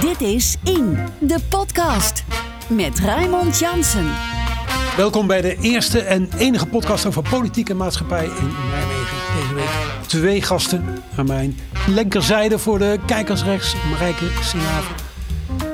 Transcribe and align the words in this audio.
Dit 0.00 0.20
is 0.20 0.56
In, 0.64 0.98
de 1.18 1.38
podcast. 1.48 2.24
Met 2.68 2.98
Raymond 2.98 3.58
Jansen. 3.58 4.06
Welkom 4.96 5.26
bij 5.26 5.40
de 5.40 5.56
eerste 5.60 6.00
en 6.00 6.28
enige 6.38 6.66
podcast 6.66 7.06
over 7.06 7.22
politiek 7.30 7.68
en 7.68 7.76
maatschappij 7.76 8.24
in 8.24 8.52
Nijmegen. 8.70 9.16
Deze 9.40 9.54
week 9.54 9.68
twee 10.06 10.42
gasten 10.42 11.02
aan 11.16 11.26
mijn 11.26 11.58
linkerzijde 11.86 12.58
voor 12.58 12.78
de 12.78 12.98
kijkers 13.06 13.42
rechts. 13.42 13.74
Marijke 13.90 14.24
Singhaven, 14.42 14.94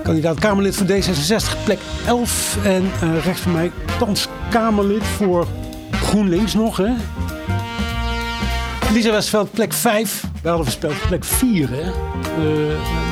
kandidaat 0.03 0.39
Kamerlid 0.39 0.77
voor 0.77 0.87
D66, 0.87 1.65
plek 1.65 1.79
11. 2.07 2.57
En 2.65 2.91
uh, 3.03 3.25
rechts 3.25 3.41
van 3.41 3.53
mij 3.53 3.71
thans 3.99 4.29
Kamerlid 4.51 5.05
voor 5.05 5.47
GroenLinks 5.91 6.55
nog. 6.55 6.77
Hè? 6.77 6.93
Lisa 8.93 9.11
Westveld, 9.11 9.53
plek 9.53 9.73
5. 9.73 10.32
We 10.43 10.49
hadden 10.49 10.67
voorspeld 10.67 11.07
plek 11.07 11.25
4, 11.25 11.69
hè? 11.71 11.81
Uh, 11.81 11.89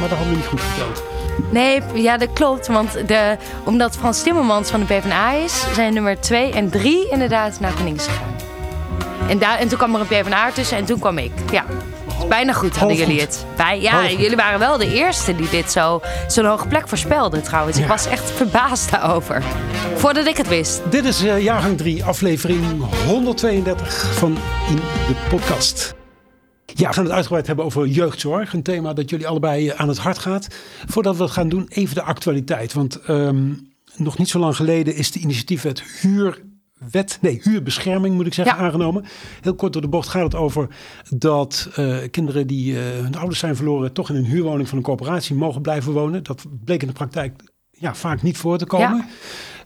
maar 0.00 0.08
dat 0.08 0.18
hadden 0.18 0.28
we 0.28 0.36
niet 0.36 0.46
goed 0.46 0.60
verteld. 0.60 1.02
Nee, 1.50 1.82
ja, 1.94 2.16
dat 2.16 2.32
klopt. 2.32 2.66
Want 2.66 3.08
de, 3.08 3.36
omdat 3.64 3.96
Frans 3.96 4.22
Timmermans 4.22 4.70
van 4.70 4.80
de 4.80 4.86
PvdA 4.86 5.32
is, 5.32 5.64
zijn 5.74 5.94
nummer 5.94 6.20
2 6.20 6.52
en 6.52 6.70
3 6.70 7.08
inderdaad 7.10 7.60
naar 7.60 7.70
GroenLinks 7.70 8.06
gegaan. 8.06 8.34
En, 9.28 9.38
daar, 9.38 9.58
en 9.58 9.68
toen 9.68 9.78
kwam 9.78 9.94
er 9.94 10.00
een 10.00 10.06
PvdA 10.06 10.50
tussen 10.50 10.76
en 10.76 10.84
toen 10.84 10.98
kwam 10.98 11.18
ik. 11.18 11.32
Ja. 11.50 11.64
Bijna 12.28 12.52
goed 12.52 12.76
hadden 12.76 12.96
jullie 12.96 13.20
het. 13.20 13.46
Bij, 13.56 13.80
ja, 13.80 14.10
jullie 14.10 14.36
waren 14.36 14.58
wel 14.58 14.78
de 14.78 14.94
eerste 14.94 15.36
die 15.36 15.48
dit 15.48 15.72
zo 15.72 16.00
zo'n 16.26 16.44
hoge 16.44 16.66
plek 16.66 16.88
voorspelden 16.88 17.42
trouwens. 17.42 17.78
Ik 17.78 17.86
was 17.86 18.06
echt 18.06 18.30
verbaasd 18.30 18.90
daarover. 18.90 19.42
Voordat 19.94 20.26
ik 20.26 20.36
het 20.36 20.48
wist. 20.48 20.80
Dit 20.90 21.04
is 21.04 21.24
uh, 21.24 21.42
jaargang 21.42 21.76
3, 21.78 22.04
aflevering 22.04 22.84
132 23.06 24.14
van 24.14 24.38
In 24.68 24.76
de 24.76 25.14
Podcast. 25.28 25.98
Ja, 26.80 26.88
we 26.88 26.94
gaan 26.94 27.04
het 27.04 27.12
uitgebreid 27.12 27.46
hebben 27.46 27.64
over 27.64 27.86
jeugdzorg. 27.86 28.52
Een 28.52 28.62
thema 28.62 28.92
dat 28.92 29.10
jullie 29.10 29.28
allebei 29.28 29.68
eh, 29.68 29.80
aan 29.80 29.88
het 29.88 29.98
hart 29.98 30.18
gaat. 30.18 30.48
Voordat 30.86 31.16
we 31.16 31.22
het 31.22 31.32
gaan 31.32 31.48
doen, 31.48 31.66
even 31.68 31.94
de 31.94 32.02
actualiteit. 32.02 32.72
Want 32.72 33.08
um, 33.08 33.72
nog 33.96 34.18
niet 34.18 34.28
zo 34.28 34.38
lang 34.38 34.56
geleden 34.56 34.94
is 34.94 35.10
de 35.10 35.18
initiatiefwet 35.18 35.82
huurwet, 35.82 37.18
nee, 37.20 37.40
huurbescherming 37.42 38.14
moet 38.14 38.26
ik 38.26 38.34
zeggen, 38.34 38.56
ja. 38.56 38.62
aangenomen. 38.62 39.04
Heel 39.40 39.54
kort 39.54 39.72
door 39.72 39.82
de 39.82 39.88
bocht 39.88 40.08
gaat 40.08 40.22
het 40.22 40.34
over 40.34 40.68
dat 41.08 41.68
uh, 41.78 41.98
kinderen 42.10 42.46
die 42.46 42.72
uh, 42.72 42.80
hun 42.80 43.16
ouders 43.16 43.38
zijn 43.38 43.56
verloren, 43.56 43.92
toch 43.92 44.10
in 44.10 44.16
een 44.16 44.24
huurwoning 44.24 44.68
van 44.68 44.78
een 44.78 44.84
coöperatie 44.84 45.36
mogen 45.36 45.62
blijven 45.62 45.92
wonen. 45.92 46.22
Dat 46.22 46.44
bleek 46.64 46.80
in 46.80 46.88
de 46.88 46.94
praktijk 46.94 47.42
ja, 47.70 47.94
vaak 47.94 48.22
niet 48.22 48.36
voor 48.36 48.58
te 48.58 48.66
komen. 48.66 49.06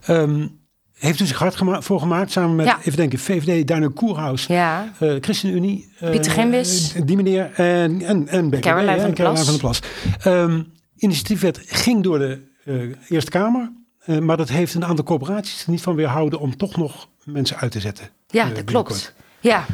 Ja. 0.05 0.19
Um, 0.19 0.63
heeft 0.97 1.19
u 1.19 1.25
zich 1.25 1.37
hard 1.37 1.55
gema 1.55 1.81
voor 1.81 1.99
gemaakt 1.99 2.31
samen 2.31 2.55
met, 2.55 2.65
ja. 2.65 2.79
even 2.79 2.95
denken, 2.95 3.19
VVD, 3.19 3.67
Daniel 3.67 3.91
Koerhaus, 3.91 4.45
ja. 4.45 4.93
uh, 5.01 5.15
ChristenUnie. 5.21 5.93
Uh, 6.03 6.09
Pieter 6.09 6.31
Gimbis. 6.31 6.93
die 7.05 7.15
meneer 7.15 7.51
en, 7.53 8.01
en, 8.01 8.27
en 8.27 8.59
Caroline 8.59 9.01
van, 9.01 9.13
Caroline 9.13 9.43
van 9.43 9.53
der 9.53 9.61
Plas. 9.61 9.79
Um, 10.25 10.73
initiatiefwet 10.95 11.59
ging 11.65 12.03
door 12.03 12.19
de 12.19 12.41
uh, 12.65 12.95
Eerste 13.09 13.31
Kamer. 13.31 13.71
Maar 14.19 14.37
dat 14.37 14.49
heeft 14.49 14.73
een 14.73 14.85
aantal 14.85 15.05
corporaties 15.05 15.65
er 15.65 15.71
niet 15.71 15.81
van 15.81 15.95
weerhouden 15.95 16.39
om 16.39 16.57
toch 16.57 16.77
nog 16.77 17.07
mensen 17.23 17.57
uit 17.57 17.71
te 17.71 17.79
zetten. 17.79 18.09
Ja, 18.27 18.49
dat 18.49 18.63
klopt. 18.63 19.13
Ja. 19.39 19.65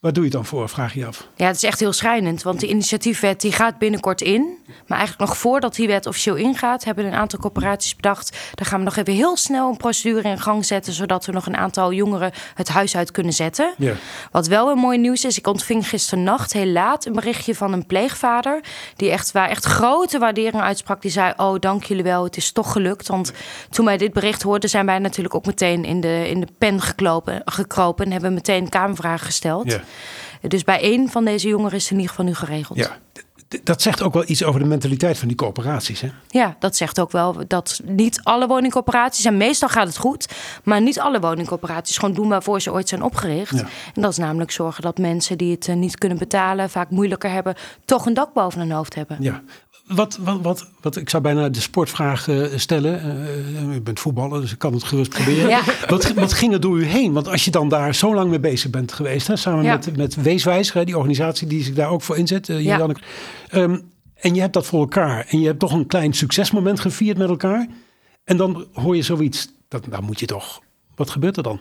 Waar 0.00 0.12
doe 0.12 0.22
je 0.24 0.28
het 0.28 0.38
dan 0.38 0.46
voor, 0.46 0.68
vraag 0.68 0.94
je 0.94 1.06
af? 1.06 1.28
Ja, 1.36 1.46
het 1.46 1.56
is 1.56 1.62
echt 1.62 1.80
heel 1.80 1.92
schrijnend. 1.92 2.42
Want 2.42 2.60
de 2.60 2.68
initiatiefwet 2.68 3.40
die 3.40 3.52
gaat 3.52 3.78
binnenkort 3.78 4.20
in. 4.20 4.58
Maar 4.86 4.98
eigenlijk 4.98 5.28
nog 5.28 5.38
voordat 5.38 5.74
die 5.74 5.86
wet 5.86 6.06
officieel 6.06 6.34
ingaat... 6.34 6.84
hebben 6.84 7.04
een 7.04 7.14
aantal 7.14 7.38
corporaties 7.38 7.96
bedacht... 7.96 8.38
dan 8.54 8.66
gaan 8.66 8.78
we 8.78 8.84
nog 8.84 8.96
even 8.96 9.12
heel 9.12 9.36
snel 9.36 9.68
een 9.70 9.76
procedure 9.76 10.28
in 10.28 10.40
gang 10.40 10.64
zetten... 10.64 10.92
zodat 10.92 11.26
we 11.26 11.32
nog 11.32 11.46
een 11.46 11.56
aantal 11.56 11.92
jongeren 11.92 12.32
het 12.54 12.68
huis 12.68 12.96
uit 12.96 13.10
kunnen 13.10 13.32
zetten. 13.32 13.74
Ja. 13.78 13.92
Wat 14.30 14.46
wel 14.46 14.70
een 14.70 14.78
mooi 14.78 14.98
nieuws 14.98 15.24
is... 15.24 15.38
ik 15.38 15.46
ontving 15.46 15.88
gisternacht 15.88 16.52
heel 16.52 16.66
laat 16.66 17.04
een 17.06 17.12
berichtje 17.12 17.54
van 17.54 17.72
een 17.72 17.86
pleegvader... 17.86 18.60
die 18.96 19.10
echt, 19.10 19.32
waar 19.32 19.48
echt 19.48 19.64
grote 19.64 20.18
waardering 20.18 20.62
uitsprak. 20.62 21.02
Die 21.02 21.10
zei, 21.10 21.32
oh, 21.36 21.58
dank 21.58 21.84
jullie 21.84 22.04
wel, 22.04 22.24
het 22.24 22.36
is 22.36 22.52
toch 22.52 22.72
gelukt. 22.72 23.08
Want 23.08 23.32
toen 23.70 23.84
wij 23.84 23.96
dit 23.96 24.12
bericht 24.12 24.42
hoorden... 24.42 24.70
zijn 24.70 24.86
wij 24.86 24.98
natuurlijk 24.98 25.34
ook 25.34 25.46
meteen 25.46 25.84
in 25.84 26.00
de, 26.00 26.28
in 26.28 26.40
de 26.40 26.48
pen 26.58 26.80
geklopen, 26.80 27.42
gekropen... 27.44 28.04
en 28.04 28.12
hebben 28.12 28.34
meteen 28.34 28.68
kamervragen 28.68 29.26
gesteld... 29.26 29.70
Ja. 29.70 29.80
Dus 30.40 30.64
bij 30.64 30.80
één 30.80 31.08
van 31.08 31.24
deze 31.24 31.48
jongeren 31.48 31.76
is 31.76 31.82
het 31.82 31.90
in 31.92 31.96
ieder 31.96 32.10
geval 32.10 32.26
nu 32.26 32.34
geregeld. 32.34 32.78
Ja, 32.78 32.98
dat 33.64 33.82
zegt 33.82 34.02
ook 34.02 34.12
wel 34.12 34.24
iets 34.26 34.44
over 34.44 34.60
de 34.60 34.66
mentaliteit 34.66 35.18
van 35.18 35.28
die 35.28 35.36
coöperaties. 35.36 36.00
Hè? 36.00 36.08
Ja, 36.28 36.56
dat 36.58 36.76
zegt 36.76 37.00
ook 37.00 37.12
wel 37.12 37.36
dat 37.46 37.80
niet 37.84 38.20
alle 38.22 38.46
woningcoöperaties, 38.46 39.24
en 39.24 39.36
meestal 39.36 39.68
gaat 39.68 39.86
het 39.86 39.96
goed, 39.96 40.28
maar 40.64 40.80
niet 40.80 41.00
alle 41.00 41.20
woningcoöperaties 41.20 41.98
gewoon 41.98 42.14
doen 42.14 42.28
waarvoor 42.28 42.60
ze 42.60 42.72
ooit 42.72 42.88
zijn 42.88 43.02
opgericht. 43.02 43.56
Ja. 43.56 43.66
En 43.94 44.02
dat 44.02 44.10
is 44.10 44.16
namelijk 44.16 44.50
zorgen 44.50 44.82
dat 44.82 44.98
mensen 44.98 45.38
die 45.38 45.50
het 45.50 45.74
niet 45.74 45.98
kunnen 45.98 46.18
betalen, 46.18 46.70
vaak 46.70 46.90
moeilijker 46.90 47.30
hebben, 47.30 47.54
toch 47.84 48.06
een 48.06 48.14
dak 48.14 48.32
boven 48.32 48.60
hun 48.60 48.70
hoofd 48.70 48.94
hebben. 48.94 49.16
Ja. 49.20 49.42
Wat, 49.94 50.18
wat, 50.22 50.40
wat, 50.42 50.70
wat, 50.80 50.96
ik 50.96 51.10
zou 51.10 51.22
bijna 51.22 51.48
de 51.48 51.60
sportvraag 51.60 52.26
uh, 52.26 52.46
stellen. 52.56 53.26
Uh, 53.68 53.74
u 53.74 53.80
bent 53.80 54.00
voetballer, 54.00 54.40
dus 54.40 54.52
ik 54.52 54.58
kan 54.58 54.72
het 54.72 54.84
gerust 54.84 55.10
proberen. 55.10 55.48
Ja. 55.48 55.62
Wat, 55.88 56.12
wat 56.12 56.32
ging 56.32 56.52
er 56.52 56.60
door 56.60 56.78
u 56.78 56.84
heen? 56.84 57.12
Want 57.12 57.28
als 57.28 57.44
je 57.44 57.50
dan 57.50 57.68
daar 57.68 57.94
zo 57.94 58.14
lang 58.14 58.30
mee 58.30 58.40
bezig 58.40 58.70
bent 58.70 58.92
geweest, 58.92 59.26
hè, 59.26 59.36
samen 59.36 59.64
Ja. 59.64 59.72
met, 59.72 59.96
met 59.96 60.14
Weeswijzer, 60.14 60.84
die 60.84 60.96
organisatie 60.96 61.46
die 61.46 61.62
zich 61.62 61.74
daar 61.74 61.90
ook 61.90 62.02
voor 62.02 62.16
inzet, 62.16 62.48
uh, 62.48 62.60
Ja. 62.60 62.88
Um, 63.54 63.88
en 64.14 64.34
je 64.34 64.40
hebt 64.40 64.52
dat 64.52 64.66
voor 64.66 64.80
elkaar. 64.80 65.26
En 65.28 65.40
je 65.40 65.46
hebt 65.46 65.58
toch 65.58 65.72
een 65.72 65.86
klein 65.86 66.12
succesmoment 66.12 66.80
gevierd 66.80 67.18
met 67.18 67.28
elkaar. 67.28 67.66
En 68.24 68.36
dan 68.36 68.66
hoor 68.72 68.96
je 68.96 69.02
zoiets. 69.02 69.48
Dat, 69.68 69.84
dan 69.88 70.04
moet 70.04 70.20
je 70.20 70.26
toch. 70.26 70.60
Wat 70.94 71.10
gebeurt 71.10 71.36
er 71.36 71.42
dan? 71.42 71.60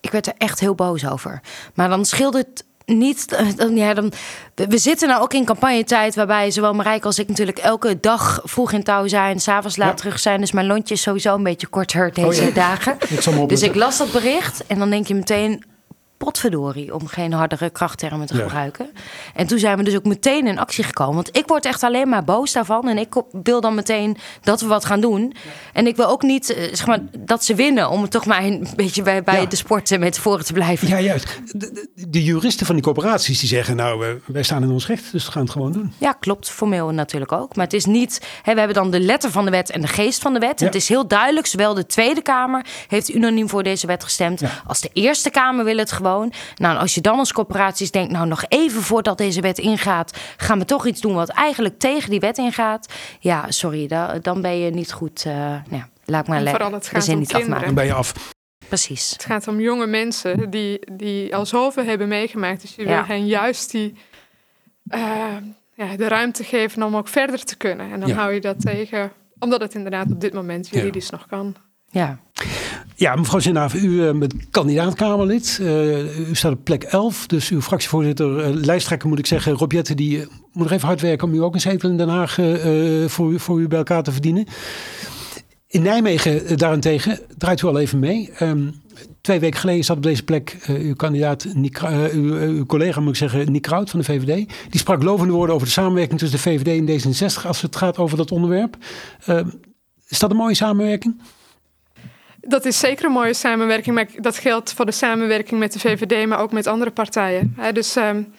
Ik 0.00 0.10
werd 0.10 0.26
er 0.26 0.34
echt 0.38 0.60
heel 0.60 0.74
boos 0.74 1.06
over. 1.06 1.40
Maar 1.74 1.88
dan 1.88 2.04
scheelde 2.04 2.38
het 2.38 2.64
niet. 2.98 3.36
Dan, 3.56 3.76
ja, 3.76 3.94
dan, 3.94 4.12
we 4.54 4.78
zitten 4.78 5.08
nou 5.08 5.22
ook 5.22 5.32
in 5.32 5.44
campagnetijd 5.44 6.14
waarbij 6.14 6.50
zowel 6.50 6.72
Marijke 6.74 7.06
als 7.06 7.18
ik 7.18 7.28
natuurlijk 7.28 7.58
elke 7.58 8.00
dag 8.00 8.40
vroeg 8.44 8.72
in 8.72 8.82
touw 8.82 9.06
zijn, 9.08 9.40
s'avonds 9.40 9.76
laat 9.76 9.88
Ja. 9.88 9.94
terug 9.94 10.18
zijn. 10.18 10.40
Dus 10.40 10.52
mijn 10.52 10.66
lontje 10.66 10.94
is 10.94 11.02
sowieso 11.02 11.34
een 11.34 11.42
beetje 11.42 11.66
korter 11.66 12.12
deze 12.12 12.40
Oh 12.40 12.46
ja. 12.46 12.54
dagen. 12.54 12.96
Ik 13.08 13.48
Dus 13.48 13.62
ik 13.62 13.74
las 13.74 13.98
dat 13.98 14.12
bericht 14.12 14.66
en 14.66 14.78
dan 14.78 14.90
denk 14.90 15.06
je 15.06 15.14
meteen. 15.14 15.64
Potverdorie, 16.24 16.94
om 16.94 17.06
geen 17.06 17.32
hardere 17.32 17.70
krachttermen 17.70 18.26
te 18.26 18.36
Ja. 18.36 18.42
gebruiken. 18.42 18.90
En 19.34 19.46
toen 19.46 19.58
zijn 19.58 19.76
we 19.78 19.82
dus 19.84 19.94
ook 19.96 20.04
meteen 20.04 20.46
in 20.46 20.58
actie 20.58 20.84
gekomen. 20.84 21.14
Want 21.14 21.36
ik 21.36 21.46
word 21.46 21.64
echt 21.66 21.82
alleen 21.82 22.08
maar 22.08 22.24
boos 22.24 22.52
daarvan. 22.52 22.88
En 22.88 22.98
ik 22.98 23.14
wil 23.42 23.60
dan 23.60 23.74
meteen 23.74 24.16
dat 24.42 24.60
we 24.60 24.66
wat 24.66 24.84
gaan 24.84 25.00
doen. 25.00 25.34
En 25.72 25.86
ik 25.86 25.96
wil 25.96 26.06
ook 26.06 26.22
niet 26.22 26.50
eh, 26.54 26.62
zeg 26.74 26.86
maar, 26.86 26.98
dat 27.18 27.44
ze 27.44 27.54
winnen. 27.54 27.90
Om 27.90 28.08
toch 28.08 28.26
maar 28.26 28.42
een 28.44 28.66
beetje 28.76 29.02
bij, 29.02 29.22
bij 29.22 29.40
Ja. 29.40 29.46
de 29.46 29.56
sport 29.56 29.98
met 29.98 30.18
voren 30.18 30.44
te 30.44 30.52
blijven. 30.52 30.88
Ja, 30.88 31.00
juist. 31.00 31.40
De, 31.46 31.88
de, 32.08 32.24
juristen 32.24 32.66
van 32.66 32.74
die 32.74 32.84
coöperaties 32.84 33.38
die 33.40 33.48
zeggen: 33.48 33.76
Nou, 33.76 34.20
wij 34.26 34.42
staan 34.42 34.62
in 34.62 34.70
ons 34.70 34.86
recht, 34.86 35.12
dus 35.12 35.26
we 35.26 35.32
gaan 35.32 35.42
het 35.42 35.50
gewoon 35.50 35.72
doen. 35.72 35.92
Ja, 35.98 36.12
klopt. 36.12 36.50
Formeel 36.50 36.90
natuurlijk 36.90 37.32
ook. 37.32 37.56
Maar 37.56 37.64
het 37.64 37.74
is 37.74 37.84
niet. 37.84 38.20
Hè, 38.42 38.52
we 38.52 38.58
hebben 38.58 38.76
dan 38.76 38.90
de 38.90 39.00
letter 39.00 39.30
van 39.30 39.44
de 39.44 39.50
wet 39.50 39.70
en 39.70 39.80
de 39.80 39.86
geest 39.86 40.20
van 40.22 40.32
de 40.32 40.38
wet. 40.38 40.60
Ja. 40.60 40.66
Het 40.66 40.74
is 40.74 40.88
heel 40.88 41.06
duidelijk. 41.06 41.46
Zowel 41.46 41.74
de 41.74 41.86
Tweede 41.86 42.22
Kamer 42.22 42.66
heeft 42.88 43.14
unaniem 43.14 43.48
voor 43.48 43.62
deze 43.62 43.86
wet 43.86 44.04
gestemd. 44.04 44.42
Als 44.66 44.80
de 44.80 44.90
Eerste 44.92 45.30
Kamer 45.30 45.64
wil 45.64 45.76
het 45.76 45.92
gewoon. 45.92 46.10
Nou, 46.56 46.78
als 46.78 46.94
je 46.94 47.00
dan 47.00 47.18
als 47.18 47.32
corporaties 47.32 47.90
denkt. 47.90 48.12
Nou, 48.12 48.26
nog 48.26 48.44
even 48.48 48.82
voordat 48.82 49.18
deze 49.18 49.40
wet 49.40 49.58
ingaat. 49.58 50.18
gaan 50.36 50.58
we 50.58 50.64
toch 50.64 50.86
iets 50.86 51.00
doen 51.00 51.14
wat 51.14 51.28
eigenlijk 51.28 51.78
tegen 51.78 52.10
die 52.10 52.20
wet 52.20 52.38
ingaat. 52.38 52.92
Ja, 53.20 53.50
sorry. 53.50 53.86
Da, 53.86 54.18
dan 54.18 54.40
ben 54.42 54.58
je 54.58 54.70
niet 54.70 54.92
goed. 54.92 55.24
eh 55.26 55.32
nou, 55.34 55.60
ja, 55.70 55.88
laat 56.04 56.26
maar 56.28 56.36
En 56.38 56.42
le- 56.42 56.50
vooral 56.50 56.72
het 56.72 56.88
gaat 56.88 57.08
om 57.08 57.18
niet 57.18 57.28
kinderen. 57.32 57.44
Dan 57.50 57.54
afmaken. 57.58 57.74
ben 57.74 57.84
je 57.86 57.92
af. 57.94 58.12
Precies. 58.68 59.10
Het 59.10 59.24
gaat 59.24 59.48
om 59.48 59.60
jonge 59.60 59.86
mensen 59.86 60.50
die, 60.50 60.78
die 60.92 61.36
al 61.36 61.46
zoveel 61.46 61.84
hebben 61.84 62.08
meegemaakt. 62.08 62.60
Dus 62.60 62.74
je 62.74 62.84
wil 62.86 63.04
hen 63.04 63.26
juist 63.26 63.70
die, 63.70 63.94
eh, 64.88 65.00
ja, 65.74 65.96
de 65.96 66.08
ruimte 66.08 66.44
geven 66.44 66.82
om 66.82 66.96
ook 66.96 67.08
verder 67.08 67.44
te 67.44 67.56
kunnen. 67.56 67.92
En 67.92 68.00
dan 68.00 68.08
Ja. 68.08 68.14
hou 68.14 68.32
je 68.32 68.40
dat 68.40 68.60
tegen, 68.60 69.12
omdat 69.38 69.60
het 69.60 69.74
inderdaad 69.74 70.10
op 70.10 70.20
dit 70.20 70.32
moment 70.32 70.68
juridisch 70.68 71.10
nog 71.10 71.26
kan. 71.26 71.54
Ja. 71.90 72.18
Ja, 73.02 73.16
mevrouw 73.16 73.40
Zinnaaf, 73.40 73.74
u 73.74 74.12
bent 74.12 74.34
kandidaat-Kamerlid. 74.50 75.58
Uh, 75.60 76.28
u 76.28 76.34
staat 76.34 76.52
op 76.52 76.64
plek 76.64 76.82
11. 76.82 77.26
Dus 77.26 77.50
uw 77.50 77.60
fractievoorzitter, 77.60 78.48
uh, 78.48 78.54
lijsttrekker 78.64 79.08
moet 79.08 79.18
ik 79.18 79.26
zeggen, 79.26 79.52
Rob 79.52 79.72
Jetten, 79.72 79.96
die 79.96 80.18
moet 80.52 80.62
nog 80.62 80.70
even 80.70 80.86
hard 80.86 81.00
werken 81.00 81.28
om 81.28 81.34
u 81.34 81.42
ook 81.42 81.54
een 81.54 81.60
zetel 81.60 81.90
in 81.90 81.96
Den 81.96 82.08
Haag 82.08 82.34
voor, 83.06 83.32
u, 83.32 83.38
voor 83.38 83.60
u 83.60 83.68
bij 83.68 83.78
elkaar 83.78 84.02
te 84.02 84.12
verdienen. 84.12 84.46
In 85.66 85.82
Nijmegen 85.82 86.58
daarentegen 86.58 87.18
draait 87.38 87.60
u 87.60 87.66
al 87.66 87.78
even 87.78 87.98
mee. 87.98 88.30
Um, 88.40 88.74
twee 89.20 89.40
weken 89.40 89.60
geleden 89.60 89.84
zat 89.84 89.96
op 89.96 90.02
deze 90.02 90.22
plek 90.22 90.58
uw 90.66 90.94
kandidaat, 90.94 91.46
uw, 92.12 92.34
uw, 92.34 92.66
collega 92.66 93.00
moet 93.00 93.10
ik 93.10 93.16
zeggen, 93.16 93.52
Nick 93.52 93.62
Kraut 93.62 93.90
van 93.90 93.98
de 93.98 94.04
VVD. 94.04 94.48
Die 94.70 94.80
sprak 94.80 95.02
lovende 95.02 95.32
woorden 95.32 95.54
over 95.54 95.66
de 95.66 95.72
samenwerking 95.72 96.18
tussen 96.18 96.38
de 96.38 96.50
VVD 96.50 96.88
en 96.88 97.12
D66 97.12 97.46
als 97.46 97.62
het 97.62 97.76
gaat 97.76 97.98
over 97.98 98.16
dat 98.16 98.30
onderwerp. 98.30 98.76
Uh, 99.28 99.40
is 100.08 100.18
dat 100.18 100.30
een 100.30 100.36
mooie 100.36 100.54
samenwerking? 100.54 101.20
Dat 102.48 102.64
is 102.64 102.78
zeker 102.78 103.04
een 103.04 103.12
mooie 103.12 103.34
samenwerking, 103.34 103.94
maar 103.94 104.06
dat 104.16 104.38
geldt 104.38 104.72
voor 104.72 104.86
de 104.86 104.92
samenwerking 104.92 105.60
met 105.60 105.72
de 105.72 105.78
VVD, 105.78 106.26
maar 106.26 106.40
ook 106.40 106.52
met 106.52 106.66
andere 106.66 106.90
partijen. 106.90 107.56
Dus 107.72 107.96
um, 107.96 108.34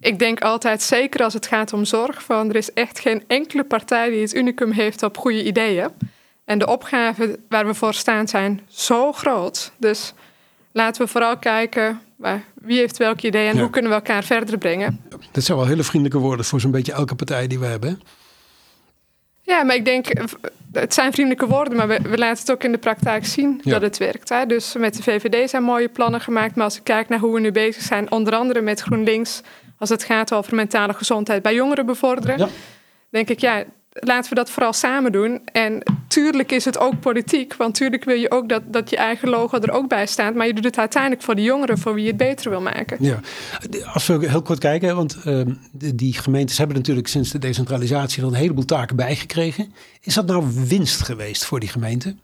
ik 0.00 0.18
denk 0.18 0.40
altijd, 0.40 0.82
zeker 0.82 1.22
als 1.24 1.34
het 1.34 1.46
gaat 1.46 1.72
om 1.72 1.84
zorg, 1.84 2.22
van 2.22 2.48
er 2.48 2.56
is 2.56 2.72
echt 2.72 2.98
geen 3.00 3.22
enkele 3.26 3.64
partij 3.64 4.10
die 4.10 4.20
het 4.20 4.34
unicum 4.34 4.70
heeft 4.70 5.02
op 5.02 5.18
goede 5.18 5.44
ideeën. 5.44 5.88
En 6.44 6.58
de 6.58 6.66
opgaven 6.66 7.36
waar 7.48 7.66
we 7.66 7.74
voor 7.74 7.94
staan 7.94 8.28
zijn 8.28 8.60
zo 8.68 9.12
groot. 9.12 9.72
Dus 9.78 10.14
laten 10.72 11.02
we 11.02 11.08
vooral 11.08 11.38
kijken 11.38 12.00
wie 12.54 12.78
heeft 12.78 12.96
welk 12.96 13.22
idee 13.22 13.48
en 13.48 13.54
ja. 13.54 13.60
hoe 13.60 13.70
kunnen 13.70 13.90
we 13.90 13.96
elkaar 13.96 14.24
verder 14.24 14.58
brengen. 14.58 15.00
Dat 15.32 15.44
zijn 15.44 15.58
wel 15.58 15.66
hele 15.66 15.82
vriendelijke 15.82 16.22
woorden 16.26 16.44
voor 16.44 16.60
zo'n 16.60 16.70
beetje 16.70 16.92
elke 16.92 17.14
partij 17.14 17.46
die 17.46 17.58
we 17.58 17.66
hebben. 17.66 18.00
Ja, 19.42 19.62
maar 19.62 19.74
ik 19.74 19.84
denk, 19.84 20.06
het 20.72 20.94
zijn 20.94 21.12
vriendelijke 21.12 21.46
woorden, 21.46 21.76
maar 21.76 21.88
we, 21.88 21.98
we 22.02 22.18
laten 22.18 22.40
het 22.40 22.50
ook 22.50 22.64
in 22.64 22.72
de 22.72 22.78
praktijk 22.78 23.26
zien 23.26 23.60
Ja. 23.64 23.70
dat 23.72 23.82
het 23.82 23.98
werkt. 23.98 24.28
Hè? 24.28 24.46
Dus 24.46 24.74
met 24.74 24.96
de 24.96 25.02
VVD 25.02 25.50
zijn 25.50 25.62
mooie 25.62 25.88
plannen 25.88 26.20
gemaakt, 26.20 26.54
maar 26.54 26.64
als 26.64 26.76
ik 26.76 26.84
kijk 26.84 27.08
naar 27.08 27.18
hoe 27.18 27.34
we 27.34 27.40
nu 27.40 27.52
bezig 27.52 27.82
zijn, 27.82 28.10
onder 28.10 28.34
andere 28.34 28.60
met 28.60 28.80
GroenLinks, 28.80 29.40
als 29.78 29.88
het 29.88 30.04
gaat 30.04 30.32
over 30.34 30.54
mentale 30.54 30.92
gezondheid 30.94 31.42
bij 31.42 31.54
jongeren 31.54 31.86
bevorderen, 31.86 32.38
Ja. 32.38 32.48
denk 33.10 33.28
ik, 33.28 33.38
ja, 33.40 33.64
laten 33.92 34.28
we 34.28 34.34
dat 34.34 34.50
vooral 34.50 34.72
samen 34.72 35.12
doen. 35.12 35.40
En 35.52 35.82
tuurlijk 36.08 36.52
is 36.52 36.64
het 36.64 36.78
ook 36.78 37.00
politiek, 37.00 37.54
want 37.54 37.74
tuurlijk 37.74 38.04
wil 38.04 38.16
je 38.16 38.30
ook 38.30 38.48
dat, 38.48 38.62
dat 38.66 38.90
je 38.90 38.96
eigen 38.96 39.28
logo 39.28 39.58
er 39.60 39.70
ook 39.70 39.88
bij 39.88 40.06
staat, 40.06 40.34
maar 40.34 40.46
je 40.46 40.54
doet 40.54 40.64
het 40.64 40.78
uiteindelijk 40.78 41.22
voor 41.22 41.34
de 41.34 41.42
jongeren, 41.42 41.78
voor 41.78 41.94
wie 41.94 42.02
je 42.02 42.08
het 42.08 42.16
beter 42.16 42.50
wil 42.50 42.60
maken. 42.60 42.96
Ja, 43.00 43.20
als 43.92 44.06
we 44.06 44.28
heel 44.28 44.42
kort 44.42 44.58
kijken, 44.58 44.96
want 44.96 45.16
ehm, 45.24 45.52
die 45.72 46.12
gemeentes 46.12 46.58
hebben 46.58 46.76
natuurlijk 46.76 47.08
sinds 47.08 47.30
de 47.30 47.38
decentralisatie 47.38 48.22
er 48.22 48.28
een 48.28 48.34
heleboel 48.34 48.64
taken 48.64 48.96
bijgekregen. 48.96 49.74
Is 50.00 50.14
dat 50.14 50.26
nou 50.26 50.44
winst 50.68 51.02
geweest 51.02 51.44
voor 51.44 51.60
die 51.60 51.68
gemeente? 51.68 52.14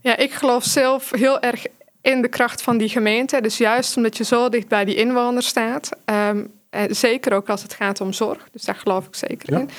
Ja, 0.00 0.16
ik 0.16 0.32
geloof 0.32 0.64
zelf 0.64 1.10
heel 1.10 1.40
erg 1.40 1.66
in 2.00 2.22
de 2.22 2.28
kracht 2.28 2.62
van 2.62 2.78
die 2.78 2.88
gemeente. 2.88 3.40
Dus 3.40 3.56
juist 3.58 3.96
omdat 3.96 4.16
je 4.16 4.24
zo 4.24 4.48
dicht 4.48 4.68
bij 4.68 4.84
die 4.84 4.94
inwoners 4.94 5.46
staat. 5.46 5.88
ehm, 6.04 6.44
en 6.70 6.96
zeker 6.96 7.32
ook 7.32 7.48
als 7.48 7.62
het 7.62 7.74
gaat 7.74 8.00
om 8.00 8.12
zorg. 8.12 8.48
Dus 8.52 8.62
daar 8.62 8.74
geloof 8.74 9.06
ik 9.06 9.14
zeker 9.14 9.52
Ja. 9.52 9.58
in. 9.58 9.70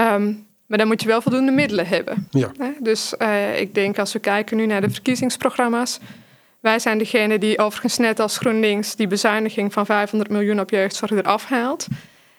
Ehm, 0.00 0.32
maar 0.66 0.78
dan 0.78 0.86
moet 0.86 1.02
je 1.02 1.08
wel 1.08 1.22
voldoende 1.22 1.52
middelen 1.52 1.86
hebben. 1.86 2.28
Ja. 2.30 2.50
Dus 2.78 3.16
eh, 3.16 3.60
ik 3.60 3.74
denk 3.74 3.98
als 3.98 4.12
we 4.12 4.18
kijken 4.18 4.56
nu 4.56 4.66
naar 4.66 4.80
de 4.80 4.90
verkiezingsprogramma's. 4.90 5.98
Wij 6.60 6.78
zijn 6.78 6.98
degene 6.98 7.38
die 7.38 7.58
overigens 7.58 7.98
net 7.98 8.20
als 8.20 8.38
GroenLinks 8.38 8.96
die 8.96 9.06
bezuiniging 9.06 9.72
van 9.72 9.86
500 9.86 10.30
miljoen 10.30 10.60
op 10.60 10.70
jeugdzorg 10.70 11.10
eraf 11.10 11.44
haalt. 11.44 11.86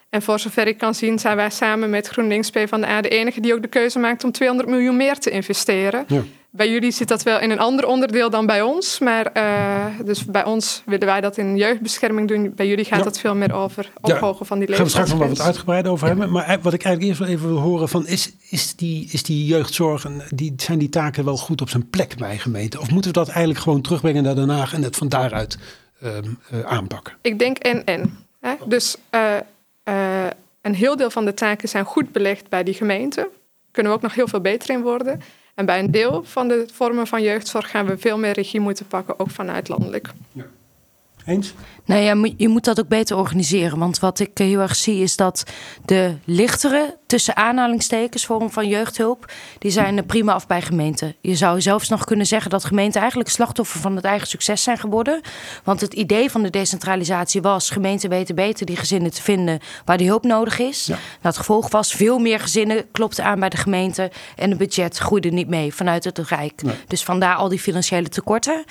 En 0.10 0.22
voor 0.22 0.40
zover 0.40 0.68
ik 0.68 0.78
kan 0.78 0.96
zien 0.96 1.20
zijn 1.20 1.36
wij 1.36 1.50
samen 1.50 1.90
met 1.90 2.08
GroenLinks 2.08 2.50
PvdA 2.50 3.02
de 3.02 3.10
enige 3.10 3.42
die 3.42 3.54
ook 3.54 3.62
de 3.62 3.68
keuze 3.68 4.00
maakt 4.00 4.24
om 4.24 4.32
200 4.32 4.70
miljoen 4.70 4.98
meer 4.98 5.20
te 5.20 5.30
investeren. 5.30 6.06
Ja. 6.08 6.22
Bij 6.54 6.70
jullie 6.70 6.92
zit 6.92 7.08
dat 7.08 7.24
wel 7.24 7.40
in 7.40 7.52
een 7.52 7.60
ander 7.60 7.86
onderdeel 7.86 8.30
dan 8.30 8.46
bij 8.46 8.62
ons. 8.62 9.00
Maar 9.00 9.26
eh, 9.26 9.86
dus 10.06 10.26
bij 10.26 10.44
ons 10.44 10.82
willen 10.86 11.08
wij 11.08 11.22
dat 11.22 11.38
in 11.38 11.58
jeugdbescherming 11.58 12.28
doen. 12.28 12.54
Bij 12.56 12.68
jullie 12.68 12.86
gaat 12.86 13.00
Ja. 13.00 13.06
het 13.06 13.20
veel 13.20 13.36
meer 13.36 13.54
over 13.54 13.92
Ja, 14.02 14.16
ophogen 14.16 14.46
van 14.46 14.58
die 14.58 14.68
Daar 14.68 14.76
gaan 14.76 14.86
we 14.86 14.92
straks 14.92 15.10
nog 15.10 15.20
wel 15.20 15.28
wat 15.28 15.42
uitgebreid 15.42 15.88
over 15.88 16.08
hebben. 16.08 16.32
Maar 16.32 16.60
wat 16.62 16.74
ik 16.74 16.84
eigenlijk 16.84 17.02
eerst 17.02 17.20
wel 17.20 17.28
even 17.28 17.48
wil 17.48 17.58
horen 17.58 17.90
van 17.90 18.08
is, 18.08 18.32
is, 18.50 18.76
die, 18.76 19.08
is 19.12 19.24
die 19.24 19.46
jeugdzorg, 19.46 20.06
en 20.06 20.22
die, 20.30 20.54
zijn 20.58 20.80
die 20.80 20.90
taken 20.90 21.26
wel 21.26 21.38
goed 21.38 21.62
op 21.62 21.70
zijn 21.70 21.90
plek 21.90 22.18
bij 22.18 22.38
gemeenten? 22.38 22.80
Of 22.80 22.90
moeten 22.90 23.12
we 23.12 23.18
dat 23.18 23.30
eigenlijk 23.30 23.60
gewoon 23.60 23.82
terugbrengen 23.82 24.24
naar 24.24 24.36
Den 24.36 24.50
Haag 24.50 24.74
en 24.74 24.84
het 24.84 24.96
van 24.96 25.10
daaruit 25.10 25.58
ehm, 26.02 26.24
eh, 26.50 26.60
aanpakken? 26.60 27.14
Ik 27.22 27.40
denk 27.40 27.58
en 27.58 27.86
en. 27.86 28.18
Hè? 28.40 28.54
Dus 28.66 28.96
eh, 29.10 29.36
eh, 29.84 30.32
een 30.62 30.76
heel 30.76 30.96
deel 30.96 31.10
van 31.10 31.26
de 31.26 31.34
taken 31.34 31.70
zijn 31.70 31.86
goed 31.86 32.12
belegd 32.12 32.50
bij 32.50 32.64
die 32.64 32.74
gemeente. 32.74 33.30
Kunnen 33.72 33.92
we 33.92 33.98
ook 33.98 34.04
nog 34.04 34.16
heel 34.16 34.28
veel 34.28 34.42
beter 34.42 34.70
in 34.70 34.82
worden. 34.82 35.22
En 35.62 35.68
bij 35.68 35.80
een 35.80 35.92
deel 35.92 36.24
van 36.24 36.48
de 36.48 36.66
vormen 36.74 37.08
van 37.08 37.22
jeugdzorg 37.22 37.70
gaan 37.70 37.86
we 37.86 37.98
veel 37.98 38.18
meer 38.18 38.32
regie 38.32 38.60
moeten 38.60 38.88
pakken, 38.88 39.20
ook 39.20 39.30
vanuit 39.30 39.68
landelijk. 39.68 40.10
Eens? 41.26 41.54
Nou 41.86 42.02
ja, 42.02 42.34
je 42.38 42.48
moet 42.48 42.64
dat 42.64 42.80
ook 42.80 42.88
beter 42.88 43.18
organiseren. 43.18 43.80
Want 43.80 44.00
wat 44.00 44.20
ik 44.20 44.38
heel 44.38 44.60
erg 44.60 44.76
zie 44.76 45.02
is 45.02 45.16
dat 45.16 45.44
de 45.86 46.16
lichtere, 46.26 46.98
tussen 47.12 47.36
aanhalingstekens, 47.36 48.26
vorm 48.26 48.52
van 48.52 48.68
jeugdhulp, 48.68 49.32
die 49.58 49.72
zijn 49.72 49.98
er 49.98 50.04
prima 50.04 50.34
af 50.34 50.48
bij 50.48 50.62
gemeenten. 50.62 51.16
Je 51.22 51.36
zou 51.36 51.62
zelfs 51.62 51.90
nog 51.90 52.04
kunnen 52.04 52.26
zeggen 52.26 52.50
dat 52.50 52.66
gemeenten 52.66 53.00
eigenlijk 53.00 53.30
slachtoffer 53.30 53.80
van 53.80 53.96
het 53.96 54.06
eigen 54.06 54.28
succes 54.28 54.64
zijn 54.64 54.78
geworden. 54.78 55.22
Want 55.64 55.82
het 55.82 55.94
idee 55.94 56.32
van 56.32 56.44
de 56.44 56.50
decentralisatie 56.50 57.42
was, 57.42 57.70
gemeenten 57.70 58.10
weten 58.10 58.36
beter 58.36 58.66
die 58.66 58.76
gezinnen 58.76 59.12
te 59.12 59.22
vinden 59.22 59.60
waar 59.86 59.98
die 59.98 60.08
hulp 60.08 60.24
nodig 60.24 60.60
is. 60.60 60.86
Ja. 60.86 60.94
Nou, 60.94 61.04
het 61.22 61.38
gevolg 61.38 61.70
was, 61.70 61.94
veel 61.94 62.20
meer 62.20 62.40
gezinnen 62.40 62.92
klopten 62.92 63.24
aan 63.24 63.40
bij 63.40 63.50
de 63.50 63.58
gemeente 63.58 64.12
en 64.36 64.50
het 64.50 64.58
budget 64.58 64.98
groeide 64.98 65.30
niet 65.30 65.48
mee 65.48 65.74
vanuit 65.74 66.04
het 66.04 66.18
Rijk. 66.18 66.62
Nee. 66.62 66.76
Dus 66.88 67.04
vandaar 67.04 67.36
al 67.36 67.50
die 67.50 67.60
financiële 67.60 68.10
tekorten. 68.10 68.64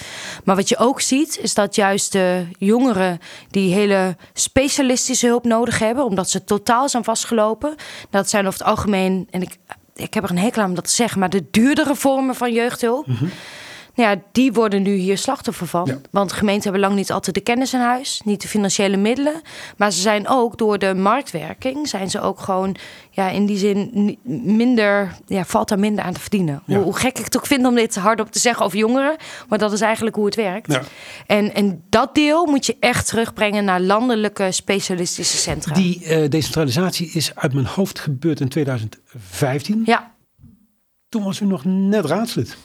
Maar 0.44 0.56
wat 0.56 0.69
je 0.69 0.76
ook 0.76 1.00
ziet, 1.00 1.38
is 1.38 1.54
dat 1.54 1.75
juist 1.75 2.12
de 2.12 2.46
jongeren 2.58 3.19
die 3.50 3.75
hele 3.75 4.16
specialistische 4.32 5.26
hulp 5.26 5.44
nodig 5.44 5.78
hebben, 5.78 6.04
omdat 6.04 6.31
ze 6.31 6.44
totaal 6.44 6.88
zijn 6.88 7.04
vastgelopen, 7.04 7.75
dat 8.10 8.30
zijn 8.31 8.47
over 8.47 8.59
het 8.59 8.69
algemeen, 8.69 9.29
en 9.31 9.43
ik, 9.43 9.56
ik 9.94 10.15
heb 10.15 10.25
er 10.25 10.31
een 10.31 10.38
hekel 10.38 10.62
aan 10.62 10.69
om 10.69 10.75
dat 10.75 10.85
te 10.85 10.91
zeggen, 10.91 11.19
maar 11.21 11.31
de 11.31 11.47
duurdere 11.50 11.94
vormen 11.94 12.35
van 12.35 12.53
jeugdhulp. 12.53 13.06
Nou 13.06 13.19
ja, 14.00 14.17
die 14.32 14.52
worden 14.52 14.82
nu 14.82 14.94
hier 14.94 15.19
slachtoffer 15.19 15.67
van. 15.67 15.87
Ja. 15.87 15.99
Want 16.11 16.32
gemeenten 16.32 16.62
hebben 16.62 16.81
lang 16.81 16.94
niet 16.94 17.12
altijd 17.12 17.35
de 17.35 17.43
kennis 17.43 17.73
in 17.73 17.81
huis, 17.81 18.20
niet 18.25 18.43
de 18.43 18.49
financiële 18.49 18.97
middelen. 18.97 19.41
Maar 19.76 19.93
ze 19.93 20.00
zijn 20.00 20.29
ook 20.29 20.58
door 20.58 20.79
de 20.79 20.94
marktwerking, 20.94 21.88
zijn 21.88 22.11
ze 22.11 22.20
ook 22.20 22.41
gewoon 22.41 22.76
ja, 23.11 23.29
in 23.29 23.47
die 23.47 23.56
zin 23.56 24.19
minder, 24.44 25.14
ja, 25.26 25.44
valt 25.44 25.69
daar 25.69 25.79
minder 25.79 26.05
aan 26.05 26.12
te 26.12 26.20
verdienen. 26.20 26.62
Ja. 26.67 26.75
Hoe, 26.75 26.85
hoe 26.85 26.97
gek 26.97 27.19
ik 27.19 27.25
het 27.25 27.37
ook 27.37 27.47
vind 27.47 27.67
om 27.67 27.75
dit 27.75 27.97
hardop 27.97 28.32
te 28.32 28.38
zeggen 28.38 28.64
over 28.64 28.79
jongeren, 28.79 29.17
maar 29.49 29.58
dat 29.58 29.73
is 29.73 29.81
eigenlijk 29.81 30.17
hoe 30.17 30.25
het 30.25 30.35
werkt. 30.35 30.73
Ja. 30.73 30.82
En, 31.26 31.55
en 31.55 31.82
dat 31.88 32.14
deel 32.14 32.47
moet 32.47 32.67
je 32.67 32.76
echt 32.81 33.06
terugbrengen 33.06 33.64
naar 33.64 33.81
landelijke 33.81 34.52
specialistische 34.52 35.37
centra. 35.37 35.75
Die 35.75 36.05
eh, 36.05 36.29
decentralisatie 36.29 37.11
is 37.12 37.35
uit 37.35 37.52
mijn 37.52 37.67
hoofd 37.67 37.99
gebeurd 37.99 38.41
in 38.41 38.49
2015. 38.49 39.82
Ja. 39.85 40.14
Toen 41.08 41.25
was 41.25 41.41
u 41.41 41.47
nog 41.47 41.64
net 41.64 42.05
raadslid. 42.05 42.56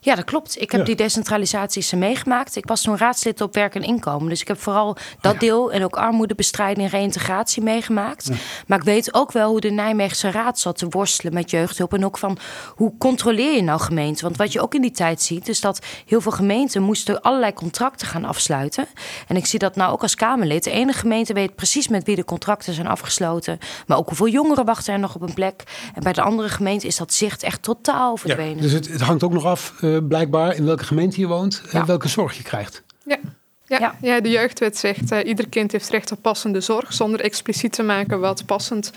Ja, 0.00 0.14
dat 0.14 0.24
klopt. 0.24 0.60
Ik 0.60 0.70
heb 0.70 0.80
Ja. 0.80 0.86
die 0.86 0.96
decentralisaties 0.96 1.92
meegemaakt. 1.92 2.56
Ik 2.56 2.66
was 2.66 2.82
toen 2.82 2.96
raadslid 2.96 3.40
op 3.40 3.54
werk 3.54 3.74
en 3.74 3.82
inkomen. 3.82 4.28
Dus 4.28 4.40
ik 4.40 4.48
heb 4.48 4.60
vooral 4.60 4.96
dat 5.20 5.32
ja. 5.32 5.38
deel 5.38 5.72
en 5.72 5.84
ook 5.84 5.96
armoedebestrijding 5.96 6.90
en 6.92 6.98
reïntegratie 6.98 7.62
meegemaakt. 7.62 8.30
Maar 8.66 8.78
ik 8.78 8.84
weet 8.84 9.14
ook 9.14 9.32
wel 9.32 9.50
hoe 9.50 9.60
de 9.60 9.70
Nijmeegse 9.70 10.30
raad 10.30 10.58
zat 10.58 10.78
te 10.78 10.86
worstelen 10.88 11.34
met 11.34 11.50
jeugdhulp. 11.50 11.94
En 11.94 12.04
ook 12.04 12.18
van 12.18 12.38
hoe 12.74 12.92
controleer 12.98 13.54
je 13.54 13.62
nou 13.62 13.80
gemeenten? 13.80 14.24
Want 14.24 14.36
wat 14.36 14.52
je 14.52 14.60
ook 14.60 14.74
in 14.74 14.80
die 14.82 14.90
tijd 14.90 15.22
ziet, 15.22 15.48
is 15.48 15.60
dat 15.60 15.86
heel 16.06 16.20
veel 16.20 16.32
gemeenten 16.32 16.82
moesten 16.82 17.20
allerlei 17.22 17.52
contracten 17.52 18.06
gaan 18.06 18.24
afsluiten. 18.24 18.86
En 19.26 19.36
ik 19.36 19.46
zie 19.46 19.58
dat 19.58 19.76
nou 19.76 19.92
ook 19.92 20.02
als 20.02 20.14
Kamerlid. 20.14 20.64
De 20.64 20.70
ene 20.70 20.92
gemeente 20.92 21.32
weet 21.32 21.54
precies 21.54 21.88
met 21.88 22.04
wie 22.04 22.16
de 22.16 22.24
contracten 22.24 22.72
zijn 22.74 22.86
afgesloten. 22.86 23.58
Maar 23.86 23.98
ook 23.98 24.06
hoeveel 24.08 24.28
jongeren 24.28 24.64
wachten 24.64 24.92
er 24.92 24.98
nog 24.98 25.14
op 25.14 25.22
een 25.22 25.34
plek. 25.34 25.62
En 25.94 26.02
bij 26.02 26.12
de 26.12 26.22
andere 26.22 26.48
gemeente 26.48 26.86
is 26.86 26.96
dat 26.96 27.12
zicht 27.12 27.42
echt 27.42 27.62
totaal 27.62 28.16
verdwenen. 28.16 28.62
dus 28.62 28.72
het, 28.72 28.88
het 28.88 29.00
hangt 29.00 29.22
ook 29.22 29.32
nog 29.32 29.44
af, 29.44 29.74
eh, 29.80 29.97
blijkbaar, 30.02 30.54
in 30.54 30.64
welke 30.64 30.84
gemeente 30.84 31.20
je 31.20 31.26
woont, 31.26 31.62
en 31.70 31.78
Ja. 31.78 31.86
welke 31.86 32.08
zorg 32.08 32.36
je 32.36 32.42
krijgt. 32.42 32.82
Ja. 33.04 33.18
Ja, 33.66 33.78
Ja. 33.78 33.94
ja. 34.02 34.20
de 34.20 34.30
jeugdwet 34.30 34.76
zegt 34.76 35.12
uh, 35.12 35.18
ieder 35.24 35.48
kind 35.48 35.72
heeft 35.72 35.88
recht 35.90 36.12
op 36.12 36.22
passende 36.22 36.60
zorg, 36.60 36.92
zonder 36.92 37.20
expliciet 37.20 37.72
te 37.72 37.82
maken 37.82 38.20
wat 38.20 38.46
passend 38.46 38.90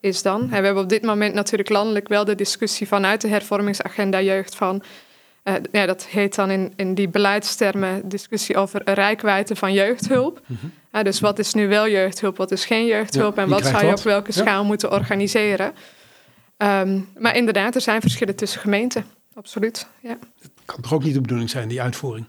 is 0.00 0.22
dan. 0.22 0.40
En 0.42 0.48
we 0.48 0.54
hebben 0.64 0.82
op 0.82 0.88
dit 0.88 1.02
moment 1.02 1.34
natuurlijk 1.34 1.68
landelijk 1.68 2.08
wel 2.08 2.24
de 2.24 2.34
discussie 2.34 2.88
vanuit 2.88 3.20
de 3.20 3.28
hervormingsagenda 3.28 4.20
jeugd 4.20 4.54
van, 4.56 4.82
uh, 5.44 5.54
ja, 5.72 5.86
dat 5.86 6.04
heet 6.06 6.34
dan 6.34 6.50
in, 6.50 6.72
in 6.76 6.94
die 6.94 7.08
beleidstermen 7.08 8.08
discussie 8.08 8.56
over 8.56 8.80
rijkwijde 8.84 9.56
van 9.56 9.72
jeugdhulp. 9.72 10.40
Mhm. 10.46 10.66
Uh, 10.92 11.02
dus 11.02 11.20
wat 11.20 11.38
is 11.38 11.54
nu 11.54 11.68
wel 11.68 11.88
jeugdhulp, 11.88 12.36
wat 12.36 12.50
is 12.52 12.64
geen 12.64 12.86
jeugdhulp 12.86 13.36
Ja, 13.36 13.42
en 13.42 13.48
wat 13.48 13.66
zou 13.66 13.82
je 13.84 13.90
wat? 13.90 13.98
op 13.98 14.04
welke 14.04 14.30
Ja. 14.34 14.40
schaal 14.42 14.64
moeten 14.64 14.90
organiseren. 14.92 15.72
Um, 16.58 17.08
maar 17.18 17.36
inderdaad, 17.36 17.74
er 17.74 17.80
zijn 17.80 18.00
verschillen 18.00 18.36
tussen 18.36 18.60
gemeenten, 18.60 19.04
absoluut. 19.36 19.86
Ja. 20.00 20.18
Kan 20.64 20.80
toch 20.80 20.92
ook 20.92 21.02
niet 21.02 21.14
de 21.14 21.20
bedoeling 21.20 21.50
zijn, 21.50 21.68
die 21.68 21.82
uitvoering? 21.82 22.26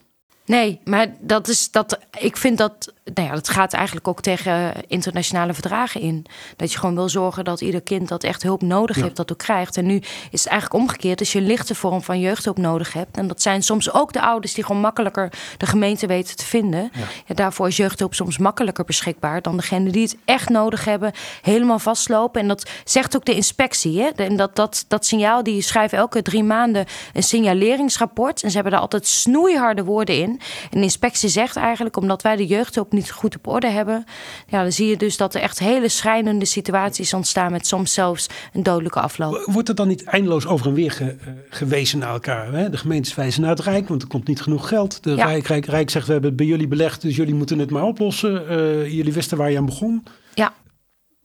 Nee, 0.47 0.79
maar 0.83 1.07
dat 1.19 1.47
is 1.47 1.71
dat. 1.71 1.99
Ik 2.17 2.37
vind 2.37 2.57
dat. 2.57 2.93
Nou 3.13 3.27
ja, 3.27 3.33
dat 3.33 3.49
gaat 3.49 3.73
eigenlijk 3.73 4.07
ook 4.07 4.21
tegen 4.21 4.73
internationale 4.87 5.53
verdragen 5.53 6.01
in. 6.01 6.25
Dat 6.55 6.71
je 6.71 6.79
gewoon 6.79 6.95
wil 6.95 7.09
zorgen 7.09 7.43
dat 7.43 7.61
ieder 7.61 7.81
kind 7.81 8.07
dat 8.07 8.23
echt 8.23 8.43
hulp 8.43 8.61
nodig 8.61 8.95
Ja. 8.95 9.03
heeft, 9.03 9.15
dat 9.15 9.31
ook 9.31 9.37
krijgt. 9.37 9.77
En 9.77 9.85
nu 9.85 9.95
is 10.31 10.43
het 10.43 10.47
eigenlijk 10.51 10.81
omgekeerd. 10.81 11.19
Als 11.19 11.31
je 11.31 11.39
een 11.39 11.45
lichte 11.45 11.75
vorm 11.75 12.01
van 12.01 12.19
jeugdhulp 12.19 12.57
nodig 12.57 12.93
hebt. 12.93 13.17
En 13.17 13.27
dat 13.27 13.41
zijn 13.41 13.63
soms 13.63 13.93
ook 13.93 14.13
de 14.13 14.21
ouders 14.21 14.53
die 14.53 14.63
gewoon 14.63 14.81
makkelijker 14.81 15.31
de 15.57 15.65
gemeente 15.65 16.07
weten 16.07 16.35
te 16.35 16.45
vinden. 16.45 16.91
Ja. 16.93 17.01
Ja, 17.25 17.35
daarvoor 17.35 17.67
is 17.67 17.77
jeugdhulp 17.77 18.13
soms 18.13 18.37
makkelijker 18.37 18.85
beschikbaar 18.85 19.41
dan 19.41 19.57
degene 19.57 19.89
die 19.89 20.03
het 20.03 20.17
echt 20.25 20.49
nodig 20.49 20.85
hebben, 20.85 21.11
helemaal 21.41 21.79
vastlopen. 21.79 22.41
En 22.41 22.47
dat 22.47 22.69
zegt 22.83 23.15
ook 23.15 23.25
de 23.25 23.35
inspectie. 23.35 24.01
Hè? 24.01 24.07
En 24.07 24.35
dat, 24.35 24.55
dat, 24.55 24.85
dat 24.87 25.05
signaal, 25.05 25.43
die 25.43 25.61
schrijven 25.61 25.97
elke 25.97 26.21
drie 26.21 26.43
maanden 26.43 26.85
een 27.13 27.23
signaleringsrapport. 27.23 28.43
En 28.43 28.49
ze 28.49 28.53
hebben 28.55 28.71
daar 28.73 28.81
altijd 28.81 29.07
snoeiharde 29.07 29.83
woorden 29.83 30.15
in. 30.15 30.36
En 30.71 30.77
de 30.77 30.81
inspectie 30.83 31.29
zegt 31.29 31.55
eigenlijk, 31.55 31.97
omdat 31.97 32.21
wij 32.21 32.35
de 32.35 32.45
jeugdhulp 32.45 32.91
niet 32.91 33.11
goed 33.11 33.35
op 33.35 33.47
orde 33.47 33.67
hebben, 33.69 34.05
ja, 34.47 34.61
dan 34.61 34.71
zie 34.71 34.87
je 34.87 34.97
dus 34.97 35.17
dat 35.17 35.35
er 35.35 35.41
echt 35.41 35.59
hele 35.59 35.89
schrijnende 35.89 36.45
situaties 36.45 37.13
ontstaan 37.13 37.51
met 37.51 37.67
soms 37.67 37.93
zelfs 37.93 38.27
een 38.53 38.63
dodelijke 38.63 38.99
afloop. 38.99 39.43
Wordt 39.45 39.69
er 39.69 39.75
dan 39.75 39.87
niet 39.87 40.03
eindeloos 40.03 40.45
over 40.47 40.67
en 40.67 40.73
weer 40.73 40.91
ge- 40.91 41.15
eh, 41.21 41.27
gewezen 41.49 41.99
naar 41.99 42.09
elkaar? 42.13 42.53
Hè? 42.53 42.69
De 42.69 42.77
gemeentes 42.77 43.15
wijzen 43.15 43.41
naar 43.41 43.49
het 43.49 43.59
Rijk, 43.59 43.87
want 43.87 44.01
er 44.01 44.07
komt 44.07 44.27
niet 44.27 44.41
genoeg 44.41 44.67
geld. 44.67 45.03
De 45.03 45.15
Ja. 45.15 45.25
Rijk, 45.25 45.47
Rijk, 45.47 45.65
Rijk 45.65 45.89
zegt, 45.89 46.05
we 46.05 46.11
hebben 46.11 46.29
het 46.29 46.39
bij 46.39 46.47
jullie 46.47 46.67
belegd, 46.67 47.01
dus 47.01 47.15
jullie 47.15 47.33
moeten 47.35 47.59
het 47.59 47.69
maar 47.69 47.83
oplossen. 47.83 48.47
Eh, 48.49 48.91
jullie 48.93 49.13
wisten 49.13 49.37
waar 49.37 49.51
je 49.51 49.57
aan 49.57 49.65
begon. 49.65 50.03
Ja. 50.33 50.53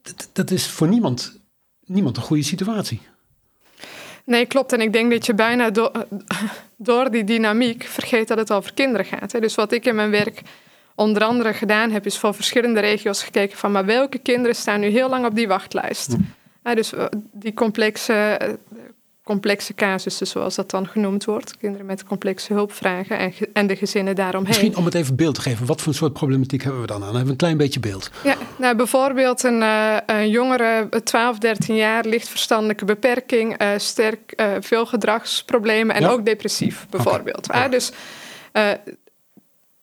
Dat, 0.01 0.29
dat 0.33 0.51
is 0.51 0.67
voor 0.67 0.87
niemand, 0.87 1.39
niemand 1.85 2.17
een 2.17 2.23
goede 2.23 2.43
situatie. 2.43 3.01
Nee, 4.25 4.45
klopt. 4.45 4.73
En 4.73 4.81
ik 4.81 4.93
denk 4.93 5.11
dat 5.11 5.25
je 5.25 5.33
bijna 5.33 5.69
do 5.69 5.91
door 6.83 7.11
die 7.11 7.23
dynamiek 7.23 7.83
vergeet 7.83 8.27
dat 8.27 8.37
het 8.37 8.51
over 8.51 8.73
kinderen 8.73 9.05
gaat. 9.05 9.31
Hè. 9.31 9.39
Dus 9.39 9.55
wat 9.55 9.71
ik 9.71 9.85
in 9.85 9.95
mijn 9.95 10.11
werk 10.11 10.41
onder 10.95 11.23
andere 11.23 11.53
gedaan 11.53 11.91
heb, 11.91 12.05
is 12.05 12.17
voor 12.17 12.33
verschillende 12.33 12.79
regio's 12.79 13.23
gekeken 13.23 13.57
van 13.57 13.71
maar 13.71 13.85
welke 13.85 14.17
kinderen 14.17 14.55
staan 14.55 14.79
nu 14.79 14.87
heel 14.87 15.09
lang 15.09 15.25
op 15.25 15.35
die 15.35 15.47
wachtlijst. 15.47 16.15
Ja, 16.63 16.75
dus 16.75 16.93
eh, 16.93 17.05
die 17.31 17.53
complexe, 17.53 18.13
eh, 18.13 18.49
complexe 19.23 19.73
casussen, 19.73 20.27
zoals 20.27 20.55
dat 20.55 20.69
dan 20.69 20.87
genoemd 20.87 21.25
wordt. 21.25 21.57
Kinderen 21.57 21.85
met 21.85 22.03
complexe 22.03 22.53
hulpvragen 22.53 23.17
en, 23.17 23.33
en 23.53 23.67
de 23.67 23.75
gezinnen 23.75 24.15
daaromheen. 24.15 24.47
Misschien 24.49 24.75
om 24.75 24.85
het 24.85 24.93
even 24.93 25.15
beeld 25.15 25.35
te 25.35 25.41
geven. 25.41 25.65
Wat 25.65 25.81
voor 25.81 25.93
soort 25.93 26.13
problematiek 26.13 26.63
hebben 26.63 26.81
we 26.81 26.87
dan 26.87 26.97
aan? 26.97 27.03
Hebben 27.07 27.23
we 27.25 27.31
een 27.31 27.35
klein 27.37 27.57
beetje 27.57 27.79
beeld. 27.79 28.09
Ja, 28.23 28.35
nou, 28.57 28.75
bijvoorbeeld 28.75 29.43
een, 29.43 29.61
eh, 29.61 29.97
een 30.05 30.29
jongere, 30.29 30.87
eh, 30.89 30.99
12, 30.99 31.37
13 31.37 31.75
jaar, 31.75 32.05
licht 32.05 32.27
verstandelijke 32.29 32.85
beperking, 32.85 33.57
eh, 33.57 33.69
sterk 33.77 34.31
eh, 34.31 34.47
veel 34.59 34.85
gedragsproblemen 34.85 35.95
en 35.95 36.01
Ja. 36.01 36.09
ook 36.09 36.25
depressief, 36.25 36.85
bijvoorbeeld. 36.89 37.47
Ja. 37.51 37.63
Ah, 37.63 37.71
dus 37.71 37.91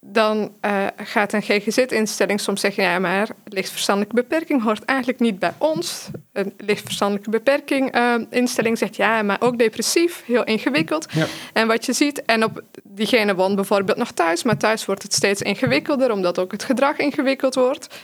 dan 0.01 0.55
eh, 0.61 0.87
gaat 0.97 1.33
een 1.33 1.43
GGZ-instelling 1.43 2.41
soms 2.41 2.61
zeggen: 2.61 2.83
ja, 2.83 2.99
maar 2.99 3.29
licht 3.45 3.71
verstandelijke 3.71 4.23
beperking 4.23 4.63
hoort 4.63 4.85
eigenlijk 4.85 5.21
niet 5.21 5.39
bij 5.39 5.53
ons. 5.59 6.09
Een 6.33 6.55
licht 6.57 6.85
verstandelijke 6.85 7.31
beperking 7.31 7.91
eh, 7.93 8.15
instelling 8.31 8.79
zegt 8.79 8.97
ja, 8.97 9.23
maar 9.23 9.41
ook 9.41 9.59
depressief, 9.59 10.23
heel 10.27 10.45
ingewikkeld. 10.45 11.07
Ja. 11.13 11.27
En 11.53 11.67
wat 11.67 11.87
je 11.87 11.93
ziet, 11.93 12.25
en 12.25 12.45
op 12.45 12.63
diegene 12.83 13.35
woont 13.35 13.55
bijvoorbeeld 13.55 13.99
nog 13.99 14.13
thuis, 14.13 14.43
maar 14.43 14.57
thuis 14.57 14.85
wordt 14.85 15.03
het 15.03 15.15
steeds 15.15 15.43
ingewikkelder, 15.43 16.13
omdat 16.13 16.39
ook 16.39 16.53
het 16.53 16.65
gedrag 16.65 16.97
ingewikkeld 16.97 17.55
wordt. 17.55 17.95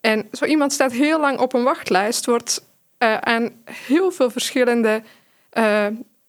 En 0.00 0.28
zo 0.32 0.44
iemand 0.44 0.72
staat 0.72 0.92
heel 0.92 1.20
lang 1.20 1.38
op 1.38 1.52
een 1.52 1.62
wachtlijst, 1.62 2.26
wordt 2.26 2.64
eh, 2.98 3.16
aan 3.16 3.50
heel 3.64 4.10
veel 4.10 4.30
verschillende, 4.30 5.02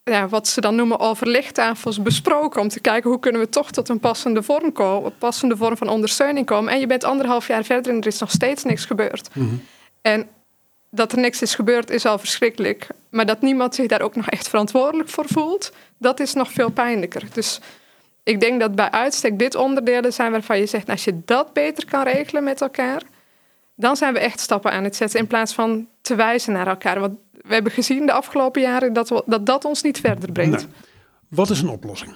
ja, 0.10 0.28
wat 0.28 0.48
ze 0.48 0.62
dan 0.62 0.76
noemen 0.76 1.00
overlegtafels 1.00 2.02
besproken, 2.02 2.62
om 2.62 2.68
te 2.68 2.80
kijken 2.80 3.10
hoe 3.10 3.20
kunnen 3.20 3.42
we 3.42 3.50
toch 3.50 3.72
tot 3.72 3.90
een 3.90 4.00
passende 4.00 4.44
vorm 4.44 4.72
komen, 4.72 5.06
een 5.06 5.18
passende 5.18 5.58
vorm 5.58 5.78
van 5.78 5.90
ondersteuning 5.90 6.46
komen. 6.46 6.74
En 6.74 6.80
je 6.80 6.88
bent 6.88 7.04
anderhalf 7.04 7.48
jaar 7.48 7.64
verder 7.64 7.92
en 7.92 8.00
er 8.00 8.08
is 8.08 8.20
nog 8.20 8.32
steeds 8.32 8.64
niks 8.64 8.86
gebeurd. 8.86 9.30
En 10.02 10.28
dat 10.90 11.12
er 11.12 11.20
niks 11.20 11.42
is 11.42 11.56
gebeurd 11.56 11.90
is 11.90 12.06
al 12.06 12.20
verschrikkelijk. 12.20 12.88
Maar 13.10 13.26
dat 13.26 13.42
niemand 13.42 13.76
zich 13.76 13.88
daar 13.88 14.02
ook 14.02 14.16
nog 14.16 14.30
echt 14.30 14.50
verantwoordelijk 14.50 15.10
voor 15.10 15.26
voelt, 15.28 15.72
dat 15.98 16.20
is 16.20 16.34
nog 16.34 16.52
veel 16.52 16.70
pijnlijker. 16.70 17.24
Dus 17.34 17.60
ik 18.24 18.40
denk 18.40 18.60
dat 18.60 18.76
bij 18.76 18.92
uitstek 18.92 19.40
dit 19.40 19.56
onderdelen 19.56 20.14
zijn 20.14 20.32
waarvan 20.32 20.60
je 20.60 20.66
zegt, 20.66 20.86
nou, 20.86 20.98
als 20.98 21.06
je 21.06 21.22
dat 21.26 21.54
beter 21.54 21.86
kan 21.86 22.04
regelen 22.04 22.44
met 22.44 22.62
elkaar, 22.62 23.02
dan 23.80 23.96
zijn 23.96 24.14
we 24.14 24.20
echt 24.20 24.40
stappen 24.40 24.72
aan 24.72 24.84
het 24.84 24.96
zetten 24.96 25.20
in 25.20 25.28
plaats 25.28 25.54
van 25.54 25.88
te 26.02 26.16
wijzen 26.16 26.54
naar 26.54 26.68
elkaar. 26.68 27.00
Want 27.00 27.18
we 27.32 27.54
hebben 27.54 27.72
gezien 27.72 28.06
de 28.06 28.12
afgelopen 28.12 28.62
jaren 28.62 28.94
dat 28.94 29.24
dat, 29.44 29.66
ons 29.66 29.82
niet 29.82 30.00
verder 30.00 30.32
brengt. 30.32 30.68
Wat 31.28 31.50
is 31.50 31.62
een 31.62 31.70
oplossing? 31.70 32.16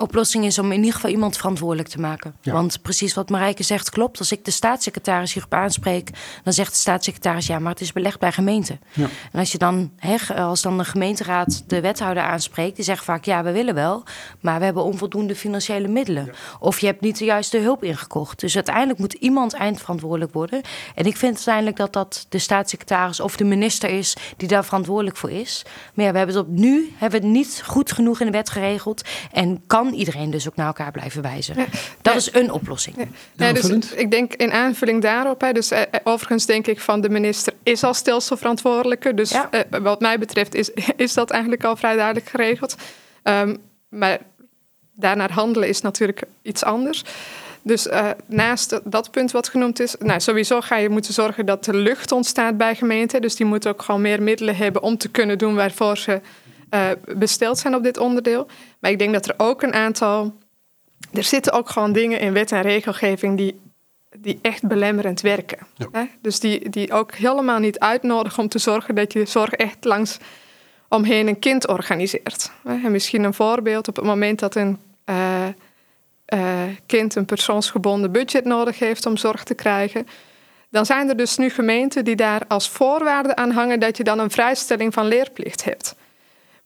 Oplossing 0.00 0.44
is 0.44 0.58
om 0.58 0.72
in 0.72 0.78
ieder 0.78 0.94
geval 0.94 1.10
iemand 1.10 1.36
verantwoordelijk 1.36 1.88
te 1.88 2.00
maken. 2.00 2.34
Ja. 2.42 2.52
Want 2.52 2.82
precies 2.82 3.14
wat 3.14 3.30
Marijke 3.30 3.62
zegt 3.62 3.90
klopt. 3.90 4.18
Als 4.18 4.32
ik 4.32 4.44
de 4.44 4.50
staatssecretaris 4.50 5.32
hierop 5.32 5.54
aanspreek, 5.54 6.10
dan 6.44 6.52
zegt 6.52 6.70
de 6.70 6.76
staatssecretaris 6.76 7.46
ja, 7.46 7.58
maar 7.58 7.72
het 7.72 7.80
is 7.80 7.92
belegd 7.92 8.18
bij 8.18 8.32
gemeenten. 8.32 8.80
Ja. 8.92 9.08
En 9.32 9.38
als 9.38 9.52
je 9.52 9.58
dan, 9.58 9.92
als 10.36 10.62
dan 10.62 10.78
de 10.78 10.84
gemeenteraad 10.84 11.64
de 11.66 11.80
wethouder 11.80 12.22
aanspreekt, 12.22 12.76
die 12.76 12.84
zegt 12.84 13.04
vaak 13.04 13.24
ja, 13.24 13.42
we 13.42 13.52
willen 13.52 13.74
wel, 13.74 14.02
maar 14.40 14.58
we 14.58 14.64
hebben 14.64 14.84
onvoldoende 14.84 15.34
financiële 15.36 15.88
middelen. 15.88 16.30
Of 16.60 16.78
je 16.78 16.86
hebt 16.86 17.00
niet 17.00 17.18
de 17.18 17.24
juiste 17.24 17.58
hulp 17.58 17.84
ingekocht. 17.84 18.40
Dus 18.40 18.54
uiteindelijk 18.54 18.98
moet 18.98 19.12
iemand 19.12 19.52
eindverantwoordelijk 19.52 20.32
worden. 20.32 20.60
En 20.94 21.04
ik 21.04 21.16
vind 21.16 21.34
uiteindelijk 21.34 21.76
dat 21.76 21.92
dat 21.92 22.26
de 22.28 22.38
staatssecretaris 22.38 23.20
of 23.20 23.36
de 23.36 23.44
minister 23.44 23.90
is 23.90 24.16
die 24.36 24.48
daar 24.48 24.64
verantwoordelijk 24.64 25.16
voor 25.16 25.30
is. 25.30 25.62
Maar 25.94 26.04
ja, 26.04 26.10
we 26.12 26.18
hebben 26.18 26.36
het 26.36 26.44
op 26.44 26.50
nu 26.50 26.94
hebben 26.96 27.20
we 27.20 27.26
het 27.26 27.36
niet 27.36 27.62
goed 27.66 27.92
genoeg 27.92 28.20
in 28.20 28.26
de 28.26 28.32
wet 28.32 28.50
geregeld. 28.50 29.02
En 29.32 29.62
kan 29.66 29.89
iedereen 29.92 30.30
dus 30.30 30.48
ook 30.48 30.56
naar 30.56 30.66
elkaar 30.66 30.90
blijven 30.90 31.22
wijzen. 31.22 31.56
Dat 32.02 32.16
is 32.16 32.34
een 32.34 32.52
oplossing. 32.52 32.96
Ja, 33.36 33.52
dus 33.52 33.92
ik 33.92 34.10
denk 34.10 34.34
in 34.34 34.52
aanvulling 34.52 35.02
daarop, 35.02 35.40
hè, 35.40 35.52
dus 35.52 35.70
eh, 35.70 35.80
eh, 35.80 35.86
overigens 36.04 36.46
denk 36.46 36.66
ik 36.66 36.80
van 36.80 37.00
de 37.00 37.08
minister 37.10 37.52
is 37.62 37.82
al 37.84 37.94
stelselverantwoordelijke. 37.94 39.14
Dus 39.14 39.30
Ja. 39.30 39.48
eh, 39.50 39.80
wat 39.82 40.00
mij 40.00 40.18
betreft 40.18 40.54
is, 40.54 40.70
is 40.96 41.14
dat 41.14 41.30
eigenlijk 41.30 41.64
al 41.64 41.76
vrij 41.76 41.96
duidelijk 41.96 42.28
geregeld. 42.28 42.74
Ehm, 43.22 43.56
maar 43.88 44.18
daarnaar 44.94 45.32
handelen 45.32 45.68
is 45.68 45.80
natuurlijk 45.80 46.22
iets 46.42 46.64
anders. 46.64 47.02
Dus 47.62 47.88
eh, 47.88 48.08
naast 48.26 48.70
dat- 48.70 48.82
dat 48.84 49.10
punt 49.10 49.30
wat 49.30 49.48
genoemd 49.48 49.80
is, 49.80 49.94
nou, 49.98 50.20
sowieso 50.20 50.60
ga 50.60 50.76
je 50.76 50.88
moeten 50.88 51.12
zorgen 51.14 51.46
dat 51.46 51.66
er 51.66 51.74
lucht 51.76 52.12
ontstaat 52.12 52.56
bij 52.56 52.74
gemeenten. 52.74 53.20
Dus 53.22 53.36
die 53.36 53.46
moeten 53.46 53.70
ook 53.70 53.82
gewoon 53.82 54.00
meer 54.00 54.22
middelen 54.22 54.56
hebben 54.56 54.82
om 54.82 54.96
te 54.98 55.08
kunnen 55.08 55.38
doen 55.38 55.54
waarvoor 55.54 55.98
ze 55.98 56.20
eh, 56.70 56.90
besteld 57.16 57.58
zijn 57.58 57.74
op 57.74 57.82
dit 57.82 57.98
onderdeel. 57.98 58.46
Maar 58.78 58.90
ik 58.90 58.98
denk 58.98 59.12
dat 59.12 59.28
er 59.28 59.34
ook 59.36 59.62
een 59.62 59.74
aantal. 59.74 60.34
Er 61.12 61.24
zitten 61.24 61.52
ook 61.52 61.68
gewoon 61.68 61.92
dingen 61.92 62.20
in 62.20 62.32
wet 62.32 62.52
en 62.52 62.62
regelgeving 62.62 63.36
die, 63.36 63.60
die 64.16 64.38
echt 64.42 64.66
belemmerend 64.66 65.20
werken. 65.20 65.58
Ja. 65.76 65.88
Hè? 65.92 66.04
Dus 66.20 66.40
die, 66.40 66.68
die 66.68 66.92
ook 66.92 67.14
helemaal 67.14 67.58
niet 67.58 67.78
uitnodigen 67.78 68.42
om 68.42 68.48
te 68.48 68.58
zorgen 68.58 68.94
dat 68.94 69.12
je 69.12 69.26
zorg 69.26 69.50
echt 69.50 69.84
langs 69.84 70.18
omheen 70.88 71.28
een 71.28 71.38
kind 71.38 71.68
organiseert. 71.68 72.50
Hè? 72.62 72.84
En 72.84 72.90
misschien 72.90 73.24
een 73.24 73.34
voorbeeld 73.34 73.88
op 73.88 73.96
het 73.96 74.04
moment 74.04 74.38
dat 74.38 74.54
een 74.54 74.78
eh, 75.04 75.46
eh, 76.24 76.62
kind 76.86 77.14
een 77.14 77.24
persoonsgebonden 77.24 78.12
budget 78.12 78.44
nodig 78.44 78.78
heeft 78.78 79.06
om 79.06 79.16
zorg 79.16 79.44
te 79.44 79.54
krijgen. 79.54 80.06
Dan 80.68 80.86
zijn 80.86 81.08
er 81.08 81.16
dus 81.16 81.36
nu 81.36 81.50
gemeenten 81.50 82.04
die 82.04 82.16
daar 82.16 82.42
als 82.48 82.68
voorwaarde 82.68 83.36
aan 83.36 83.50
hangen 83.50 83.80
dat 83.80 83.96
je 83.96 84.04
dan 84.04 84.18
een 84.18 84.30
vrijstelling 84.30 84.94
van 84.94 85.06
leerplicht 85.06 85.64
hebt. 85.64 85.94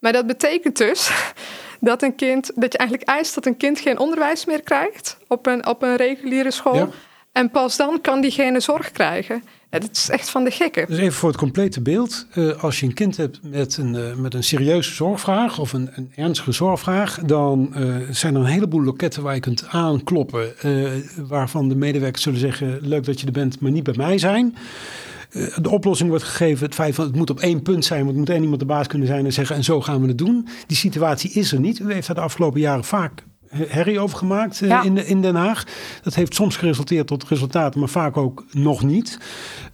Maar 0.04 0.12
dat 0.12 0.26
betekent 0.26 0.76
dus 0.76 1.10
dat, 1.80 2.02
een 2.02 2.14
kind, 2.14 2.50
dat 2.54 2.72
je 2.72 2.78
eigenlijk 2.78 3.08
eist 3.08 3.34
dat 3.34 3.46
een 3.46 3.56
kind 3.56 3.80
geen 3.80 3.98
onderwijs 3.98 4.44
meer 4.44 4.62
krijgt 4.62 5.16
op 5.28 5.46
een, 5.46 5.66
op 5.66 5.82
een 5.82 5.96
reguliere 5.96 6.50
school. 6.50 6.76
Ja. 6.76 6.88
En 7.32 7.50
pas 7.50 7.76
dan 7.76 8.00
kan 8.00 8.20
diegene 8.20 8.60
zorg 8.60 8.92
krijgen. 8.92 9.42
Ja, 9.70 9.78
dat 9.78 9.90
is 9.92 10.08
echt 10.08 10.30
van 10.30 10.44
de 10.44 10.50
gekken. 10.50 10.86
Dus 10.86 10.98
even 10.98 11.12
voor 11.12 11.28
het 11.28 11.38
complete 11.38 11.80
beeld. 11.80 12.26
Eh, 12.32 12.62
als 12.62 12.80
je 12.80 12.86
een 12.86 12.94
kind 12.94 13.16
hebt 13.16 13.40
met 13.42 13.76
een, 13.76 13.94
eh, 13.94 14.14
met 14.14 14.34
een 14.34 14.44
serieuze 14.44 14.94
zorgvraag 14.94 15.58
of 15.58 15.72
een, 15.72 15.90
een 15.94 16.12
ernstige 16.16 16.52
zorgvraag, 16.52 17.18
dan 17.18 17.74
eh, 17.74 17.94
zijn 18.10 18.34
er 18.34 18.40
een 18.40 18.46
heleboel 18.46 18.82
loketten 18.82 19.22
waar 19.22 19.34
je 19.34 19.40
kunt 19.40 19.64
aankloppen. 19.68 20.54
waarvan 21.28 21.68
de 21.68 21.76
medewerkers 21.76 22.22
zullen 22.22 22.40
zeggen: 22.40 22.78
Leuk 22.80 23.04
dat 23.04 23.20
je 23.20 23.26
er 23.26 23.32
bent, 23.32 23.60
maar 23.60 23.70
niet 23.70 23.82
bij 23.84 23.94
mij 23.96 24.18
zijn. 24.18 24.56
Eh, 25.34 25.56
de 25.62 25.70
oplossing 25.70 26.08
wordt 26.08 26.24
gegeven, 26.24 26.64
het 26.66 26.74
feit 26.74 26.94
van 26.94 27.04
het 27.04 27.16
moet 27.16 27.30
op 27.30 27.40
één 27.40 27.62
punt 27.62 27.84
zijn, 27.84 28.04
want 28.04 28.16
moet 28.16 28.30
één 28.30 28.42
iemand 28.42 28.60
de 28.60 28.66
baas 28.66 28.86
kunnen 28.86 29.06
zijn 29.08 29.24
en 29.24 29.32
zeggen: 29.32 29.56
En 29.56 29.64
zo 29.64 29.80
gaan 29.80 30.00
we 30.00 30.08
het 30.08 30.18
doen. 30.18 30.48
Die 30.66 30.76
situatie 30.76 31.30
is 31.30 31.52
er 31.52 31.60
niet. 31.60 31.78
U 31.78 31.92
heeft 31.92 32.06
daar 32.06 32.16
de 32.16 32.22
afgelopen 32.22 32.60
jaren 32.60 32.84
vaak 32.84 33.24
herrie 33.56 34.00
over 34.00 34.18
gemaakt 34.18 34.62
eh, 34.62 34.68
Ja. 34.68 34.82
in, 34.82 34.94
de, 34.94 35.06
in 35.06 35.22
Den 35.22 35.34
Haag. 35.34 35.64
Dat 36.02 36.14
heeft 36.14 36.34
soms 36.34 36.56
geresulteerd 36.56 37.06
tot 37.06 37.24
resultaten, 37.28 37.80
maar 37.80 37.88
vaak 37.88 38.16
ook 38.16 38.44
nog 38.52 38.82
niet. 38.82 39.18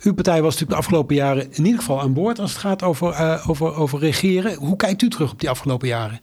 Uw 0.03 0.15
partij 0.15 0.43
was 0.43 0.53
natuurlijk 0.53 0.71
de 0.71 0.77
afgelopen 0.77 1.15
jaren 1.15 1.53
in 1.53 1.65
ieder 1.65 1.79
geval 1.81 2.01
aan 2.01 2.13
boord 2.13 2.39
als 2.39 2.51
het 2.51 2.61
gaat 2.61 2.83
over, 2.83 3.13
eh, 3.13 3.49
over, 3.49 3.75
over 3.75 3.99
regeren. 3.99 4.55
Hoe 4.55 4.77
kijkt 4.77 5.03
u 5.03 5.09
terug 5.09 5.33
op 5.33 5.41
die 5.41 5.51
afgelopen 5.51 5.89
jaren? 5.89 6.21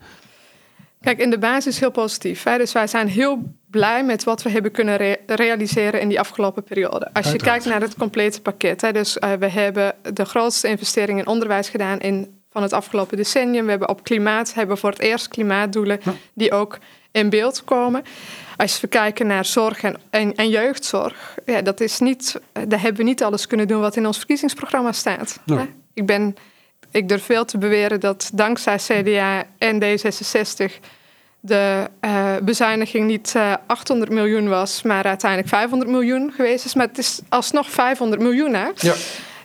Kijk, 1.02 1.20
in 1.20 1.30
de 1.30 1.38
basis 1.38 1.80
heel 1.80 1.92
positief. 1.92 2.44
Hè? 2.44 2.58
Dus 2.58 2.72
wij 2.72 2.88
zijn 2.88 3.08
heel 3.08 3.54
blij 3.70 4.04
met 4.04 4.24
wat 4.24 4.42
we 4.44 4.50
hebben 4.50 4.72
kunnen 4.72 4.96
re- 4.98 5.18
realiseren 5.26 6.02
in 6.02 6.08
die 6.08 6.20
afgelopen 6.20 6.64
periode. 6.64 7.14
Als 7.14 7.32
je 7.32 7.38
kijkt 7.38 7.66
naar 7.66 7.82
het 7.82 7.96
complete 7.96 8.42
pakket. 8.42 8.82
Hè? 8.82 8.92
Dus 8.92 9.20
eh, 9.20 9.32
we 9.34 9.48
hebben 9.48 9.96
de 10.14 10.26
grootste 10.26 10.68
investering 10.68 11.20
in 11.20 11.28
onderwijs 11.28 11.70
gedaan 11.70 12.00
in, 12.00 12.40
van 12.50 12.62
het 12.62 12.74
afgelopen 12.74 13.18
decennium. 13.18 13.64
We 13.64 13.70
hebben 13.70 13.90
op 13.90 14.04
klimaat 14.04 14.54
hebben 14.54 14.78
voor 14.78 14.90
het 14.90 15.00
eerst 15.00 15.28
klimaatdoelen 15.28 16.00
Ja. 16.04 16.14
die 16.34 16.52
ook 16.52 16.78
in 17.12 17.30
beeld 17.30 17.64
komen. 17.64 18.04
Als 18.58 18.82
we 18.82 18.88
kijken 18.88 19.28
naar 19.28 19.46
zorg 19.46 19.82
en, 19.82 19.96
en, 20.10 20.36
en 20.36 20.50
jeugdzorg, 20.50 21.38
ja, 21.46 21.62
dat 21.62 21.80
is 21.80 22.00
niet, 22.00 22.40
daar 22.68 22.82
hebben 22.82 23.02
we 23.02 23.04
niet 23.04 23.24
alles 23.24 23.48
kunnen 23.48 23.68
doen 23.68 23.82
wat 23.82 23.96
in 23.96 24.06
ons 24.06 24.18
verkiezingsprogramma 24.18 24.92
staat. 24.92 25.40
Ik, 25.94 26.06
ben, 26.06 26.36
ik 26.98 27.10
durf 27.10 27.24
veel 27.24 27.46
te 27.46 27.58
beweren 27.58 28.00
dat 28.00 28.30
dankzij 28.34 28.78
CDA 28.78 29.44
en 29.58 29.84
D66 29.84 30.72
de 31.40 31.90
eh, 32.00 32.36
bezuiniging 32.42 33.08
niet 33.08 33.34
eh, 33.36 33.54
800 33.68 34.12
miljoen 34.12 34.48
was, 34.50 34.82
maar 34.82 35.04
uiteindelijk 35.04 35.50
500 35.50 35.92
miljoen 35.92 36.32
geweest 36.32 36.66
is. 36.66 36.74
Maar 36.74 36.88
het 36.88 36.98
is 36.98 37.20
alsnog 37.30 37.70
500 37.70 38.22
miljoen, 38.22 38.54
hè? 38.54 38.70
Ja. 38.76 38.94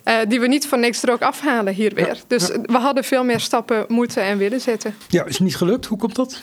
Eh, 0.03 0.17
die 0.27 0.39
we 0.39 0.47
niet 0.47 0.67
van 0.67 0.79
niks 0.79 1.03
er 1.03 1.11
ook 1.11 1.21
afhalen 1.21 1.73
hier 1.73 1.93
weer. 1.93 2.21
Dus 2.27 2.47
ja. 2.47 2.61
we 2.61 2.77
hadden 2.77 3.03
veel 3.03 3.23
meer 3.23 3.39
stappen 3.39 3.85
moeten 3.87 4.23
en 4.23 4.37
willen 4.37 4.61
zetten. 4.61 4.95
Ja, 5.07 5.25
is 5.25 5.39
niet 5.39 5.55
gelukt. 5.55 5.85
Hoe 5.85 5.97
komt 5.97 6.15
dat? 6.15 6.41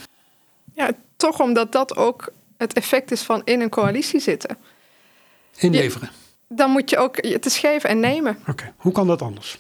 Ja, 0.75 0.91
toch 1.17 1.41
omdat 1.41 1.73
dat 1.73 1.97
ook 1.97 2.33
het 2.57 2.73
effect 2.73 3.11
is 3.11 3.23
van 3.23 3.43
in 3.45 3.61
een 3.61 3.69
coalitie 3.69 4.21
zitten. 4.21 4.57
Inleveren. 5.57 6.11
Dan 6.49 6.71
moet 6.71 6.91
je 6.91 6.99
ook 6.99 7.17
het 7.17 7.47
is 7.47 7.59
geven 7.59 7.91
en 7.91 8.01
nemen. 8.01 8.39
Oké, 8.47 8.73
hoe 8.77 8.93
kan 8.93 9.07
dat 9.07 9.23
anders? 9.23 9.59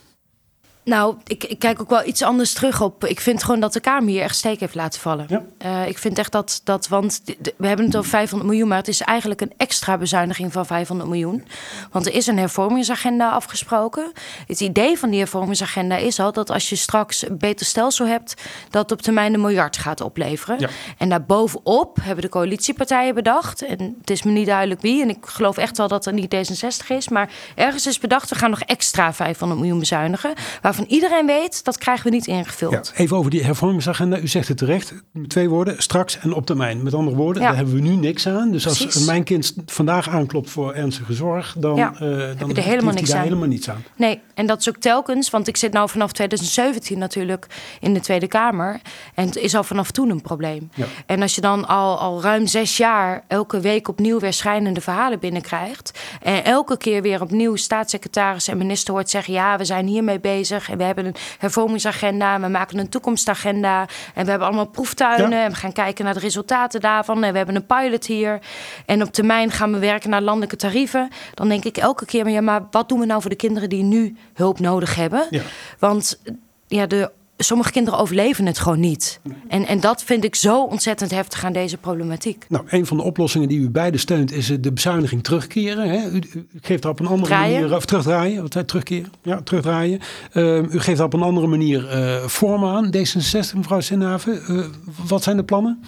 Nou, 0.91 1.17
ik, 1.27 1.45
ik, 1.45 1.59
kijk 1.59 1.81
ook 1.81 1.91
wel 1.91 2.07
iets 2.07 2.23
anders 2.23 2.53
terug 2.53 2.81
op. 2.81 3.05
Ik 3.05 3.21
vind 3.21 3.45
gewoon 3.45 3.61
dat 3.61 3.73
de 3.73 3.81
Kamer 3.81 4.09
hier 4.09 4.23
echt 4.23 4.37
steek 4.37 4.61
heeft 4.61 4.75
laten 4.75 5.01
vallen. 5.01 5.27
Ja. 5.29 5.43
Uh, 5.65 5.89
ik 5.89 5.99
vind 5.99 6.19
echt 6.19 6.33
dat, 6.33 6.61
dat 6.65 6.89
want 6.89 7.23
we 7.57 7.67
hebben 7.67 7.87
het 7.87 7.97
over 7.97 8.11
500 8.11 8.51
miljoen, 8.51 8.69
maar 8.69 8.79
het 8.79 8.89
is 8.89 9.01
eigenlijk 9.01 9.41
een 9.41 9.53
extra 9.57 9.99
bezuiniging 9.99 10.53
van 10.53 10.67
500 10.67 11.09
miljoen. 11.09 11.45
Want 11.91 12.07
er 12.07 12.15
is 12.15 12.27
een 12.27 12.39
hervormingsagenda 12.39 13.31
afgesproken. 13.31 14.13
Het 14.47 14.61
idee 14.61 14.99
van 14.99 15.11
die 15.11 15.19
hervormingsagenda 15.19 15.97
is 15.97 16.21
al 16.21 16.33
dat 16.33 16.51
als 16.51 16.69
je 16.69 16.77
straks 16.77 17.29
een 17.29 17.39
beter 17.39 17.67
stelsel 17.67 18.07
hebt, 18.07 18.35
dat 18.71 18.93
op 18.93 19.03
termijn 19.03 19.35
een 19.35 19.41
miljard 19.41 19.77
gaat 19.77 20.01
opleveren. 20.01 20.61
Ja. 20.61 20.69
En 20.99 21.09
daarbovenop 21.09 21.99
hebben 22.03 22.25
de 22.25 22.31
coalitiepartijen 22.31 23.15
bedacht, 23.15 23.63
en 23.63 23.97
het 24.01 24.11
is 24.11 24.23
me 24.23 24.31
niet 24.31 24.47
duidelijk 24.47 24.81
wie, 24.81 25.03
en 25.03 25.09
ik 25.09 25.19
geloof 25.21 25.57
echt 25.57 25.77
wel 25.77 25.89
dat 25.89 26.05
het 26.05 26.15
niet 26.15 26.35
D66 26.35 26.87
is, 26.89 27.09
maar 27.09 27.31
ergens 27.55 27.87
is 27.87 27.99
bedacht, 27.99 28.29
we 28.29 28.35
gaan 28.35 28.51
nog 28.51 28.61
extra 28.61 29.13
500 29.13 29.61
miljoen 29.61 29.79
bezuinigen. 29.79 30.33
Waarvan 30.63 30.80
iedereen 30.89 31.27
weet, 31.27 31.65
dat 31.65 31.79
krijgen 31.79 32.05
we 32.05 32.11
niet 32.11 32.27
ingevuld. 32.27 32.93
Ja, 32.95 33.03
even 33.03 33.17
over 33.17 33.31
die 33.31 33.45
hervormingsagenda. 33.45 34.19
U 34.19 34.27
zegt 34.29 34.49
het 34.49 34.57
terecht. 34.57 34.93
Twee 35.27 35.49
woorden, 35.49 35.83
straks 35.83 36.19
en 36.19 36.33
op 36.33 36.47
termijn. 36.47 36.83
Met 36.83 36.95
andere 36.95 37.17
woorden, 37.17 37.43
Ja. 37.43 37.49
daar 37.49 37.57
hebben 37.57 37.75
we 37.75 37.81
nu 37.81 37.95
niks 37.97 38.27
aan. 38.29 38.51
Dus 38.51 38.67
als 38.67 39.05
mijn 39.07 39.25
kind 39.25 39.55
vandaag 39.67 40.09
aanklopt 40.09 40.51
voor 40.51 40.73
ernstige 40.75 41.13
zorg, 41.13 41.55
dan, 41.59 41.77
Ja. 41.77 41.93
eh, 41.95 42.01
Heb 42.01 42.39
dan 42.39 42.49
je 42.49 42.55
er 42.55 42.63
helemaal 42.63 42.95
niks 42.95 43.09
daar 43.09 43.19
aan. 43.19 43.25
helemaal 43.25 43.49
niets 43.49 43.71
aan. 43.71 43.85
Nee, 43.97 44.21
en 44.35 44.47
dat 44.47 44.61
is 44.61 44.69
ook 44.69 44.77
telkens, 44.77 45.31
want 45.31 45.49
ik 45.49 45.57
zit 45.57 45.73
nou 45.73 45.89
vanaf 45.89 46.13
2017 46.13 46.99
natuurlijk 46.99 47.47
in 47.81 47.95
de 47.95 48.01
Tweede 48.01 48.27
Kamer. 48.27 48.81
En 49.15 49.27
het 49.27 49.37
is 49.37 49.55
al 49.55 49.65
vanaf 49.65 49.91
toen 49.91 50.11
een 50.11 50.23
probleem. 50.23 50.71
Ja. 50.75 50.85
En 51.07 51.23
als 51.23 51.35
je 51.35 51.41
dan 51.41 51.69
al, 51.69 51.99
al 51.99 52.23
ruim 52.23 52.47
zes 52.47 52.77
jaar 52.77 53.25
elke 53.29 53.61
week 53.61 53.89
opnieuw 53.89 54.19
weer 54.19 54.33
schrijnende 54.33 54.81
verhalen 54.81 55.19
binnenkrijgt. 55.19 55.99
En 56.23 56.45
elke 56.45 56.77
keer 56.77 57.03
weer 57.03 57.21
opnieuw 57.23 57.57
staatssecretaris 57.57 58.49
en 58.49 58.59
minister 58.59 58.95
hoort 58.95 59.11
zeggen: 59.11 59.33
ja, 59.33 59.57
we 59.59 59.65
zijn 59.65 59.87
hiermee 59.87 60.21
bezig. 60.21 60.70
En 60.71 60.79
we 60.79 60.85
hebben 60.85 61.07
een 61.07 61.15
hervormingsagenda. 61.39 62.35
en 62.35 62.41
We 62.41 62.49
maken 62.49 62.79
een 62.79 62.89
toekomstagenda. 62.89 63.81
En 64.15 64.25
we 64.25 64.31
hebben 64.31 64.49
allemaal 64.49 64.67
proeftuinen. 64.67 65.31
Ja. 65.31 65.45
En 65.45 65.51
we 65.51 65.57
gaan 65.57 65.73
kijken 65.73 66.05
naar 66.05 66.15
de 66.15 66.21
resultaten 66.21 66.81
daarvan. 66.81 67.25
En 67.25 67.31
we 67.33 67.37
hebben 67.37 67.57
een 67.57 67.67
pilot 67.67 68.07
hier. 68.07 68.39
En 68.87 69.03
op 69.03 69.13
termijn 69.13 69.51
gaan 69.51 69.73
we 69.73 69.79
werken 69.79 70.11
naar 70.11 70.23
landelijke 70.23 70.57
tarieven. 70.57 71.09
Dan 71.35 71.49
denk 71.49 71.65
ik 71.65 71.77
elke 71.77 72.05
keer: 72.05 72.25
maar 72.25 72.33
ja, 72.33 72.41
maar 72.41 72.67
wat 72.71 72.89
doen 72.89 73.01
we 73.01 73.07
nou 73.07 73.21
voor 73.21 73.31
de 73.31 73.37
kinderen 73.37 73.69
die 73.69 73.83
nu 73.83 74.17
hulp 74.35 74.59
nodig 74.61 74.95
hebben? 74.95 75.27
Ja. 75.31 75.43
Want 75.79 76.21
ja, 76.67 76.87
de, 76.87 77.11
sommige 77.45 77.71
kinderen 77.71 77.99
overleven 77.99 78.47
het 78.47 78.59
gewoon 78.59 78.81
niet. 78.81 79.21
En, 79.49 79.67
en 79.67 79.81
dat 79.81 80.03
vind 80.03 80.25
ik 80.25 80.35
zo 80.35 80.65
ontzettend 80.65 81.11
heftig 81.11 81.45
aan 81.45 81.53
deze 81.53 81.77
problematiek. 81.77 82.45
Nou, 82.49 82.65
een 82.69 82.87
van 82.87 82.97
de 82.97 83.03
oplossingen 83.03 83.49
die 83.49 83.61
u 83.61 83.71
beide 83.71 83.99
steunt 83.99 84.33
is 84.33 84.51
eh, 84.51 84.57
de 84.61 84.73
bezuiniging 84.73 85.23
terugkeren. 85.23 85.89
Hè? 85.89 86.11
U, 86.11 86.21
u 86.33 86.47
geeft 86.61 86.85
er 86.85 86.91
op 86.91 87.01
een 87.01 87.07
andere 87.07 87.27
Draaien. 87.29 87.61
manier, 87.61 87.77
of 87.77 87.85
terugdraaien, 87.85 88.43
wat 88.43 88.53
zei 88.53 88.65
terugkeren? 88.65 89.13
Ja, 89.23 89.41
terugdraaien. 89.43 90.01
Ehm, 90.33 90.65
u 90.71 90.81
geeft 90.81 90.99
er 90.99 91.05
op 91.05 91.13
een 91.13 91.23
andere 91.23 91.47
manier 91.47 91.89
eh, 91.89 92.27
vorm 92.27 92.65
aan, 92.65 92.95
D66, 92.97 93.55
mevrouw 93.57 93.81
Sinhaven. 93.81 94.43
Eh, 94.47 94.65
wat 95.09 95.23
zijn 95.23 95.37
de 95.37 95.45
plannen? 95.45 95.83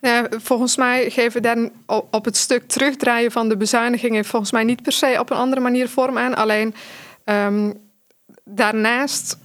Ja, 0.00 0.26
volgens 0.30 0.76
mij 0.76 1.10
geven 1.10 1.72
op 1.86 2.06
op 2.10 2.24
het 2.24 2.36
stuk 2.36 2.68
terugdraaien 2.68 3.30
van 3.30 3.48
de 3.48 3.56
bezuinigingen 3.56 4.24
volgens 4.24 4.52
mij 4.52 4.64
niet 4.64 4.82
per 4.82 4.92
se 4.92 5.16
op 5.20 5.30
een 5.30 5.36
andere 5.36 5.60
manier 5.60 5.88
vorm 5.88 6.18
aan. 6.18 6.34
Alleen 6.34 6.74
ehm, 7.24 7.72
daarnaast 8.44 9.38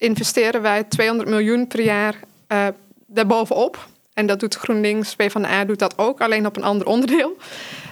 investeren 0.00 0.62
wij 0.62 0.84
200 0.84 1.28
miljoen 1.28 1.66
per 1.66 1.80
jaar 1.80 2.14
eh 2.46 2.66
daarbovenop. 3.12 3.88
En 4.14 4.26
dat 4.26 4.40
doet 4.40 4.54
GroenLinks, 4.54 5.16
PvdA 5.16 5.64
doet 5.64 5.78
dat 5.78 5.98
ook, 5.98 6.20
alleen 6.20 6.46
op 6.46 6.56
een 6.56 6.62
ander 6.62 6.86
onderdeel. 6.86 7.36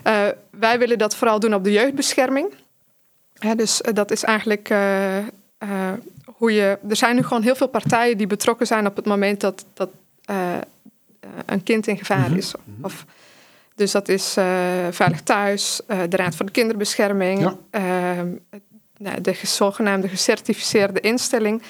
Eh, 0.02 0.26
wij 0.50 0.78
willen 0.78 0.98
dat 0.98 1.16
vooral 1.16 1.40
doen 1.40 1.54
op 1.54 1.64
de 1.64 1.72
jeugdbescherming. 1.72 2.54
Hè, 3.34 3.54
dus 3.54 3.80
eh, 3.80 3.94
dat 3.94 4.10
is 4.10 4.24
eigenlijk 4.24 4.68
hoe 6.24 6.52
je. 6.52 6.78
Er 6.88 6.96
zijn 6.96 7.16
nu 7.16 7.22
gewoon 7.22 7.42
heel 7.42 7.56
veel 7.56 7.68
partijen 7.68 8.16
die 8.16 8.26
betrokken 8.26 8.66
zijn 8.66 8.86
op 8.86 8.96
het 8.96 9.06
moment 9.06 9.40
dat, 9.40 9.64
dat 9.74 9.88
een 11.46 11.62
kind 11.62 11.86
in 11.86 11.98
gevaar 11.98 12.36
is. 12.36 12.52
Of, 12.82 13.04
dus 13.74 13.90
dat 13.90 14.08
is 14.08 14.32
Veilig 14.90 15.22
Thuis, 15.22 15.80
de 15.86 16.16
Raad 16.16 16.34
voor 16.34 16.46
de 16.46 16.52
Kinderbescherming, 16.52 17.40
Ja. 17.40 17.54
ehm, 17.70 18.28
nou, 18.98 19.20
de 19.20 19.34
zogenaamde 19.42 20.08
gecertificeerde 20.08 21.00
instelling. 21.00 21.62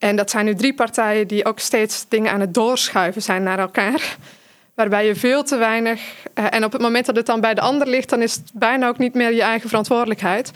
En 0.00 0.16
dat 0.16 0.30
zijn 0.30 0.44
nu 0.44 0.54
drie 0.54 0.74
partijen 0.74 1.26
die 1.26 1.44
ook 1.44 1.58
steeds 1.58 2.08
dingen 2.08 2.32
aan 2.32 2.40
het 2.40 2.54
doorschuiven 2.54 3.22
zijn 3.22 3.42
naar 3.42 3.58
elkaar. 3.58 4.16
Waarbij 4.74 5.06
je 5.06 5.14
veel 5.14 5.42
te 5.42 5.56
weinig. 5.56 6.00
eh, 6.34 6.44
en 6.50 6.64
op 6.64 6.72
het 6.72 6.80
moment 6.80 7.06
dat 7.06 7.16
het 7.16 7.26
dan 7.26 7.40
bij 7.40 7.54
de 7.54 7.60
ander 7.60 7.88
ligt, 7.88 8.08
dan 8.08 8.22
is 8.22 8.34
het 8.34 8.50
bijna 8.54 8.88
ook 8.88 8.98
niet 8.98 9.14
meer 9.14 9.32
je 9.32 9.42
eigen 9.42 9.68
verantwoordelijkheid. 9.68 10.50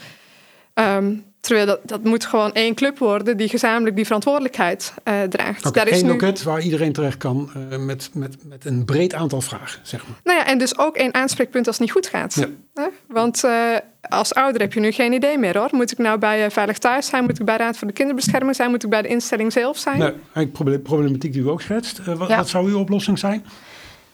Ehm, 0.73 1.13
terwijl 1.45 1.65
dat, 1.65 1.79
dat 1.83 2.03
moet 2.03 2.25
gewoon 2.25 2.53
één 2.53 2.75
club 2.75 2.97
worden 2.97 3.37
die 3.37 3.49
gezamenlijk 3.49 3.95
die 3.95 4.05
verantwoordelijkheid 4.05 4.93
eh, 5.03 5.21
draagt. 5.21 5.65
Oké, 5.65 5.71
Daar 5.79 5.87
is 5.87 5.93
één 5.95 6.05
nu- 6.05 6.11
loket 6.11 6.43
waar 6.43 6.61
iedereen 6.61 6.93
terecht 6.93 7.17
kan 7.17 7.49
eh, 7.69 7.77
met, 7.77 8.09
met, 8.13 8.35
met 8.49 8.65
een 8.65 8.85
breed 8.85 9.13
aantal 9.13 9.41
vragen, 9.41 9.79
zeg 9.83 10.07
maar. 10.07 10.17
Nou 10.23 10.37
ja, 10.39 10.45
en 10.45 10.57
dus 10.57 10.77
ook 10.77 10.95
één 10.95 11.13
aanspreekpunt 11.13 11.67
als 11.67 11.75
het 11.77 11.85
niet 11.85 11.95
goed 11.95 12.07
gaat. 12.07 12.33
Ja. 12.33 12.47
Hè? 12.73 12.87
Want 13.07 13.43
eh, 13.43 13.53
als 14.01 14.33
ouder 14.33 14.61
heb 14.61 14.73
je 14.73 14.79
nu 14.79 14.91
geen 14.91 15.13
idee 15.13 15.37
meer 15.37 15.57
hoor. 15.57 15.69
Moet 15.71 15.91
ik 15.91 15.97
nou 15.97 16.19
bij 16.19 16.51
Veilig 16.51 16.77
Thuis 16.77 17.07
zijn? 17.07 17.23
Moet 17.23 17.39
ik 17.39 17.45
bij 17.45 17.57
Raad 17.57 17.77
voor 17.77 17.87
de 17.87 17.93
Kinderbescherming 17.93 18.55
zijn? 18.55 18.69
Moet 18.69 18.83
ik 18.83 18.89
bij 18.89 19.01
de 19.01 19.07
instelling 19.07 19.51
zelf 19.53 19.77
zijn? 19.77 19.97
Nou, 19.97 20.11
eigenlijk 20.11 20.51
proble- 20.51 20.79
problematiek 20.79 21.33
die 21.33 21.41
u 21.41 21.47
ook 21.49 21.61
schetst. 21.61 22.05
Wat, 22.05 22.27
Ja. 22.29 22.35
wat 22.37 22.49
zou 22.49 22.69
uw 22.69 22.79
oplossing 22.79 23.19
zijn? 23.19 23.45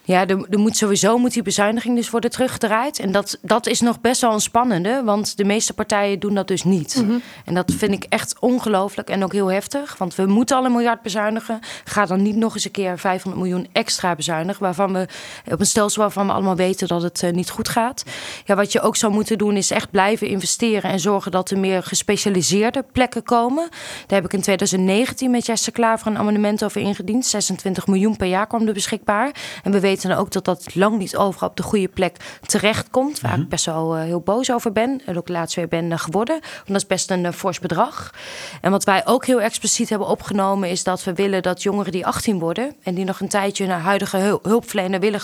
Ja, 0.04 0.26
er, 0.26 0.46
er 0.50 0.58
moet 0.58 0.76
sowieso 0.76 1.18
moet 1.18 1.32
die 1.32 1.42
bezuiniging 1.42 1.96
dus 1.96 2.10
worden 2.10 2.30
teruggedraaid. 2.30 2.98
En 2.98 3.12
dat, 3.12 3.38
dat 3.42 3.66
is 3.66 3.80
nog 3.80 4.00
best 4.00 4.20
wel 4.20 4.32
een 4.32 4.40
spannende, 4.40 5.02
want 5.04 5.36
de 5.36 5.44
meeste 5.44 5.72
partijen 5.72 6.20
doen 6.20 6.34
dat 6.34 6.48
dus 6.48 6.64
niet. 6.64 7.04
En 7.44 7.54
dat 7.54 7.72
vind 7.76 7.92
ik 7.92 8.04
echt 8.08 8.38
ongelooflijk 8.40 9.08
en 9.08 9.24
ook 9.24 9.32
heel 9.32 9.50
heftig. 9.50 9.96
Want 9.98 10.14
we 10.14 10.26
moeten 10.26 10.56
al 10.56 10.64
een 10.64 10.72
miljard 10.72 11.02
bezuinigen. 11.02 11.60
Ga 11.84 12.06
dan 12.06 12.22
niet 12.22 12.36
nog 12.36 12.54
eens 12.54 12.64
een 12.64 12.70
keer 12.70 12.98
500 12.98 13.42
miljoen 13.42 13.68
extra 13.72 14.14
bezuinigen. 14.14 14.62
Waarvan 14.62 14.92
we 14.92 15.06
op 15.50 15.60
een 15.60 15.66
stelsel 15.66 16.02
waarvan 16.02 16.26
we 16.26 16.32
allemaal 16.32 16.56
weten 16.56 16.88
dat 16.88 17.02
het 17.02 17.22
eh, 17.22 17.32
niet 17.32 17.50
goed 17.50 17.68
gaat. 17.68 18.04
Ja, 18.44 18.54
wat 18.54 18.72
je 18.72 18.80
ook 18.80 18.96
zou 18.96 19.12
moeten 19.12 19.38
doen 19.38 19.56
is 19.56 19.70
echt 19.70 19.90
blijven 19.90 20.26
investeren 20.26 20.90
en 20.90 21.00
zorgen 21.00 21.30
dat 21.30 21.50
er 21.50 21.58
meer 21.58 21.82
gespecialiseerde 21.82 22.84
plekken 22.92 23.22
komen. 23.22 23.68
Daar 24.06 24.20
heb 24.20 24.24
ik 24.24 24.32
in 24.32 24.40
2019 24.40 25.30
met 25.30 25.46
Jesse 25.46 25.70
Klaver 25.70 26.06
een 26.06 26.18
amendement 26.18 26.64
over 26.64 26.80
ingediend. 26.80 27.26
26 27.26 27.86
miljoen 27.86 28.16
per 28.16 28.28
jaar 28.28 28.46
kwam 28.46 28.66
er 28.66 28.72
beschikbaar. 28.72 29.30
En 29.62 29.72
we 29.72 29.80
weten 29.80 29.91
dan 30.00 30.12
ook 30.12 30.30
dat 30.30 30.44
dat 30.44 30.74
lang 30.74 30.98
niet 30.98 31.16
overal 31.16 31.48
op 31.48 31.56
de 31.56 31.62
goede 31.62 31.88
plek 31.88 32.16
terechtkomt. 32.46 33.20
Waar 33.20 33.38
ik 33.38 33.48
best 33.48 33.64
wel 33.64 33.96
eh, 33.96 34.02
heel 34.02 34.20
boos 34.20 34.52
over 34.52 34.72
ben. 34.72 35.02
En 35.06 35.16
ook 35.16 35.28
laatst 35.28 35.56
weer 35.56 35.68
ben 35.68 35.92
eh, 35.92 35.98
geworden. 35.98 36.40
Want 36.40 36.66
dat 36.66 36.76
is 36.76 36.86
best 36.86 37.10
een 37.10 37.26
eh, 37.26 37.32
fors 37.32 37.58
bedrag. 37.58 38.14
En 38.60 38.70
wat 38.70 38.84
wij 38.84 39.06
ook 39.06 39.26
heel 39.26 39.40
expliciet 39.40 39.88
hebben 39.88 40.08
opgenomen... 40.08 40.70
is 40.70 40.84
dat 40.84 41.04
we 41.04 41.12
willen 41.12 41.42
dat 41.42 41.62
jongeren 41.62 41.92
die 41.92 42.06
18 42.06 42.38
worden... 42.38 42.74
en 42.82 42.94
die 42.94 43.04
nog 43.04 43.20
een 43.20 43.28
tijdje 43.28 43.66
naar 43.66 43.80
huidige 43.80 44.16
hul- 44.16 44.40
hulpverlener 44.42 45.00
willen 45.00 45.20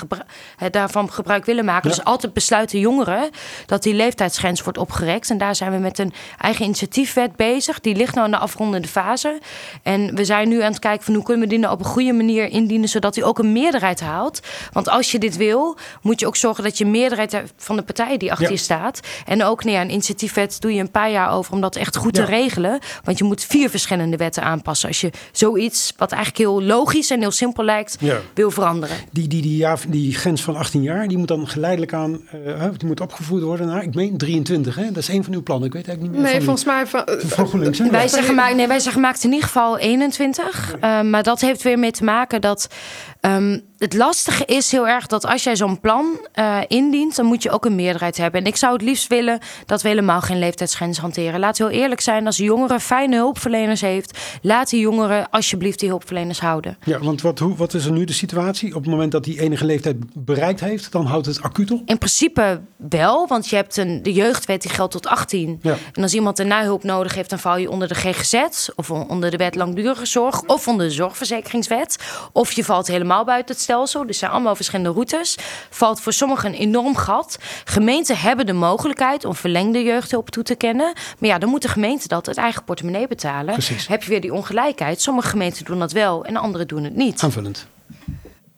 daarvan 0.70 1.12
gebruik 1.12 1.44
willen 1.44 1.64
maken. 1.64 1.90
Ja. 1.90 1.96
Dus 1.96 2.04
altijd 2.04 2.32
besluiten 2.32 2.78
jongeren 2.78 3.30
dat 3.66 3.82
die 3.82 3.94
leeftijdsgrens 3.94 4.62
wordt 4.62 4.78
opgerekt. 4.78 5.30
En 5.30 5.38
daar 5.38 5.54
zijn 5.54 5.72
we 5.72 5.78
met 5.78 5.98
een 5.98 6.12
eigen 6.38 6.64
initiatiefwet 6.64 7.36
bezig. 7.36 7.80
Die 7.80 7.96
ligt 7.96 8.14
nou 8.14 8.26
in 8.26 8.32
de 8.32 8.38
afrondende 8.38 8.88
fase. 8.88 9.38
En 9.82 10.14
we 10.14 10.24
zijn 10.24 10.48
nu 10.48 10.62
aan 10.62 10.70
het 10.70 10.78
kijken 10.78 11.04
van 11.04 11.14
hoe 11.14 11.24
kunnen 11.24 11.42
we 11.42 11.48
die 11.48 11.58
nou 11.58 11.72
op 11.72 11.78
een 11.78 11.86
goede 11.86 12.12
manier 12.12 12.48
indienen... 12.48 12.88
zodat 12.88 13.14
die 13.14 13.24
ook 13.24 13.38
een 13.38 13.52
meerderheid 13.52 14.00
haalt. 14.00 14.40
Want 14.72 14.88
als 14.88 15.10
je 15.10 15.18
dit 15.18 15.36
wil, 15.36 15.76
moet 16.02 16.20
je 16.20 16.26
ook 16.26 16.36
zorgen 16.36 16.64
dat 16.64 16.78
je 16.78 16.84
een 16.84 16.90
meerderheid 16.90 17.32
hebt 17.32 17.52
van 17.56 17.76
de 17.76 17.82
partijen 17.82 18.18
die 18.18 18.30
achter 18.30 18.46
Ja. 18.46 18.52
je 18.52 18.58
staat. 18.58 19.00
En 19.26 19.44
ook 19.44 19.64
nee, 19.64 19.76
een 19.76 19.90
initiatiefwet 19.90 20.60
doe 20.60 20.74
je 20.74 20.80
een 20.80 20.90
paar 20.90 21.10
jaar 21.10 21.30
over 21.32 21.52
om 21.52 21.60
dat 21.60 21.76
echt 21.76 21.96
goed 21.96 22.16
Ja. 22.16 22.24
te 22.24 22.30
regelen. 22.30 22.78
Want 23.04 23.18
je 23.18 23.24
moet 23.24 23.44
vier 23.44 23.70
verschillende 23.70 24.16
wetten 24.16 24.42
aanpassen. 24.42 24.88
Als 24.88 25.00
je 25.00 25.10
zoiets, 25.32 25.92
wat 25.96 26.12
eigenlijk 26.12 26.42
heel 26.42 26.62
logisch 26.62 27.10
en 27.10 27.20
heel 27.20 27.30
simpel 27.30 27.64
lijkt, 27.64 27.96
Ja. 28.00 28.16
wil 28.34 28.50
veranderen. 28.50 28.96
Die, 29.12 29.28
die, 29.28 29.42
die, 29.42 29.56
ja, 29.56 29.76
die 29.88 30.14
grens 30.14 30.42
van 30.42 30.56
18 30.56 30.82
jaar, 30.82 31.08
die 31.08 31.18
moet 31.18 31.28
dan 31.28 31.48
geleidelijk 31.48 31.92
aan, 31.92 32.20
eh, 32.46 32.64
die 32.76 32.86
moet 32.86 33.00
opgevoerd 33.00 33.42
worden 33.42 33.66
naar, 33.66 33.82
ik 33.82 33.94
meen 33.94 34.16
23, 34.18 34.74
hè? 34.74 34.86
Dat 34.86 34.96
is 34.96 35.08
een 35.08 35.24
van 35.24 35.32
uw 35.34 35.42
plannen. 35.42 35.66
Ik 35.66 35.72
weet 35.74 35.86
eigenlijk 35.88 36.16
niet 36.16 36.22
meer. 36.24 36.32
Nee, 36.32 36.44
van 36.44 36.56
volgens 36.56 36.64
mij. 36.66 36.86
Van, 36.86 37.02
wie. 37.20 37.28
Van 37.30 37.46
GroenLinks, 37.46 37.78
hè? 37.78 37.90
Wij 37.90 38.02
Ja. 38.02 38.08
zeggen, 38.08 38.34
maakt, 38.34 38.54
nee, 38.56 38.66
wij 38.66 38.78
zeggen 38.80 39.00
maakt 39.00 39.24
in 39.24 39.30
ieder 39.30 39.46
geval 39.46 39.78
21. 39.78 40.74
Eh, 40.80 41.00
maar 41.00 41.22
dat 41.22 41.40
heeft 41.40 41.62
weer 41.62 41.78
mee 41.78 41.90
te 41.90 42.04
maken 42.04 42.40
dat. 42.40 42.68
ehm, 43.20 43.58
het 43.78 43.94
lastige 43.94 44.44
is 44.44 44.72
heel 44.72 44.88
erg 44.88 45.06
dat 45.06 45.26
als 45.26 45.42
jij 45.42 45.56
zo'n 45.56 45.80
plan 45.80 46.26
eh, 46.32 46.58
indient, 46.68 47.16
dan 47.16 47.26
moet 47.26 47.42
je 47.42 47.50
ook 47.50 47.64
een 47.64 47.74
meerderheid 47.74 48.16
hebben. 48.16 48.40
En 48.40 48.46
ik 48.46 48.56
zou 48.56 48.72
het 48.72 48.82
liefst 48.82 49.06
willen 49.08 49.38
dat 49.66 49.82
we 49.82 49.88
helemaal 49.88 50.20
geen 50.20 50.38
leeftijdsgrens 50.38 50.98
hanteren. 50.98 51.40
We 51.40 51.46
heel 51.52 51.68
eerlijk 51.68 52.00
zijn, 52.00 52.26
als 52.26 52.38
een 52.38 52.44
jongere 52.44 52.80
fijne 52.80 53.16
hulpverleners 53.16 53.80
heeft, 53.80 54.18
laat 54.42 54.70
die 54.70 54.80
jongeren 54.80 55.30
alsjeblieft 55.30 55.80
die 55.80 55.88
hulpverleners 55.88 56.40
houden. 56.40 56.78
Ja, 56.84 56.98
want 56.98 57.22
wat, 57.22 57.38
hoe, 57.38 57.56
wat 57.56 57.74
is 57.74 57.84
er 57.84 57.92
nu 57.92 58.04
de 58.04 58.12
situatie? 58.12 58.74
Op 58.74 58.82
het 58.82 58.90
moment 58.90 59.12
dat 59.12 59.24
die 59.24 59.40
enige 59.40 59.64
leeftijd 59.64 59.96
bereikt 60.14 60.60
heeft, 60.60 60.92
dan 60.92 61.06
houdt 61.06 61.26
het 61.26 61.42
acuut 61.42 61.70
op. 61.70 61.82
In 61.84 61.98
principe 61.98 62.60
wel, 62.76 63.26
want 63.26 63.48
je 63.48 63.56
hebt 63.56 63.76
een, 63.76 64.02
de 64.02 64.12
jeugdwet 64.12 64.62
die 64.62 64.70
geldt 64.70 64.92
tot 64.92 65.06
18. 65.06 65.58
Ja. 65.62 65.76
En 65.92 66.02
als 66.02 66.14
iemand 66.14 66.38
een 66.38 66.46
nahulp 66.46 66.82
nodig 66.82 67.14
heeft, 67.14 67.30
dan 67.30 67.38
val 67.38 67.56
je 67.56 67.70
onder 67.70 67.88
de 67.88 67.94
GGZ... 67.94 68.68
of 68.76 68.90
on- 68.90 69.08
onder 69.08 69.30
de 69.30 69.36
wet 69.36 69.54
langdurige 69.54 70.06
zorg 70.06 70.42
of 70.42 70.68
onder 70.68 70.86
de 70.86 70.92
zorgverzekeringswet. 70.92 71.96
Of 72.32 72.52
je 72.52 72.64
valt 72.64 72.86
helemaal 72.86 73.24
buiten 73.24 73.54
het 73.54 73.64
leenstelsel. 73.68 74.00
Dus 74.00 74.10
er 74.10 74.14
zijn 74.14 74.30
allemaal 74.30 74.56
verschillende 74.56 74.90
routes. 74.90 75.38
Valt 75.70 76.00
voor 76.00 76.12
sommigen 76.12 76.48
een 76.48 76.58
enorm 76.58 76.96
gat. 76.96 77.38
Gemeenten 77.64 78.16
hebben 78.16 78.46
de 78.46 78.52
mogelijkheid 78.52 79.24
om 79.24 79.34
verlengde 79.34 79.82
jeugdhulp 79.82 80.30
toe 80.30 80.42
te 80.42 80.54
kennen. 80.54 80.92
Maar 81.18 81.28
ja, 81.28 81.38
dan 81.38 81.48
moet 81.48 81.62
de 81.62 81.68
gemeente 81.68 82.08
dat 82.08 82.28
uit 82.28 82.36
eigen 82.36 82.64
portemonnee 82.64 83.08
betalen. 83.08 83.52
Precies. 83.52 83.86
Heb 83.86 84.02
je 84.02 84.10
weer 84.10 84.20
die 84.20 84.32
ongelijkheid. 84.32 85.00
Sommige 85.00 85.28
gemeenten 85.28 85.64
doen 85.64 85.78
dat 85.78 85.92
wel 85.92 86.24
en 86.24 86.36
andere 86.36 86.66
doen 86.66 86.84
het 86.84 86.96
niet. 86.96 87.22
Aanvullend. 87.22 87.66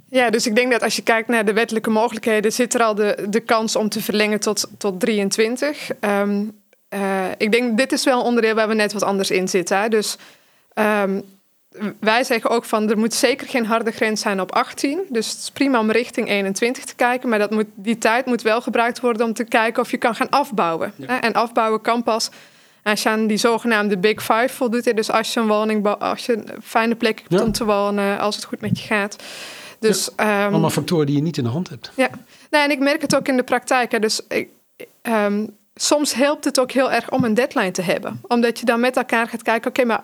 Ja, 0.08 0.30
dus 0.30 0.46
ik 0.46 0.54
denk 0.54 0.72
dat 0.72 0.82
als 0.82 0.96
je 0.96 1.02
kijkt 1.02 1.28
naar 1.28 1.44
de 1.44 1.52
wettelijke 1.52 1.90
mogelijkheden, 1.90 2.52
zit 2.52 2.74
er 2.74 2.82
al 2.82 2.94
de, 2.94 3.26
de 3.28 3.40
kans 3.40 3.76
om 3.76 3.88
te 3.88 4.02
verlengen 4.02 4.40
tot, 4.40 4.68
tot 4.78 5.00
23. 5.00 5.90
Ehm, 6.00 6.44
eh, 6.88 7.24
ik 7.36 7.52
denk, 7.52 7.78
dit 7.78 7.92
is 7.92 8.04
wel 8.04 8.18
een 8.18 8.24
onderdeel 8.24 8.54
waar 8.54 8.68
we 8.68 8.74
net 8.74 8.92
wat 8.92 9.02
anders 9.02 9.30
in 9.30 9.48
zitten. 9.48 9.80
Hè? 9.80 9.88
Dus 9.88 10.16
ehm, 10.74 11.20
wij 12.00 12.24
zeggen 12.24 12.50
ook 12.50 12.64
van, 12.64 12.90
er 12.90 12.98
moet 12.98 13.14
zeker 13.14 13.48
geen 13.48 13.66
harde 13.66 13.90
grens 13.90 14.20
zijn 14.20 14.40
op 14.40 14.52
18. 14.52 15.00
Dus 15.08 15.28
het 15.30 15.38
is 15.38 15.50
prima 15.50 15.78
om 15.78 15.90
richting 15.90 16.28
21 16.28 16.84
te 16.84 16.94
kijken. 16.94 17.28
Maar 17.28 17.38
dat 17.38 17.50
moet, 17.50 17.66
die 17.74 17.98
tijd 17.98 18.26
moet 18.26 18.42
wel 18.42 18.60
gebruikt 18.60 19.00
worden 19.00 19.26
om 19.26 19.32
te 19.32 19.44
kijken 19.44 19.82
of 19.82 19.90
je 19.90 19.96
kan 19.96 20.14
gaan 20.14 20.28
afbouwen. 20.30 20.92
En 21.06 21.32
afbouwen 21.32 21.80
kan 21.80 22.02
pas 22.02 22.30
als 22.82 23.02
je 23.02 23.08
aan 23.08 23.26
die 23.26 23.36
zogenaamde 23.36 23.98
Big 23.98 24.22
Five 24.22 24.48
voldoet. 24.48 24.96
Dus 24.96 25.10
als 25.10 25.34
je 25.34 25.40
een 25.40 25.46
woning, 25.46 25.86
als 25.86 26.26
je 26.26 26.32
een 26.36 26.62
fijne 26.62 26.94
plek 26.94 27.18
hebt 27.18 27.32
Ja. 27.32 27.42
om 27.42 27.52
te 27.52 27.64
wonen, 27.64 28.18
als 28.18 28.36
het 28.36 28.44
goed 28.44 28.60
met 28.60 28.78
je 28.80 28.86
gaat. 28.86 29.16
Dus, 29.78 30.14
ehm, 30.14 30.28
Allemaal 30.50 30.70
factoren 30.70 31.06
die 31.06 31.16
je 31.16 31.22
niet 31.22 31.36
in 31.36 31.44
de 31.44 31.50
hand 31.50 31.68
hebt. 31.68 31.92
ja, 31.96 32.08
nou, 32.50 32.64
en 32.64 32.70
ik 32.70 32.78
merk 32.78 33.00
het 33.00 33.16
ook 33.16 33.28
in 33.28 33.36
de 33.36 33.42
praktijk. 33.42 33.92
Hè. 33.92 33.98
Dus 33.98 34.20
ik, 34.28 34.48
ehm, 35.02 35.46
soms 35.74 36.14
helpt 36.14 36.44
het 36.44 36.60
ook 36.60 36.72
heel 36.72 36.92
erg 36.92 37.10
om 37.10 37.24
een 37.24 37.34
deadline 37.34 37.70
te 37.70 37.82
hebben. 37.82 38.20
Omdat 38.28 38.58
je 38.58 38.64
dan 38.66 38.80
met 38.80 38.96
elkaar 38.96 39.28
gaat 39.28 39.42
kijken, 39.42 39.70
oké, 39.70 39.84
maar 39.84 40.02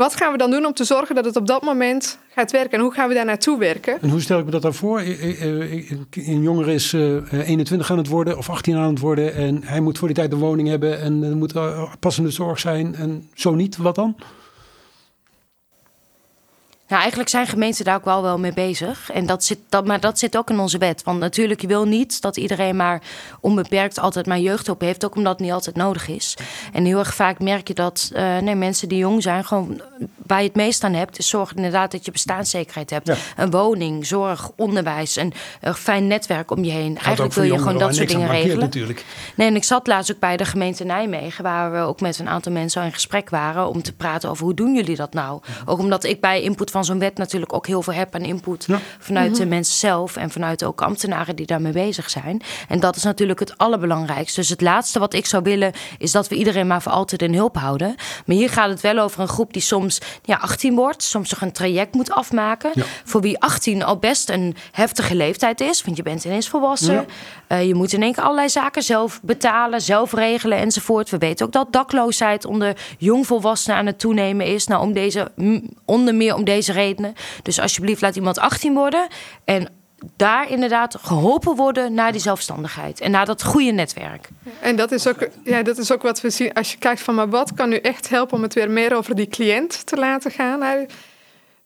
wat 0.00 0.16
gaan 0.16 0.32
we 0.32 0.38
dan 0.38 0.50
doen 0.50 0.66
om 0.66 0.72
te 0.72 0.84
zorgen 0.84 1.14
dat 1.14 1.24
het 1.24 1.36
op 1.36 1.46
dat 1.46 1.62
moment 1.62 2.18
gaat 2.34 2.50
werken? 2.50 2.78
En 2.78 2.80
hoe 2.80 2.92
gaan 2.92 3.08
we 3.08 3.14
daar 3.14 3.24
naartoe 3.24 3.58
werken? 3.58 4.00
En 4.00 4.08
hoe 4.10 4.20
stel 4.20 4.38
ik 4.38 4.44
me 4.44 4.50
dat 4.50 4.62
dan 4.62 4.74
voor? 4.74 4.98
Eh, 4.98 5.42
eh, 5.42 5.72
eh, 5.72 5.90
Een 6.10 6.42
jongere 6.42 6.72
is 6.74 6.92
eh, 6.92 7.48
21 7.48 7.90
aan 7.90 7.98
het 7.98 8.08
worden 8.08 8.36
of 8.38 8.50
18 8.50 8.76
aan 8.76 8.90
het 8.90 8.98
worden. 8.98 9.34
En 9.34 9.62
hij 9.64 9.80
moet 9.80 9.98
voor 9.98 10.08
die 10.08 10.16
tijd 10.16 10.32
een 10.32 10.38
woning 10.38 10.68
hebben. 10.68 11.00
En 11.00 11.22
er 11.22 11.36
moet 11.36 11.52
eh, 11.52 11.94
passende 12.00 12.30
zorg 12.30 12.58
zijn. 12.58 12.94
En 12.94 13.28
zo 13.34 13.54
niet, 13.54 13.76
wat 13.76 13.94
dan? 13.94 14.16
Nou, 16.90 17.02
eigenlijk 17.02 17.30
zijn 17.30 17.46
gemeenten 17.46 17.84
daar 17.84 17.96
ook 17.96 18.04
wel, 18.04 18.22
wel 18.22 18.38
mee 18.38 18.52
bezig. 18.52 19.10
En 19.10 19.26
dat 19.26 19.44
zit, 19.44 19.58
dat, 19.68 19.86
maar 19.86 20.00
dat 20.00 20.18
zit 20.18 20.36
ook 20.36 20.50
in 20.50 20.58
onze 20.58 20.78
wet. 20.78 21.02
Want 21.02 21.18
natuurlijk, 21.18 21.60
je 21.60 21.66
wil 21.66 21.84
niet 21.84 22.20
dat 22.20 22.36
iedereen 22.36 22.76
maar 22.76 23.02
onbeperkt 23.40 23.98
altijd 23.98 24.26
maar 24.26 24.38
jeugdhulp 24.38 24.80
heeft. 24.80 25.04
Ook 25.04 25.14
omdat 25.14 25.32
het 25.32 25.40
niet 25.40 25.52
altijd 25.52 25.76
nodig 25.76 26.08
is. 26.08 26.36
En 26.72 26.84
heel 26.84 26.98
erg 26.98 27.14
vaak 27.14 27.38
merk 27.38 27.68
je 27.68 27.74
dat 27.74 28.10
eh, 28.12 28.38
nee, 28.38 28.54
mensen 28.54 28.88
die 28.88 28.98
jong 28.98 29.22
zijn, 29.22 29.44
gewoon 29.44 29.80
waar 30.30 30.40
je 30.40 30.46
het 30.46 30.56
meest 30.56 30.84
aan 30.84 30.92
hebt, 30.94 31.18
is 31.18 31.28
zorgen 31.28 31.56
inderdaad 31.56 31.90
dat 31.90 32.04
je 32.04 32.10
bestaanszekerheid 32.10 32.90
hebt. 32.90 33.06
Ja. 33.06 33.14
Een 33.36 33.50
woning, 33.50 34.06
zorg, 34.06 34.50
onderwijs, 34.56 35.16
een, 35.16 35.32
een 35.60 35.74
fijn 35.74 36.06
netwerk 36.06 36.50
om 36.50 36.64
je 36.64 36.70
heen. 36.70 36.96
Gaat 36.96 37.04
Eigenlijk 37.04 37.34
wil 37.34 37.44
je 37.44 37.58
gewoon 37.58 37.78
dat 37.78 37.94
soort 37.94 38.08
dingen 38.08 38.28
regelen. 38.28 38.58
natuurlijk. 38.58 39.04
Nee, 39.34 39.48
en 39.48 39.56
ik 39.56 39.64
zat 39.64 39.86
laatst 39.86 40.12
ook 40.12 40.18
bij 40.18 40.36
de 40.36 40.44
gemeente 40.44 40.84
Nijmegen, 40.84 41.44
waar 41.44 41.72
we 41.72 41.78
ook 41.78 42.00
met 42.00 42.18
een 42.18 42.28
aantal 42.28 42.52
mensen 42.52 42.80
al 42.80 42.86
in 42.86 42.92
gesprek 42.92 43.30
waren 43.30 43.68
om 43.68 43.82
te 43.82 43.92
praten 43.92 44.30
over 44.30 44.44
hoe 44.44 44.54
doen 44.54 44.74
jullie 44.74 44.96
dat 44.96 45.12
nou? 45.12 45.40
Ook 45.64 45.78
omdat 45.78 46.04
ik 46.04 46.20
bij 46.20 46.42
input 46.42 46.70
van 46.70 46.84
zo'n 46.84 46.98
wet 46.98 47.16
natuurlijk 47.16 47.52
ook 47.52 47.66
heel 47.66 47.82
veel 47.82 47.92
heb 47.92 48.14
aan 48.14 48.22
input 48.22 48.64
Ja. 48.66 48.78
vanuit 48.98 49.36
de 49.36 49.46
mensen 49.46 49.74
zelf 49.74 50.16
en 50.16 50.30
vanuit 50.30 50.64
ook 50.64 50.82
ambtenaren 50.82 51.36
die 51.36 51.46
daarmee 51.46 51.72
bezig 51.72 52.10
zijn. 52.10 52.42
En 52.68 52.80
dat 52.80 52.96
is 52.96 53.02
natuurlijk 53.02 53.40
het 53.40 53.58
allerbelangrijkste. 53.58 54.40
Dus 54.40 54.48
het 54.48 54.60
laatste 54.60 54.98
wat 54.98 55.14
ik 55.14 55.26
zou 55.26 55.42
willen 55.42 55.72
is 55.98 56.12
dat 56.12 56.28
we 56.28 56.34
iedereen 56.34 56.66
maar 56.66 56.82
voor 56.82 56.92
altijd 56.92 57.22
in 57.22 57.34
hulp 57.34 57.56
houden. 57.56 57.94
Maar 58.26 58.36
hier 58.36 58.50
gaat 58.50 58.68
het 58.68 58.80
wel 58.80 58.98
over 58.98 59.20
een 59.20 59.28
groep 59.28 59.52
die 59.52 59.62
soms 59.62 60.00
ja, 60.22 60.36
18 60.36 60.74
wordt, 60.74 61.02
soms 61.02 61.30
nog 61.30 61.40
een 61.40 61.52
traject 61.52 61.94
moet 61.94 62.10
afmaken. 62.10 62.70
Ja. 62.74 62.84
Voor 63.04 63.20
wie 63.20 63.40
18 63.40 63.82
al 63.82 63.96
best 63.96 64.30
een 64.30 64.56
heftige 64.70 65.14
leeftijd 65.14 65.60
is, 65.60 65.84
want 65.84 65.96
je 65.96 66.02
bent 66.02 66.24
ineens 66.24 66.48
volwassen. 66.48 66.94
Ja. 66.94 67.04
Eh, 67.46 67.66
je 67.66 67.74
moet 67.74 67.92
in 67.92 68.02
één 68.02 68.12
keer 68.12 68.22
allerlei 68.22 68.48
zaken 68.48 68.82
zelf 68.82 69.20
betalen, 69.22 69.80
zelf 69.80 70.12
regelen 70.12 70.58
enzovoort. 70.58 71.10
We 71.10 71.18
weten 71.18 71.46
ook 71.46 71.52
dat 71.52 71.72
dakloosheid 71.72 72.44
onder 72.44 72.76
jongvolwassenen 72.98 73.78
aan 73.78 73.86
het 73.86 73.98
toenemen 73.98 74.46
is. 74.46 74.66
Nou, 74.66 74.82
om 74.82 74.92
deze, 74.92 75.32
onder 75.84 76.14
meer 76.14 76.34
om 76.34 76.44
deze 76.44 76.72
redenen. 76.72 77.14
Dus 77.42 77.60
alsjeblieft, 77.60 78.00
laat 78.00 78.16
iemand 78.16 78.38
18 78.38 78.74
worden. 78.74 79.06
En 79.44 79.68
daar 80.16 80.50
inderdaad 80.50 80.96
geholpen 81.00 81.56
worden 81.56 81.94
naar 81.94 82.12
die 82.12 82.20
zelfstandigheid. 82.20 83.00
En 83.00 83.10
naar 83.10 83.26
dat 83.26 83.42
goede 83.42 83.70
netwerk. 83.70 84.28
En 84.60 84.76
dat 84.76 84.92
is, 84.92 85.06
ook, 85.06 85.28
ja, 85.44 85.62
dat 85.62 85.78
is 85.78 85.92
ook 85.92 86.02
wat 86.02 86.20
we 86.20 86.30
zien 86.30 86.52
als 86.52 86.72
je 86.72 86.78
kijkt 86.78 87.00
van, 87.00 87.14
maar 87.14 87.28
wat 87.28 87.54
kan 87.54 87.68
nu 87.68 87.76
echt 87.76 88.08
helpen 88.08 88.36
om 88.36 88.42
het 88.42 88.54
weer 88.54 88.70
meer 88.70 88.96
over 88.96 89.14
die 89.14 89.28
cliënt 89.28 89.86
te 89.86 89.96
laten 89.96 90.30
gaan? 90.30 90.86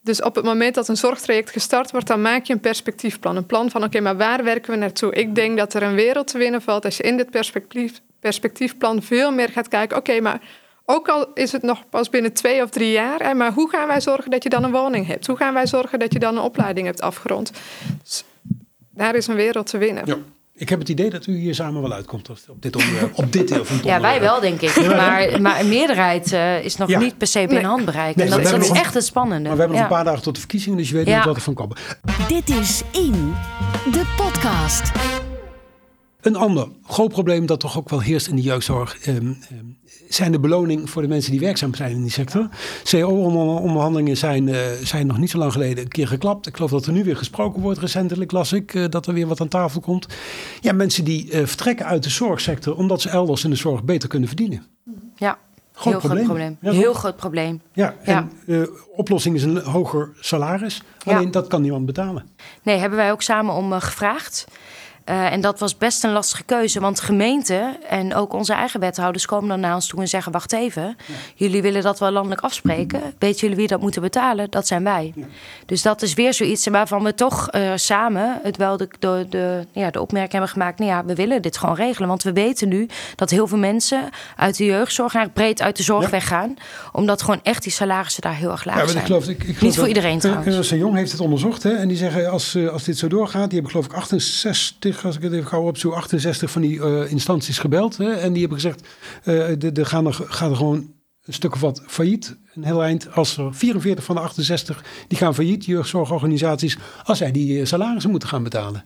Dus 0.03 0.23
op 0.23 0.35
het 0.35 0.45
moment 0.45 0.75
dat 0.75 0.89
een 0.89 0.97
zorgtraject 0.97 1.51
gestart 1.51 1.91
wordt, 1.91 2.07
dan 2.07 2.23
maak 2.23 2.45
je 2.45 2.53
een 2.53 2.61
perspectiefplan. 2.61 3.37
Een 3.37 3.47
plan 3.47 3.71
van, 3.71 3.85
oké, 3.85 4.01
maar 4.01 4.17
waar 4.17 4.45
werken 4.45 4.71
we 4.71 4.77
naartoe? 4.77 5.15
Ik 5.15 5.35
denk 5.35 5.59
dat 5.59 5.75
er 5.75 5.83
een 5.83 5.95
wereld 5.95 6.27
te 6.27 6.39
winnen 6.39 6.63
valt 6.63 6.85
als 6.85 6.97
je 6.97 7.03
in 7.03 7.17
dit 7.17 7.31
perspectief, 7.31 8.01
perspectiefplan 8.21 9.03
veel 9.03 9.33
meer 9.33 9.49
gaat 9.49 9.69
kijken. 9.69 9.97
Oké, 9.97 10.21
maar 10.21 10.41
ook 10.85 11.09
al 11.09 11.27
is 11.35 11.53
het 11.53 11.63
nog 11.63 11.83
pas 11.91 12.11
binnen 12.11 12.33
twee 12.33 12.63
of 12.63 12.71
drie 12.71 12.91
jaar, 12.91 13.37
maar 13.37 13.53
hoe 13.53 13.71
gaan 13.71 13.89
wij 13.89 14.01
zorgen 14.01 14.31
dat 14.31 14.43
je 14.43 14.49
dan 14.49 14.65
een 14.65 14.73
woning 14.73 15.07
hebt? 15.07 15.27
Hoe 15.27 15.37
gaan 15.37 15.55
wij 15.55 15.67
zorgen 15.67 15.99
dat 15.99 16.13
je 16.13 16.19
dan 16.19 16.37
een 16.37 16.43
opleiding 16.43 16.87
hebt 16.87 17.01
afgerond? 17.01 17.53
Dus 18.03 18.25
daar 18.91 19.15
is 19.15 19.27
een 19.27 19.35
wereld 19.35 19.67
te 19.67 19.79
winnen. 19.79 20.07
Ja. 20.07 20.17
Ik 20.57 20.69
heb 20.69 20.79
het 20.79 20.89
idee 20.89 21.11
dat 21.11 21.27
u 21.27 21.37
hier 21.37 21.55
samen 21.55 21.83
wel 21.83 21.93
uitkomt 21.93 22.31
op 22.31 22.37
op 22.49 22.63
dit 22.63 22.77
onderwerp. 22.77 23.19
op 23.19 23.33
dit 23.33 23.49
deel 23.49 23.65
van 23.65 23.77
het 23.77 23.85
Ja, 23.85 24.01
wij 24.01 24.21
wel, 24.21 24.41
denk 24.41 24.61
ik. 24.61 24.87
Maar, 24.87 25.41
maar 25.41 25.61
een 25.61 25.69
meerderheid 25.69 26.33
eh, 26.33 26.65
is 26.65 26.77
nog 26.77 26.89
Ja. 26.89 26.99
niet 26.99 27.19
per 27.19 27.27
se 27.27 27.39
binnen 27.39 27.57
Nee. 27.57 27.65
handbereik. 27.67 28.17
Nee, 28.17 28.31
en 28.31 28.43
dat, 28.43 28.63
is 28.63 28.71
echt 28.71 28.95
het 28.95 29.05
spannende. 29.05 29.43
Maar 29.49 29.53
we 29.53 29.59
hebben 29.63 29.77
nog 29.81 29.91
een 29.91 29.95
paar 29.97 30.05
dagen 30.05 30.23
tot 30.23 30.35
de 30.35 30.41
verkiezingen, 30.41 30.79
dus 30.79 30.89
je 30.89 30.95
weet 30.95 31.07
Ja. 31.07 31.17
niet 31.17 31.25
wat 31.25 31.37
er 31.37 31.43
van 31.43 31.55
komt. 31.55 31.79
Dit 32.29 32.49
is 32.51 32.83
In, 32.93 33.35
de 33.93 34.15
podcast. 34.17 34.93
Een 36.25 36.37
ander 36.37 36.69
groot 36.87 37.09
probleem 37.13 37.47
dat 37.47 37.61
toch 37.61 37.79
ook 37.79 37.89
wel 37.89 38.01
heerst 38.01 38.27
in 38.29 38.37
de 38.37 38.43
jeugdzorg... 38.43 38.99
ehm, 38.99 39.33
zijn 40.09 40.33
de 40.33 40.41
beloning 40.41 40.91
voor 40.91 41.03
de 41.03 41.09
mensen 41.09 41.31
die 41.31 41.41
werkzaam 41.41 41.75
zijn 41.75 41.91
in 41.91 42.03
die 42.03 42.11
sector. 42.11 42.49
CO-onderhandelingen 42.91 44.17
zijn, 44.17 44.49
eh, 44.49 44.61
zijn 44.83 45.07
nog 45.07 45.19
niet 45.19 45.31
zo 45.31 45.39
lang 45.39 45.53
geleden 45.53 45.85
een 45.85 45.91
keer 45.91 46.09
geklapt. 46.09 46.47
Ik 46.47 46.55
geloof 46.57 46.71
dat 46.71 46.87
er 46.87 46.93
nu 46.93 47.05
weer 47.05 47.17
gesproken 47.17 47.63
wordt. 47.63 47.79
Recentelijk 47.79 48.33
las 48.33 48.53
ik 48.53 48.75
eh, 48.75 48.85
dat 48.89 49.07
er 49.07 49.15
weer 49.15 49.27
wat 49.27 49.41
aan 49.41 49.49
tafel 49.49 49.81
komt. 49.81 50.07
Ja, 50.61 50.73
mensen 50.73 51.05
die 51.05 51.31
eh, 51.31 51.47
vertrekken 51.47 51.87
uit 51.87 52.03
de 52.03 52.11
zorgsector... 52.11 52.77
omdat 52.77 53.01
ze 53.01 53.09
elders 53.09 53.45
in 53.45 53.51
de 53.51 53.57
zorg 53.57 53.85
beter 53.85 54.09
kunnen 54.09 54.29
verdienen. 54.29 54.67
Ja, 55.17 55.39
Groot 55.73 55.93
heel 55.93 55.99
probleem. 55.99 56.25
groot 56.25 56.37
probleem. 56.39 56.59
Ja, 56.61 56.73
heel 56.81 56.91
toch? 56.93 56.99
groot 57.01 57.17
probleem. 57.17 57.61
Ja, 57.73 57.95
Ja. 58.05 58.29
en 58.47 58.69
oplossing 58.97 59.37
is 59.37 59.43
een 59.43 59.59
hoger 59.59 60.11
salaris. 60.21 60.83
Ja. 61.05 61.17
Alleen 61.17 61.31
dat 61.31 61.47
kan 61.47 61.63
niemand 61.63 61.87
betalen. 61.87 62.25
Nee, 62.63 62.79
hebben 62.79 62.99
wij 62.99 63.11
ook 63.13 63.23
samen 63.23 63.55
om 63.55 63.73
gevraagd. 63.73 64.45
Eh, 65.05 65.33
en 65.33 65.41
dat 65.41 65.59
was 65.59 65.77
best 65.77 66.05
een 66.05 66.13
lastige 66.13 66.43
keuze. 66.43 66.81
Want 66.81 67.01
gemeenten 67.01 67.77
en 67.89 68.15
ook 68.15 68.33
onze 68.33 68.53
eigen 68.53 68.81
wethouders 68.81 69.27
komen 69.27 69.49
dan 69.49 69.61
naar 69.61 69.75
ons 69.75 69.87
toe 69.87 70.01
en 70.01 70.09
zeggen: 70.09 70.33
Wacht 70.33 70.53
even, 70.53 70.97
jullie 71.35 71.63
willen 71.63 71.83
dat 71.83 71.99
wel 71.99 72.11
landelijk 72.11 72.41
afspreken. 72.41 73.01
Weten 73.19 73.41
jullie 73.41 73.57
wie 73.57 73.67
dat 73.67 73.81
moeten 73.81 74.03
betalen? 74.03 74.51
Dat 74.51 74.67
zijn 74.67 74.85
wij. 74.85 75.15
Dus 75.67 75.83
dat 75.83 76.03
is 76.03 76.15
weer 76.15 76.35
zoiets 76.35 76.67
waarvan 76.67 77.03
we 77.05 77.15
toch 77.15 77.49
eh, 77.51 77.73
samen 77.75 78.41
het 78.43 78.57
wel 78.57 78.77
de, 78.77 78.89
de, 78.99 79.27
de, 79.29 79.67
ja, 79.73 79.91
de 79.91 80.01
opmerking 80.01 80.33
hebben 80.33 80.51
gemaakt: 80.51 80.79
Nou 80.79 80.91
ja, 80.91 81.05
we 81.05 81.15
willen 81.15 81.43
dit 81.43 81.59
gewoon 81.59 81.75
regelen. 81.75 82.09
Want 82.09 82.23
we 82.23 82.33
weten 82.33 82.69
nu 82.69 82.89
dat 83.15 83.31
heel 83.31 83.47
veel 83.47 83.59
mensen 83.59 84.09
uit 84.37 84.57
de 84.57 84.65
jeugdzorg, 84.65 85.15
eigenlijk 85.15 85.47
breed 85.47 85.67
uit 85.67 85.77
de 85.77 85.83
zorg 85.83 86.05
Ja. 86.05 86.11
weggaan. 86.11 86.55
Omdat 86.93 87.23
gewoon 87.23 87.41
echt 87.43 87.63
die 87.63 87.73
salarissen 87.73 88.23
daar 88.23 88.37
heel 88.37 88.51
erg 88.51 88.65
laag 88.65 88.89
zijn. 88.89 88.99
ik 88.99 89.05
geloof, 89.05 89.29
ik, 89.29 89.39
ik 89.39 89.45
geloof 89.45 89.61
Niet 89.61 89.77
voor 89.77 89.89
iedereen 89.89 90.15
eh, 90.15 90.21
trouwens. 90.21 90.69
Jong 90.69 90.97
heeft 90.97 91.13
het 91.13 91.21
onderzocht. 91.21 91.63
Hè, 91.63 91.75
en 91.75 91.89
die 91.89 91.97
zeggen 91.97 92.31
als, 92.31 92.57
als 92.73 92.85
dit 92.85 92.99
zo 92.99 93.09
doorgaat. 93.09 93.51
Die 93.51 93.53
hebben 93.53 93.71
geloof 93.71 93.87
ik 93.87 93.93
68, 93.93 94.94
als 95.03 95.17
ik 95.17 95.23
het 95.23 95.33
even 95.33 95.47
gauw 95.47 95.67
opzoek, 95.67 95.95
68 95.95 96.51
van 96.51 96.63
die 96.63 96.83
eh, 96.83 97.11
instanties 97.11 97.59
gebeld. 97.59 97.97
Hè, 97.97 98.13
en 98.13 98.33
die 98.33 98.41
hebben 98.41 98.61
gezegd, 98.61 98.87
eh 99.25 99.73
de 99.73 99.85
gaan 99.85 100.07
er, 100.07 100.15
gaat 100.15 100.51
er 100.51 100.57
gewoon 100.57 100.93
een 101.25 101.33
stuk 101.33 101.55
of 101.55 101.61
wat 101.61 101.83
failliet. 101.87 102.37
Een 102.55 102.65
heel 102.65 102.83
eind. 102.83 103.13
Als 103.13 103.37
er 103.37 103.55
44 103.55 104.05
van 104.05 104.15
de 104.15 104.21
68, 104.21 104.85
die 105.09 105.19
gaan 105.19 105.35
failliet, 105.35 105.65
jeugdzorgorganisaties. 105.65 106.79
Als 107.05 107.19
zij 107.19 107.31
die 107.31 107.61
eh, 107.61 107.67
salarissen 107.67 108.11
moeten 108.11 108.29
gaan 108.29 108.43
betalen. 108.43 108.85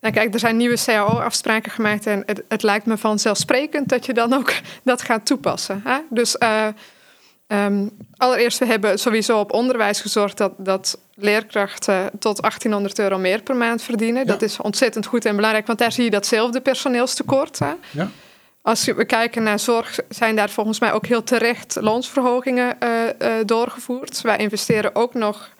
Nou 0.00 0.14
kijk, 0.14 0.34
er 0.34 0.40
zijn 0.40 0.56
nieuwe 0.56 0.78
CAO-afspraken 0.84 1.72
gemaakt 1.72 2.06
en 2.06 2.22
het, 2.26 2.42
het 2.48 2.62
lijkt 2.62 2.86
me 2.86 2.96
vanzelfsprekend 2.96 3.88
dat 3.88 4.06
je 4.06 4.14
dan 4.14 4.32
ook 4.32 4.52
dat 4.84 5.02
gaat 5.02 5.26
toepassen. 5.26 5.80
Hè? 5.84 5.98
Dus 6.10 6.36
eh, 7.48 7.64
ehm, 7.64 7.88
allereerst, 8.16 8.58
we 8.58 8.66
hebben 8.66 8.98
sowieso 8.98 9.38
op 9.38 9.52
onderwijs 9.52 10.00
gezorgd 10.00 10.36
dat, 10.36 10.52
dat 10.56 10.98
leerkrachten 11.14 12.10
tot 12.18 12.40
1800 12.40 12.98
euro 12.98 13.18
meer 13.18 13.42
per 13.42 13.56
maand 13.56 13.82
verdienen. 13.82 14.26
Dat 14.26 14.42
is 14.42 14.60
ontzettend 14.60 15.06
goed 15.06 15.24
en 15.24 15.36
belangrijk, 15.36 15.66
want 15.66 15.78
daar 15.78 15.92
zie 15.92 16.04
je 16.04 16.10
datzelfde 16.10 16.60
personeelstekort. 16.60 17.58
Hè? 17.58 17.72
Ja? 17.90 18.10
Als 18.62 18.84
we 18.84 19.04
kijken 19.04 19.42
naar 19.42 19.58
zorg, 19.58 19.98
zijn 20.08 20.36
daar 20.36 20.50
volgens 20.50 20.80
mij 20.80 20.92
ook 20.92 21.06
heel 21.06 21.22
terecht 21.22 21.76
loonsverhogingen 21.80 22.80
eh, 22.80 23.08
eh, 23.08 23.46
doorgevoerd. 23.46 24.20
Wij 24.20 24.36
investeren 24.36 24.94
ook 24.94 25.14
nog 25.14 25.50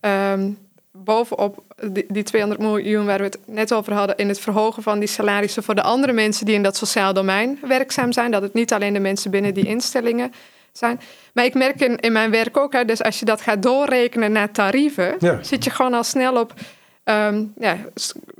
ehm, 0.00 0.50
bovenop 0.92 1.62
die, 1.82 2.04
die 2.08 2.22
200 2.22 2.60
miljoen 2.60 3.06
waar 3.06 3.18
we 3.18 3.24
het 3.24 3.38
net 3.46 3.72
over 3.72 3.92
hadden... 3.92 4.16
in 4.16 4.28
het 4.28 4.40
verhogen 4.40 4.82
van 4.82 4.98
die 4.98 5.08
salarissen 5.08 5.62
voor 5.62 5.74
de 5.74 5.82
andere 5.82 6.12
mensen... 6.12 6.46
die 6.46 6.54
in 6.54 6.62
dat 6.62 6.76
sociaal 6.76 7.12
domein 7.12 7.58
werkzaam 7.62 8.12
zijn. 8.12 8.30
Dat 8.30 8.42
het 8.42 8.54
niet 8.54 8.72
alleen 8.72 8.92
de 8.92 9.00
mensen 9.00 9.30
binnen 9.30 9.54
die 9.54 9.66
instellingen 9.66 10.32
zijn. 10.78 11.00
Maar 11.34 11.44
ik 11.44 11.54
merk 11.54 11.80
in, 11.80 11.96
in 12.00 12.12
mijn 12.12 12.30
werk 12.30 12.56
ook, 12.56 12.72
hè, 12.72 12.84
dus 12.84 13.02
als 13.02 13.18
je 13.18 13.24
dat 13.24 13.40
gaat 13.40 13.62
doorrekenen 13.62 14.32
naar 14.32 14.50
tarieven, 14.50 15.14
Ja. 15.18 15.42
zit 15.42 15.64
je 15.64 15.70
gewoon 15.70 15.94
al 15.94 16.04
snel 16.04 16.36
op 16.40 16.52
ehm, 17.04 17.44
ja, 17.58 17.76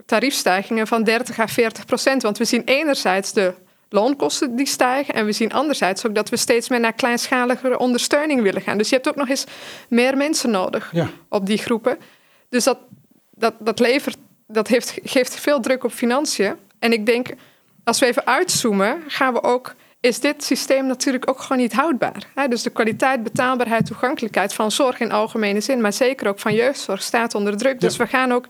tariefstijgingen 0.07 0.87
van 0.87 1.03
30 1.05 1.39
à 1.39 1.47
40 1.47 1.85
procent. 1.85 2.23
Want 2.23 2.39
we 2.39 2.45
zien 2.45 2.63
enerzijds 2.65 3.33
de 3.33 3.55
loonkosten 3.89 4.57
die 4.57 4.67
stijgen. 4.67 5.15
En 5.15 5.25
we 5.27 5.33
zien 5.33 5.53
anderzijds 5.53 6.07
ook 6.07 6.15
dat 6.15 6.29
we 6.29 6.37
steeds 6.37 6.69
meer 6.69 6.81
naar 6.81 6.93
kleinschaligere 6.93 7.79
ondersteuning 7.79 8.43
willen 8.43 8.63
gaan. 8.63 8.79
Dus 8.79 8.89
je 8.89 8.95
hebt 8.95 9.09
ook 9.09 9.17
nog 9.17 9.29
eens 9.29 9.45
meer 9.89 10.17
mensen 10.17 10.51
nodig 10.51 10.89
Ja. 10.93 11.09
op 11.29 11.47
die 11.47 11.59
groepen. 11.59 11.99
Dus 12.49 12.65
dat, 12.65 12.79
dat, 13.31 13.55
dat, 13.59 13.79
levert, 13.79 14.17
dat 14.47 14.69
heeft, 14.69 14.99
geeft 15.03 15.35
veel 15.41 15.61
druk 15.61 15.85
op 15.85 15.93
financiën. 15.93 16.55
En 16.79 16.93
ik 16.93 17.07
denk, 17.07 17.29
als 17.85 17.99
we 17.99 18.07
even 18.07 18.27
uitzoomen, 18.27 19.03
gaan 19.09 19.33
we 19.33 19.43
ook, 19.43 19.75
is 20.05 20.21
dit 20.21 20.45
systeem 20.45 20.87
natuurlijk 20.87 21.29
ook 21.29 21.41
gewoon 21.41 21.59
niet 21.59 21.73
houdbaar. 21.73 22.27
Dus 22.49 22.63
de 22.63 22.71
kwaliteit, 22.71 23.23
betaalbaarheid, 23.23 23.87
toegankelijkheid 23.87 24.55
van 24.55 24.71
zorg 24.71 25.01
in 25.01 25.13
algemene 25.13 25.61
zin, 25.61 25.81
maar 25.81 25.93
zeker 25.93 26.29
ook 26.29 26.39
van 26.39 26.55
jeugdzorg, 26.55 27.03
staat 27.03 27.35
onder 27.35 27.57
druk. 27.57 27.81
Dus 27.81 27.97
we 27.97 28.07
gaan 28.07 28.33
ook 28.33 28.47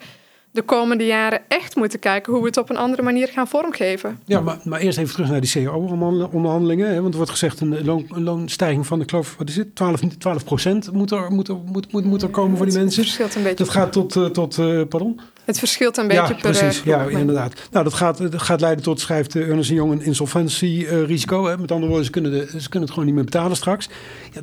de 0.55 0.63
komende 0.63 1.07
jaren 1.07 1.41
echt 1.49 1.77
moeten 1.77 1.99
kijken 1.99 2.33
hoe 2.33 2.41
we 2.41 2.47
het 2.49 2.57
op 2.57 2.71
een 2.71 2.77
andere 2.77 3.03
manier 3.03 3.29
gaan 3.29 3.49
vormgeven. 3.49 4.19
Ja, 4.25 4.41
maar, 4.41 4.59
maar 4.65 4.81
eerst 4.81 4.99
even 4.99 5.13
terug 5.15 5.31
naar 5.31 5.41
die 5.41 5.51
CAO-onderhandelingen. 5.51 6.95
Want 6.95 7.09
er 7.11 7.17
wordt 7.17 7.31
gezegd 7.31 7.61
een, 7.61 7.85
loon, 7.85 8.07
een 8.09 8.23
loonstijging 8.23 8.87
van, 8.87 9.01
ik 9.01 9.11
geloof, 9.11 9.35
wat 9.39 9.49
is 9.49 9.57
het? 9.57 9.75
12, 9.77 10.01
12 10.19 10.45
procent 10.45 10.93
moet 10.93 11.11
er, 11.11 11.31
moet, 11.33 11.49
er, 11.49 11.57
moet, 11.57 11.93
moet, 11.93 12.05
moet 12.05 12.23
er 12.23 12.29
komen 12.29 12.57
voor 12.57 12.67
die 12.67 12.75
Het 12.75 12.85
mensen. 12.85 13.03
verschilt 13.05 13.35
een 13.35 13.43
beetje. 13.43 13.65
Dat 13.65 13.69
gaat 13.69 13.93
tot, 13.93 14.17
eh, 14.17 14.25
tot 14.25 14.59
eh, 14.59 14.81
pardon? 14.89 15.21
Het 15.45 15.59
verschilt 15.59 15.97
een 15.97 16.07
beetje 16.09 16.23
ja, 16.23 16.29
per 16.29 16.37
precies. 16.51 16.81
eh, 16.81 16.87
Ja, 16.87 17.03
inderdaad. 17.05 17.53
Nou, 17.71 17.85
dat 17.85 17.95
gaat, 17.95 18.19
dat 18.19 18.43
gaat 18.43 18.61
leiden 18.61 18.85
tot, 18.85 19.01
schrijft 19.01 19.35
uh, 19.35 19.49
Ernst 19.49 19.71
Jong, 19.71 19.93
een 19.93 20.03
insolventierisico. 20.03 21.43
Met 21.43 21.71
andere 21.71 21.87
woorden, 21.87 22.05
ze 22.05 22.11
kunnen, 22.11 22.31
de, 22.31 22.47
ze 22.61 22.69
kunnen 22.69 22.81
het 22.81 22.91
gewoon 22.91 23.05
niet 23.05 23.15
meer 23.15 23.25
betalen 23.25 23.57
straks. 23.57 23.89
Ja, 24.33 24.41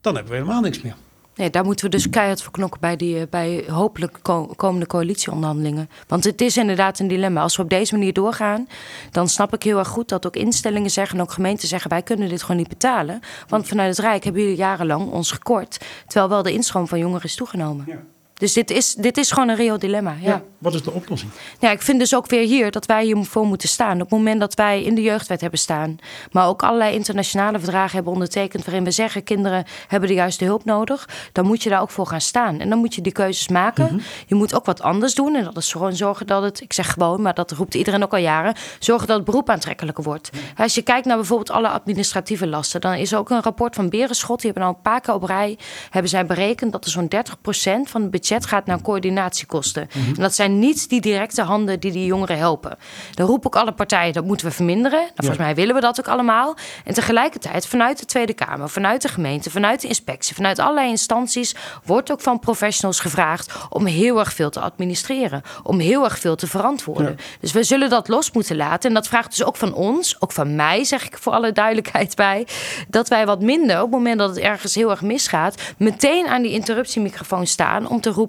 dan 0.00 0.14
hebben 0.14 0.32
we 0.32 0.38
helemaal 0.38 0.60
niks 0.60 0.82
meer. 0.82 0.94
Nee, 1.34 1.50
daar 1.50 1.64
moeten 1.64 1.84
we 1.84 1.90
dus 1.90 2.10
keihard 2.10 2.42
voor 2.42 2.52
knokken 2.52 2.80
bij, 2.80 2.96
die, 2.96 3.20
eh, 3.20 3.26
bij 3.30 3.64
hopelijk 3.68 4.18
ko- 4.22 4.52
komende 4.56 4.86
coalitieonderhandelingen. 4.86 5.90
Want 6.06 6.24
het 6.24 6.40
is 6.40 6.56
inderdaad 6.56 6.98
een 6.98 7.08
dilemma. 7.08 7.40
Als 7.42 7.56
we 7.56 7.62
op 7.62 7.70
deze 7.70 7.94
manier 7.94 8.12
doorgaan, 8.12 8.68
dan 9.10 9.28
snap 9.28 9.54
ik 9.54 9.62
heel 9.62 9.78
erg 9.78 9.88
goed 9.88 10.08
dat 10.08 10.26
ook 10.26 10.36
instellingen 10.36 10.90
zeggen 10.90 11.16
en 11.16 11.22
ook 11.22 11.32
gemeenten 11.32 11.68
zeggen: 11.68 11.90
wij 11.90 12.02
kunnen 12.02 12.28
dit 12.28 12.42
gewoon 12.42 12.56
niet 12.56 12.68
betalen. 12.68 13.20
Want 13.48 13.68
vanuit 13.68 13.96
het 13.96 14.06
Rijk 14.06 14.24
hebben 14.24 14.42
jullie 14.42 14.56
jarenlang 14.56 15.10
ons 15.10 15.30
gekort. 15.32 15.78
Terwijl 16.06 16.28
wel 16.28 16.42
de 16.42 16.52
instroom 16.52 16.88
van 16.88 16.98
jongeren 16.98 17.24
is 17.24 17.34
toegenomen. 17.34 17.84
Ja. 17.88 17.98
Dus 18.40 18.52
dit 18.52 18.70
is, 18.70 18.94
dit 18.94 19.16
is 19.16 19.30
gewoon 19.30 19.48
een 19.48 19.56
reëel 19.56 19.78
dilemma. 19.78 20.14
Ja. 20.20 20.28
Ja. 20.28 20.42
Wat 20.58 20.74
is 20.74 20.82
de 20.82 20.90
oplossing? 20.90 21.30
Ja, 21.58 21.70
ik 21.70 21.82
vind 21.82 21.98
dus 21.98 22.14
ook 22.14 22.26
weer 22.26 22.46
hier 22.46 22.70
dat 22.70 22.86
wij 22.86 23.04
hiervoor 23.04 23.46
moeten 23.46 23.68
staan. 23.68 23.94
Op 23.94 24.00
het 24.00 24.10
moment 24.10 24.40
dat 24.40 24.54
wij 24.54 24.82
in 24.82 24.94
de 24.94 25.02
jeugdwet 25.02 25.40
hebben 25.40 25.58
staan, 25.58 25.98
maar 26.32 26.46
ook 26.46 26.62
allerlei 26.62 26.94
internationale 26.94 27.58
verdragen 27.58 27.94
hebben 27.94 28.12
ondertekend 28.12 28.64
waarin 28.64 28.84
we 28.84 28.90
zeggen 28.90 29.24
kinderen 29.24 29.64
hebben 29.88 30.08
de 30.08 30.14
juiste 30.14 30.44
hulp 30.44 30.64
nodig, 30.64 31.08
dan 31.32 31.46
moet 31.46 31.62
je 31.62 31.68
daar 31.68 31.80
ook 31.80 31.90
voor 31.90 32.06
gaan 32.06 32.20
staan. 32.20 32.60
En 32.60 32.68
dan 32.68 32.78
moet 32.78 32.94
je 32.94 33.00
die 33.00 33.12
keuzes 33.12 33.48
maken. 33.48 34.00
Je 34.26 34.34
moet 34.34 34.54
ook 34.54 34.64
wat 34.64 34.82
anders 34.82 35.14
doen 35.14 35.34
en 35.34 35.44
dat 35.44 35.56
is 35.56 35.72
gewoon 35.72 35.96
zorgen 35.96 36.26
dat 36.26 36.42
het, 36.42 36.60
ik 36.60 36.72
zeg 36.72 36.92
gewoon, 36.92 37.22
maar 37.22 37.34
dat 37.34 37.50
roept 37.50 37.74
iedereen 37.74 38.02
ook 38.02 38.12
al 38.12 38.18
jaren, 38.18 38.54
zorgen 38.78 39.06
dat 39.06 39.16
het 39.16 39.24
beroep 39.26 39.50
aantrekkelijker 39.50 40.04
wordt. 40.04 40.30
Als 40.56 40.74
je 40.74 40.82
kijkt 40.82 41.06
naar 41.06 41.16
bijvoorbeeld 41.16 41.50
alle 41.50 41.68
administratieve 41.68 42.46
lasten, 42.46 42.80
dan 42.80 42.94
is 42.94 43.12
er 43.12 43.18
ook 43.18 43.30
een 43.30 43.42
rapport 43.42 43.74
van 43.74 43.88
Berenschot, 43.88 44.40
die 44.40 44.50
hebben 44.50 44.68
al 44.68 44.74
een 44.74 44.82
paar 44.82 45.00
keer 45.00 45.14
op 45.14 45.22
rij, 45.22 45.58
hebben 45.90 46.10
zij 46.10 46.26
berekend 46.26 46.72
dat 46.72 46.84
er 46.84 46.90
zo'n 46.90 47.08
30% 47.08 47.90
van 47.90 48.02
het 48.02 48.10
budget 48.10 48.29
gaat 48.38 48.66
naar 48.66 48.82
coördinatiekosten. 48.82 49.88
En 49.94 50.14
dat 50.14 50.34
zijn 50.34 50.58
niet 50.58 50.88
die 50.88 51.00
directe 51.00 51.42
handen 51.42 51.80
die 51.80 51.92
die 51.92 52.04
jongeren 52.04 52.38
helpen. 52.38 52.78
Dan 53.14 53.26
roep 53.26 53.46
ik 53.46 53.56
alle 53.56 53.72
partijen, 53.72 54.12
dat 54.12 54.24
moeten 54.24 54.46
we 54.46 54.52
verminderen. 54.52 54.98
Nou, 54.98 55.12
volgens 55.14 55.38
mij 55.38 55.54
willen 55.54 55.74
we 55.74 55.80
dat 55.80 55.98
ook 55.98 56.08
allemaal. 56.08 56.56
En 56.84 56.94
tegelijkertijd 56.94 57.66
vanuit 57.66 57.98
de 57.98 58.04
Tweede 58.04 58.32
Kamer, 58.32 58.68
vanuit 58.68 59.02
de 59.02 59.08
gemeente, 59.08 59.50
vanuit 59.50 59.80
de 59.80 59.88
inspectie, 59.88 60.34
vanuit 60.34 60.58
allerlei 60.58 60.88
instanties 60.88 61.54
wordt 61.84 62.12
ook 62.12 62.20
van 62.20 62.38
professionals 62.38 63.00
gevraagd 63.00 63.52
om 63.68 63.86
heel 63.86 64.18
erg 64.18 64.32
veel 64.32 64.50
te 64.50 64.60
administreren, 64.60 65.42
om 65.62 65.78
heel 65.78 66.04
erg 66.04 66.18
veel 66.18 66.36
te 66.36 66.46
verantwoorden. 66.46 67.14
Ja. 67.16 67.24
Dus 67.40 67.52
we 67.52 67.62
zullen 67.62 67.90
dat 67.90 68.08
los 68.08 68.32
moeten 68.32 68.56
laten. 68.56 68.88
En 68.88 68.94
dat 68.94 69.08
vraagt 69.08 69.30
dus 69.30 69.44
ook 69.44 69.56
van 69.56 69.74
ons, 69.74 70.16
ook 70.20 70.32
van 70.32 70.54
mij, 70.54 70.84
zeg 70.84 71.06
ik 71.06 71.18
voor 71.18 71.32
alle 71.32 71.52
duidelijkheid 71.52 72.16
bij, 72.16 72.46
dat 72.88 73.08
wij 73.08 73.26
wat 73.26 73.40
minder 73.40 73.76
op 73.76 73.82
het 73.82 73.90
moment 73.90 74.18
dat 74.18 74.28
het 74.28 74.38
ergens 74.38 74.74
heel 74.74 74.90
erg 74.90 75.02
misgaat, 75.02 75.62
meteen 75.76 76.26
aan 76.26 76.42
die 76.42 76.52
interruptiemicrofoon 76.52 77.46
staan 77.46 77.88
om 77.88 78.00
te 78.00 78.10
roepen: 78.10 78.19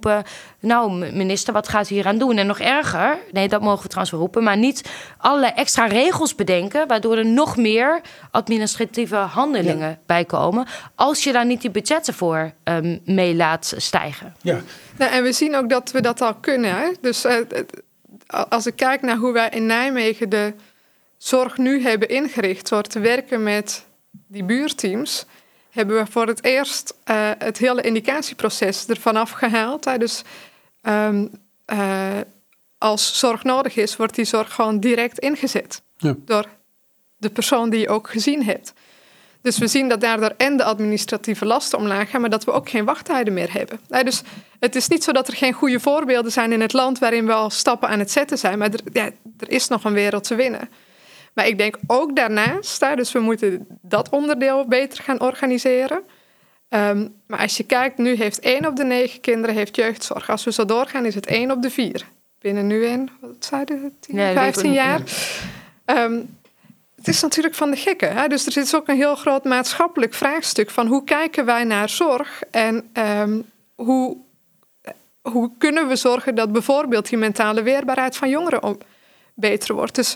Nou, 0.60 0.91
m- 0.91 1.17
minister, 1.17 1.54
wat 1.54 1.67
gaat 1.67 1.89
u 1.89 1.93
hier 1.93 2.08
aan 2.08 2.17
doen? 2.17 2.38
En 2.38 2.47
nog 2.47 2.60
erger, 2.60 3.17
nee, 3.32 3.47
dat 3.47 3.62
mogen 3.62 3.82
we 3.82 3.88
trouwens 3.88 4.12
wel 4.12 4.19
roepen, 4.21 4.43
maar 4.43 4.58
niet 4.58 4.89
allerlei 5.17 5.51
extra 5.56 5.86
regels 5.86 6.36
bedenken, 6.36 6.88
waardoor 6.88 7.17
er 7.17 7.25
nog 7.25 7.58
meer 7.58 8.01
administratieve 8.32 9.15
handelingen 9.15 9.99
bij 10.06 10.25
komen, 10.25 10.65
als 10.95 11.23
je 11.23 11.32
daar 11.32 11.45
niet 11.45 11.62
die 11.62 11.71
budgetten 11.71 12.13
voor 12.13 12.51
ehm, 12.63 12.97
mee 13.06 13.36
laat 13.36 13.73
stijgen. 13.77 14.36
Ja, 14.41 14.60
Nou, 14.97 15.12
en 15.12 15.23
we 15.23 15.32
zien 15.32 15.56
ook 15.56 15.69
dat 15.69 15.91
we 15.91 16.01
dat 16.01 16.21
al 16.21 16.34
kunnen. 16.36 16.75
Hè? 16.75 16.88
Dus 17.01 17.23
eh, 17.25 17.36
het- 17.36 17.82
als 18.49 18.65
ik 18.65 18.75
kijk 18.75 19.01
naar 19.01 19.15
hoe 19.17 19.32
wij 19.34 19.49
in 19.49 19.65
Nijmegen 19.65 20.30
de 20.30 20.54
zorg 21.17 21.58
nu 21.58 21.84
hebben 21.84 22.10
ingericht 22.10 22.69
door 22.69 22.82
te 22.84 22.99
werken 22.99 23.43
met 23.43 23.86
die 24.27 24.43
buurteams, 24.43 25.25
hebben 25.71 25.95
we 26.03 26.12
voor 26.12 26.27
het 26.27 26.43
eerst 26.43 26.93
eh, 27.03 27.29
het 27.38 27.57
hele 27.57 27.81
indicatieproces 27.81 28.86
ervan 28.88 29.15
afgehaald. 29.15 29.86
Hè? 29.86 29.97
Dus 29.97 30.21
ehm, 30.81 31.25
eh, 31.65 32.17
als 32.77 33.19
zorg 33.19 33.43
nodig 33.43 33.75
is, 33.75 33.95
wordt 33.95 34.15
die 34.15 34.25
zorg 34.25 34.53
gewoon 34.53 34.79
direct 34.79 35.19
ingezet 35.19 35.81
Ja. 35.97 36.15
door 36.25 36.45
de 37.17 37.29
persoon 37.29 37.69
die 37.69 37.79
je 37.79 37.89
ook 37.89 38.10
gezien 38.10 38.43
hebt. 38.43 38.73
Dus 39.41 39.57
we 39.57 39.67
zien 39.67 39.89
dat 39.89 40.01
daardoor 40.01 40.34
en 40.38 40.57
de 40.57 40.63
administratieve 40.63 41.45
lasten 41.45 41.77
omlaag 41.77 42.10
gaan, 42.10 42.21
maar 42.21 42.29
dat 42.29 42.43
we 42.43 42.51
ook 42.51 42.69
geen 42.69 42.86
wachttijden 42.86 43.34
meer 43.34 43.53
hebben. 43.53 43.79
Dus 44.03 44.21
het 44.60 44.75
is 44.75 44.88
niet 44.88 45.03
zo 45.03 45.12
dat 45.12 45.27
er 45.27 45.36
geen 45.36 45.53
goede 45.53 45.79
voorbeelden 45.79 46.31
zijn 46.31 46.51
in 46.51 46.62
het 46.62 46.73
land 46.73 46.99
waarin 46.99 47.25
we 47.25 47.34
al 47.34 47.49
stappen 47.49 47.89
aan 47.89 47.99
het 47.99 48.12
zetten 48.12 48.38
zijn, 48.38 48.57
maar 48.57 48.71
er, 48.71 48.79
ja, 48.93 49.05
er 49.39 49.51
is 49.51 49.67
nog 49.67 49.84
een 49.84 49.93
wereld 49.93 50.23
te 50.23 50.36
winnen. 50.36 50.69
Maar 51.34 51.48
ik 51.48 51.58
denk 51.58 51.76
ook 51.88 52.15
daarnaast, 52.15 52.82
hè, 52.82 52.96
dus 52.96 53.12
we 53.12 53.20
moeten 53.20 53.67
dat 53.82 54.10
onderdeel 54.10 54.67
beter 54.67 55.04
gaan 55.04 55.22
organiseren. 55.22 56.02
Ehm, 56.70 57.08
maar 57.28 57.39
als 57.39 57.58
je 57.58 57.63
kijkt, 57.63 57.98
nu 57.98 58.15
heeft 58.15 58.39
één 58.39 58.65
op 58.65 58.76
de 58.76 58.84
negen 58.84 59.20
kinderen 59.20 59.56
heeft 59.56 59.76
jeugdzorg. 59.76 60.30
Als 60.30 60.44
we 60.44 60.52
zo 60.52 60.65
doorgaan, 60.65 61.06
is 61.06 61.15
het 61.15 61.26
één 61.26 61.52
op 61.52 61.62
de 61.62 61.70
vier. 61.70 62.06
Binnen 62.39 62.67
nu 62.67 62.86
en, 62.86 63.10
wat 63.22 63.46
zeiden 63.46 63.82
we, 63.82 63.91
10, 64.00 64.15
Ja, 64.15 64.34
dat 64.34 64.44
weet 64.44 64.48
ik 64.48 64.54
15 64.54 64.70
ook 64.70 64.76
jaar. 64.76 65.02
Ehm, 65.86 66.20
het 66.96 67.08
is 67.08 67.22
natuurlijk 67.22 67.56
van 67.56 67.72
de 67.72 67.78
gekken. 67.78 68.15
Hè? 68.15 68.28
Dus 68.28 68.46
er 68.46 68.58
is 68.58 68.76
ook 68.76 68.88
een 68.88 68.96
heel 68.96 69.15
groot 69.15 69.44
maatschappelijk 69.44 70.13
vraagstuk 70.13 70.70
van 70.70 70.88
hoe 70.88 71.04
kijken 71.04 71.46
wij 71.46 71.63
naar 71.63 71.89
zorg 71.89 72.41
en 72.52 72.89
ehm, 72.94 73.39
hoe, 73.76 74.17
hoe 75.22 75.52
kunnen 75.58 75.88
we 75.88 75.96
zorgen 75.96 76.36
dat 76.36 76.52
bijvoorbeeld 76.52 77.10
die 77.10 77.17
mentale 77.17 77.62
weerbaarheid 77.63 78.17
van 78.17 78.30
jongeren 78.30 78.63
om- 78.63 78.78
beter 79.34 79.76
wordt. 79.76 79.96
Dus 79.96 80.15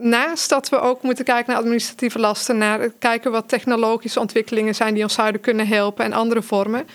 naast 0.00 0.48
dat 0.48 0.68
we 0.68 0.80
ook 0.80 1.02
moeten 1.02 1.24
kijken 1.24 1.52
naar 1.52 1.60
administratieve 1.60 2.18
lasten, 2.18 2.58
naar 2.58 2.90
kijken 2.98 3.30
wat 3.30 3.48
technologische 3.48 4.20
ontwikkelingen 4.20 4.74
zijn 4.74 4.94
die 4.94 5.02
ons 5.02 5.14
zouden 5.14 5.40
kunnen 5.40 5.66
helpen 5.66 6.04
en 6.04 6.12
andere 6.12 6.42
vormen. 6.42 6.86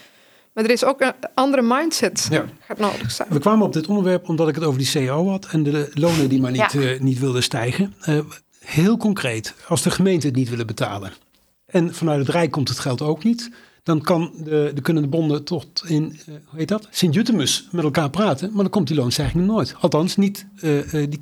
Maar 0.53 0.63
er 0.63 0.69
is 0.71 0.83
ook 0.83 1.01
een 1.01 1.13
andere 1.33 1.61
mindset 1.61 2.27
Ja. 2.31 2.45
gaat 2.59 2.77
nodig 2.79 3.11
zijn. 3.11 3.27
We 3.31 3.39
kwamen 3.39 3.65
op 3.65 3.73
dit 3.73 3.87
onderwerp 3.87 4.29
omdat 4.29 4.47
ik 4.47 4.55
het 4.55 4.63
over 4.63 4.79
die 4.79 4.91
CAO 4.91 5.29
had 5.29 5.47
en 5.51 5.63
de 5.63 5.91
lonen 5.93 6.29
die 6.29 6.41
maar 6.41 6.51
niet, 6.51 6.71
Ja. 6.71 6.81
eh, 6.81 6.99
niet 6.99 7.19
wilden 7.19 7.43
stijgen. 7.43 7.93
Eh, 8.01 8.19
heel 8.59 8.97
concreet, 8.97 9.53
als 9.67 9.81
de 9.81 9.91
gemeenten 9.91 10.27
het 10.29 10.37
niet 10.37 10.49
willen 10.49 10.67
betalen 10.67 11.13
en 11.65 11.93
vanuit 11.95 12.19
het 12.19 12.29
Rijk 12.29 12.51
komt 12.51 12.69
het 12.69 12.79
geld 12.79 13.01
ook 13.01 13.23
niet, 13.23 13.49
dan 13.85 14.01
kan 14.01 14.31
de, 14.43 14.71
de 14.75 14.81
kunnen 14.81 15.03
de 15.03 15.09
bonden 15.09 15.43
tot 15.43 15.83
in, 15.87 16.19
eh, 16.25 16.33
hoe 16.45 16.59
heet 16.59 16.67
dat, 16.67 16.87
Sint-Jutemus 16.91 17.67
met 17.71 17.83
elkaar 17.83 18.09
praten, 18.09 18.49
maar 18.53 18.61
dan 18.61 18.71
komt 18.71 18.87
die 18.87 18.97
loonstijging 18.97 19.45
nooit. 19.45 19.75
Althans, 19.79 20.15
niet, 20.15 20.47
eh, 20.61 20.71
die 20.91 21.19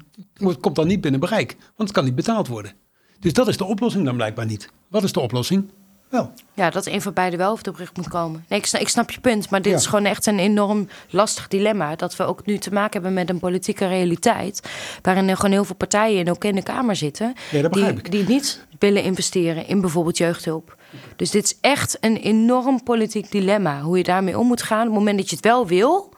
komt 0.59 0.75
dan 0.75 0.87
niet 0.87 1.01
binnen 1.01 1.19
bereik, 1.19 1.55
want 1.59 1.89
het 1.89 1.91
kan 1.91 2.03
niet 2.03 2.15
betaald 2.15 2.47
worden. 2.47 2.73
Dus 3.19 3.33
dat 3.33 3.47
is 3.47 3.57
de 3.57 3.63
oplossing 3.65 4.05
dan 4.05 4.15
blijkbaar 4.15 4.45
niet. 4.45 4.69
Wat 4.87 5.03
is 5.03 5.11
de 5.11 5.19
oplossing? 5.19 5.69
Wel, 6.09 6.31
Ja, 6.53 6.69
dat 6.69 6.85
een 6.85 7.01
van 7.01 7.13
beiden 7.13 7.39
wel 7.39 7.51
over 7.51 7.63
de 7.63 7.71
brug 7.71 7.95
moet 7.95 8.07
komen. 8.07 8.45
Nee, 8.49 8.59
ik, 8.59 8.65
snap, 8.65 8.81
ik 8.81 8.87
snap 8.89 9.11
je 9.11 9.19
punt, 9.19 9.49
maar 9.49 9.61
dit 9.61 9.71
Ja. 9.71 9.77
is 9.77 9.85
gewoon 9.85 10.05
echt 10.05 10.25
een 10.25 10.39
enorm 10.39 10.87
lastig 11.09 11.47
dilemma. 11.47 11.95
Dat 11.95 12.15
we 12.15 12.23
ook 12.23 12.45
nu 12.45 12.57
te 12.57 12.71
maken 12.73 12.91
hebben 12.93 13.13
met 13.13 13.29
een 13.29 13.39
politieke 13.39 13.87
realiteit. 13.87 14.61
Waarin 15.01 15.27
er 15.29 15.35
gewoon 15.35 15.51
heel 15.51 15.63
veel 15.65 15.75
partijen 15.75 16.19
en 16.25 16.29
ook 16.31 16.43
in 16.43 16.55
de 16.55 16.63
Kamer 16.63 16.95
zitten. 16.95 17.33
Ja, 17.51 17.67
die, 17.69 17.85
ik. 17.85 18.11
die 18.11 18.27
niet 18.27 18.65
willen 18.79 19.03
investeren 19.03 19.67
in 19.67 19.81
bijvoorbeeld 19.81 20.17
jeugdhulp. 20.17 20.77
Dus 21.15 21.31
dit 21.31 21.43
is 21.43 21.57
echt 21.61 21.97
een 21.99 22.17
enorm 22.17 22.83
politiek 22.83 23.31
dilemma. 23.31 23.81
Hoe 23.81 23.97
je 23.97 24.03
daarmee 24.03 24.39
om 24.39 24.47
moet 24.47 24.61
gaan. 24.61 24.79
Op 24.79 24.85
het 24.85 24.93
moment 24.93 25.17
dat 25.17 25.29
je 25.29 25.35
het 25.35 25.45
wel 25.45 25.67
wil. 25.67 26.11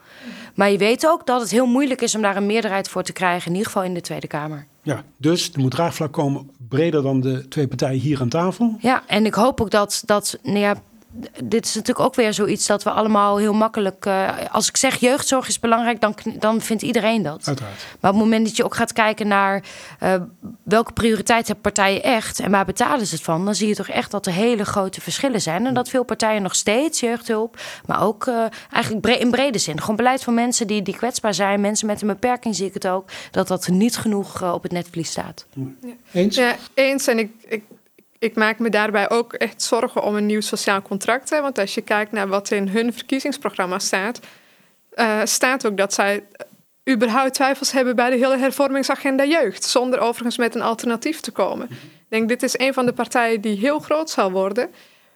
Maar 0.54 0.70
je 0.70 0.78
weet 0.78 1.06
ook 1.06 1.26
dat 1.26 1.40
het 1.40 1.50
heel 1.50 1.66
moeilijk 1.66 2.00
is 2.00 2.14
om 2.14 2.22
daar 2.22 2.36
een 2.36 2.46
meerderheid 2.46 2.88
voor 2.88 3.02
te 3.02 3.12
krijgen. 3.12 3.46
In 3.46 3.56
ieder 3.56 3.66
geval 3.66 3.84
in 3.84 3.94
de 3.94 4.00
Tweede 4.00 4.26
Kamer. 4.26 4.66
ja, 4.82 5.04
dus 5.16 5.52
er 5.52 5.60
moet 5.60 5.70
draagvlak 5.70 6.12
komen 6.12 6.50
breder 6.68 7.02
dan 7.02 7.20
de 7.20 7.48
twee 7.48 7.68
partijen 7.68 8.00
hier 8.00 8.20
aan 8.20 8.28
tafel. 8.28 8.76
Ja, 8.80 9.02
en 9.06 9.26
ik 9.26 9.34
hoop 9.34 9.60
ook 9.60 9.70
dat, 9.70 10.02
dat 10.06 10.38
nou 10.42 10.58
ja, 10.58 10.74
dit 11.44 11.64
is 11.64 11.74
natuurlijk 11.74 12.06
ook 12.06 12.14
weer 12.14 12.34
zoiets 12.34 12.66
dat 12.66 12.82
we 12.82 12.90
allemaal 12.90 13.36
heel 13.36 13.52
makkelijk. 13.52 14.06
Uh, 14.06 14.28
als 14.50 14.68
ik 14.68 14.76
zeg 14.76 14.96
jeugdzorg 14.96 15.48
is 15.48 15.60
belangrijk, 15.60 16.00
dan, 16.00 16.14
dan 16.38 16.60
vindt 16.60 16.82
iedereen 16.82 17.22
dat. 17.22 17.46
Uiteraard. 17.46 17.84
Maar 18.00 18.10
op 18.10 18.16
het 18.16 18.26
moment 18.26 18.46
dat 18.46 18.56
je 18.56 18.64
ook 18.64 18.74
gaat 18.74 18.92
kijken 18.92 19.28
naar 19.28 19.62
uh, 20.02 20.14
welke 20.62 20.92
prioriteit 20.92 21.46
hebben 21.46 21.64
partijen 21.64 22.02
echt 22.02 22.40
en 22.40 22.50
waar 22.50 22.64
betalen 22.64 23.06
ze 23.06 23.14
het 23.14 23.24
van, 23.24 23.44
dan 23.44 23.54
zie 23.54 23.68
je 23.68 23.74
toch 23.74 23.88
echt 23.88 24.10
dat 24.10 24.26
er 24.26 24.32
hele 24.32 24.64
grote 24.64 25.00
verschillen 25.00 25.42
zijn. 25.42 25.66
En 25.66 25.74
dat 25.74 25.88
veel 25.88 26.04
partijen 26.04 26.42
nog 26.42 26.54
steeds 26.54 27.00
jeugdhulp, 27.00 27.58
maar 27.86 28.02
ook 28.02 28.26
uh, 28.26 28.44
eigenlijk 28.70 29.06
in 29.06 29.30
brede 29.30 29.58
zin. 29.58 29.80
Gewoon 29.80 29.96
beleid 29.96 30.24
van 30.24 30.34
mensen 30.34 30.66
die, 30.66 30.82
die 30.82 30.96
kwetsbaar 30.96 31.34
zijn, 31.34 31.60
mensen 31.60 31.86
met 31.86 32.00
een 32.00 32.08
beperking 32.08 32.54
zie 32.54 32.66
ik 32.66 32.74
het 32.74 32.86
ook, 32.86 33.10
dat 33.30 33.48
dat 33.48 33.68
niet 33.68 33.96
genoeg 33.96 34.52
op 34.52 34.62
het 34.62 34.72
netvlies 34.72 35.10
staat. 35.10 35.46
Ja. 35.54 35.92
Eens? 36.12 36.36
Ja, 36.36 36.56
eens. 36.74 37.06
En 37.06 37.18
ik, 37.18 37.30
ik 37.48 37.62
ik 38.18 38.34
maak 38.34 38.58
me 38.58 38.70
daarbij 38.70 39.10
ook 39.10 39.32
echt 39.32 39.62
zorgen 39.62 40.02
om 40.02 40.16
een 40.16 40.26
nieuw 40.26 40.40
sociaal 40.40 40.82
contract. 40.82 41.30
Hè? 41.30 41.40
Want 41.40 41.58
als 41.58 41.74
je 41.74 41.80
kijkt 41.80 42.12
naar 42.12 42.28
wat 42.28 42.50
in 42.50 42.68
hun 42.68 42.92
verkiezingsprogramma 42.92 43.78
staat, 43.78 44.20
uh, 44.94 45.20
staat 45.24 45.66
ook 45.66 45.76
dat 45.76 45.94
zij 45.94 46.24
überhaupt 46.90 47.34
twijfels 47.34 47.72
hebben 47.72 47.96
bij 47.96 48.10
de 48.10 48.16
hele 48.16 48.38
hervormingsagenda 48.38 49.24
jeugd. 49.24 49.64
Zonder 49.64 49.98
overigens 49.98 50.36
met 50.36 50.54
een 50.54 50.62
alternatief 50.62 51.20
te 51.20 51.30
komen. 51.30 51.68
Ik 51.70 52.06
denk, 52.08 52.28
dit 52.28 52.42
is 52.42 52.58
een 52.58 52.74
van 52.74 52.86
de 52.86 52.92
partijen 52.92 53.40
die 53.40 53.58
heel 53.58 53.78
groot 53.78 54.10
zal 54.10 54.30
worden. 54.30 54.70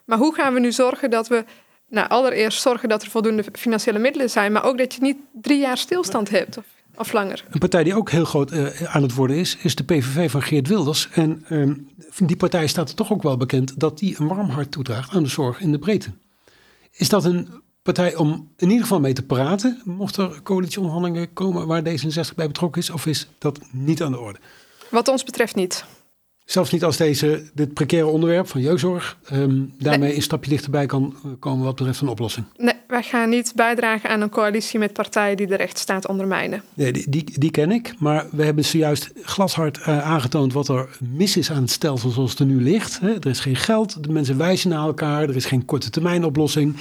Maar 0.05 0.19
hoe 0.19 0.35
gaan 0.35 0.55
we 0.55 0.61
nu 0.61 0.73
zorgen 0.73 1.11
dat 1.11 1.29
we, 1.29 1.45
nou, 1.89 2.09
allereerst 2.09 2.63
zorgen 2.63 2.89
dat 2.89 3.03
er 3.03 3.11
voldoende 3.11 3.45
financiële 3.53 3.99
middelen 3.99 4.31
zijn, 4.31 4.53
maar 4.53 4.65
ook 4.65 4.79
dat 4.79 4.95
je 4.95 5.01
niet 5.01 5.17
drie 5.33 5.59
jaar 5.59 5.79
stilstand 5.79 6.31
hebt? 6.31 6.59
Of 6.59 6.65
of 7.01 7.13
langer. 7.13 7.45
Een 7.51 7.59
partij 7.59 7.85
die 7.85 7.95
ook 7.95 8.11
heel 8.11 8.25
groot 8.25 8.53
uh, 8.53 8.83
aan 8.83 9.03
het 9.03 9.15
worden 9.15 9.37
is, 9.37 9.57
is 9.63 9.75
de 9.75 9.85
PVV 9.85 10.31
van 10.31 10.43
Geert 10.43 10.69
Wilders. 10.69 11.09
En 11.13 11.45
uh, 11.49 11.75
die 12.17 12.37
partij 12.37 12.67
staat 12.67 12.89
er 12.89 12.95
toch 12.95 13.13
ook 13.13 13.23
wel 13.23 13.37
bekend 13.37 13.81
dat 13.81 13.99
die 13.99 14.17
een 14.19 14.29
warm 14.29 14.49
hart 14.49 14.71
toedraagt 14.71 15.15
aan 15.15 15.23
de 15.23 15.29
zorg 15.29 15.61
in 15.61 15.73
de 15.73 15.79
breedte. 15.79 16.11
Is 16.91 17.09
dat 17.09 17.25
een 17.25 17.49
partij 17.83 18.17
om 18.17 18.51
in 18.57 18.69
ieder 18.69 18.83
geval 18.83 19.01
mee 19.01 19.13
te 19.13 19.23
praten, 19.23 19.81
mocht 19.85 20.17
er 20.17 20.43
coalitieonderhandelingen 20.43 21.33
komen 21.33 21.67
waar 21.67 21.83
D66 21.83 22.35
bij 22.37 22.47
betrokken 22.47 22.81
is, 22.83 22.91
of 22.91 23.07
is 23.07 23.29
dat 23.39 23.61
niet 23.71 24.03
aan 24.03 24.13
de 24.13 24.19
orde? 24.19 24.39
Wat 24.91 25.09
ons 25.09 25.25
betreft 25.25 25.55
niet. 25.55 25.85
Zelfs 26.51 26.71
niet 26.71 26.85
als 26.85 26.97
deze, 26.97 27.43
dit 27.55 27.75
precaire 27.75 28.09
onderwerp 28.09 28.49
van 28.49 28.61
jeugdzorg 28.61 29.19
um, 29.33 29.75
daarmee 29.79 30.09
nee. 30.09 30.17
een 30.17 30.23
stapje 30.23 30.51
dichterbij 30.51 30.87
kan 30.87 31.15
eh, 31.25 31.31
komen 31.39 31.65
wat 31.65 31.77
betreft 31.77 32.01
een 32.01 32.09
oplossing. 32.09 32.47
Nee, 32.57 32.75
wij 32.89 33.03
gaan 33.03 33.29
niet 33.29 33.53
bijdragen 33.55 34.11
aan 34.11 34.21
een 34.21 34.31
coalitie 34.31 34.79
met 34.79 34.93
partijen 34.93 35.37
die 35.37 35.47
de 35.47 35.57
rechtsstaat 35.57 36.07
ondermijnen. 36.07 36.63
Nee, 36.75 36.93
die, 36.93 37.09
die, 37.09 37.25
die 37.39 37.51
ken 37.51 37.71
ik. 37.71 37.95
Maar 37.99 38.27
we 38.31 38.45
hebben 38.45 38.65
zojuist 38.65 39.11
glashard 39.23 39.79
uh, 39.79 40.03
aangetoond 40.03 40.53
wat 40.53 40.69
er 40.69 40.99
mis 40.99 41.37
is 41.37 41.51
aan 41.51 41.63
het 41.63 41.71
stelsel 41.71 42.11
zoals 42.11 42.31
het 42.31 42.39
er 42.39 42.47
nu 42.47 42.63
ligt. 42.63 43.01
Hè. 43.01 43.15
Er 43.15 43.27
is 43.27 43.41
geen 43.41 43.57
geld, 43.57 44.03
de 44.03 44.13
mensen 44.13 44.39
wijzen 44.39 44.71
naar 44.71 44.87
elkaar, 44.87 45.23
er 45.23 45.37
is 45.37 45.47
geen 45.47 45.65
korte 45.65 45.91
termijn 45.91 46.25
oplossing. 46.25 46.77